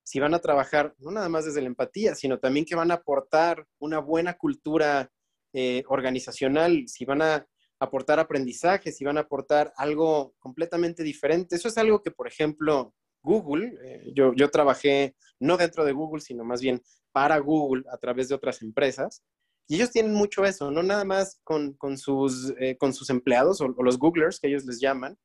si 0.02 0.18
van 0.18 0.34
a 0.34 0.40
trabajar 0.40 0.92
no 0.98 1.12
nada 1.12 1.28
más 1.28 1.44
desde 1.44 1.60
la 1.60 1.68
empatía, 1.68 2.16
sino 2.16 2.40
también 2.40 2.66
que 2.66 2.74
van 2.74 2.90
a 2.90 2.94
aportar 2.94 3.64
una 3.78 4.00
buena 4.00 4.34
cultura 4.34 5.08
eh, 5.52 5.84
organizacional, 5.86 6.88
si 6.88 7.04
van 7.04 7.22
a 7.22 7.46
aportar 7.78 8.18
aprendizaje, 8.18 8.90
si 8.90 9.04
van 9.04 9.18
a 9.18 9.20
aportar 9.20 9.72
algo 9.76 10.34
completamente 10.40 11.04
diferente. 11.04 11.54
Eso 11.54 11.68
es 11.68 11.78
algo 11.78 12.02
que, 12.02 12.10
por 12.10 12.26
ejemplo, 12.26 12.92
Google, 13.22 13.78
eh, 13.84 14.12
yo, 14.16 14.34
yo 14.34 14.50
trabajé 14.50 15.14
no 15.38 15.56
dentro 15.56 15.84
de 15.84 15.92
Google, 15.92 16.20
sino 16.20 16.42
más 16.42 16.60
bien 16.60 16.82
para 17.12 17.38
Google 17.38 17.84
a 17.92 17.98
través 17.98 18.28
de 18.28 18.34
otras 18.34 18.62
empresas. 18.62 19.22
Y 19.68 19.76
ellos 19.76 19.92
tienen 19.92 20.12
mucho 20.12 20.44
eso, 20.44 20.72
no 20.72 20.82
nada 20.82 21.04
más 21.04 21.40
con, 21.44 21.74
con 21.74 21.96
sus, 21.98 22.52
eh, 22.58 22.76
con 22.76 22.92
sus 22.92 23.10
empleados 23.10 23.60
o, 23.60 23.68
los 23.68 23.96
Googlers, 23.96 24.40
que 24.40 24.48
ellos 24.48 24.64
les 24.64 24.80
llaman, 24.80 25.16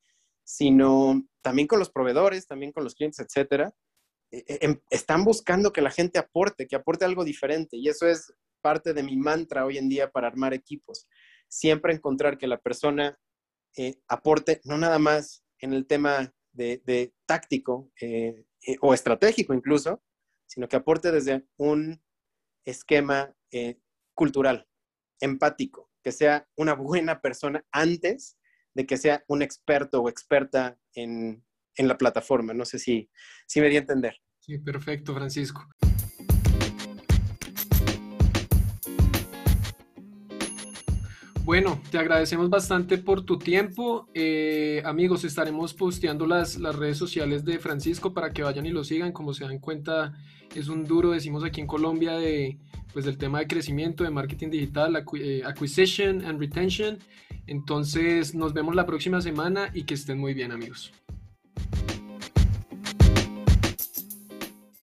sino 0.49 1.23
también 1.43 1.67
con 1.67 1.77
los 1.77 1.91
proveedores, 1.91 2.47
también 2.47 2.71
con 2.71 2.83
los 2.83 2.95
clientes, 2.95 3.19
etcétera. 3.19 3.71
Eh, 4.31 4.57
em, 4.61 4.79
están 4.89 5.23
buscando 5.23 5.71
que 5.71 5.81
la 5.81 5.91
gente 5.91 6.17
aporte, 6.17 6.67
que 6.67 6.75
aporte 6.75 7.05
algo 7.05 7.23
diferente. 7.23 7.77
Y 7.77 7.87
eso 7.87 8.07
es 8.07 8.33
parte 8.61 8.93
de 8.93 9.03
mi 9.03 9.15
mantra 9.15 9.65
hoy 9.65 9.77
en 9.77 9.89
día 9.89 10.09
para 10.09 10.27
armar 10.27 10.53
equipos. 10.53 11.07
Siempre 11.47 11.93
encontrar 11.93 12.37
que 12.37 12.47
la 12.47 12.59
persona 12.59 13.17
aporte 14.07 14.59
no 14.65 14.77
nada 14.77 14.99
más 14.99 15.45
en 15.59 15.73
el 15.73 15.85
tema 15.85 16.33
de, 16.51 17.13
táctico 17.25 17.91
eh, 18.01 18.45
eh, 18.67 18.77
o 18.81 18.93
estratégico 18.93 19.53
incluso, 19.53 20.03
sino 20.47 20.67
que 20.67 20.75
aporte 20.75 21.11
desde 21.11 21.45
un 21.57 22.01
esquema 22.65 23.33
eh, 23.51 23.79
cultural, 24.15 24.67
empático, 25.19 25.91
que 26.03 26.11
sea 26.11 26.47
una 26.55 26.73
buena 26.73 27.21
persona 27.21 27.65
antes 27.71 28.38
de 28.74 28.86
que 28.86 28.97
sea 28.97 29.24
un 29.28 29.41
experto 29.41 30.01
o 30.01 30.09
experta 30.09 30.78
en, 30.93 31.43
en 31.76 31.88
la 31.88 31.97
plataforma. 31.97 32.53
No 32.53 32.65
sé 32.65 32.80
si, 32.80 33.09
si 33.47 33.61
me 33.61 33.70
di 33.70 33.78
a 33.78 33.80
entender. 33.80 34.15
Sí, 34.39 34.57
perfecto, 34.57 35.13
Francisco. 35.13 35.67
Bueno, 41.49 41.82
te 41.89 41.97
agradecemos 41.97 42.47
bastante 42.51 42.99
por 42.99 43.26
tu 43.26 43.39
tiempo. 43.39 44.07
Eh, 44.13 44.84
amigos, 44.86 45.24
estaremos 45.24 45.74
posteando 45.74 46.28
las, 46.28 46.59
las 46.59 46.76
redes 46.76 46.95
sociales 46.99 47.43
de 47.43 47.57
Francisco 47.57 48.13
para 48.13 48.32
que 48.32 48.43
vayan 48.43 48.67
y 48.67 48.70
lo 48.70 48.84
sigan. 48.84 49.11
Como 49.11 49.34
se 49.34 49.45
dan 49.45 49.57
cuenta, 49.57 50.13
es 50.53 50.67
un 50.67 50.86
duro, 50.86 51.09
decimos 51.09 51.43
aquí 51.43 51.59
en 51.59 51.65
Colombia, 51.65 52.13
de, 52.13 52.59
pues, 52.93 53.05
del 53.05 53.17
tema 53.17 53.39
de 53.39 53.47
crecimiento, 53.47 54.03
de 54.03 54.11
marketing 54.11 54.51
digital, 54.51 55.03
eh, 55.20 55.41
acquisition 55.43 56.24
and 56.24 56.39
retention. 56.39 56.99
Entonces, 57.49 58.35
nos 58.35 58.53
vemos 58.53 58.75
la 58.75 58.85
próxima 58.85 59.21
semana 59.21 59.71
y 59.73 59.83
que 59.83 59.95
estén 59.95 60.19
muy 60.19 60.33
bien, 60.35 60.51
amigos. 60.51 60.93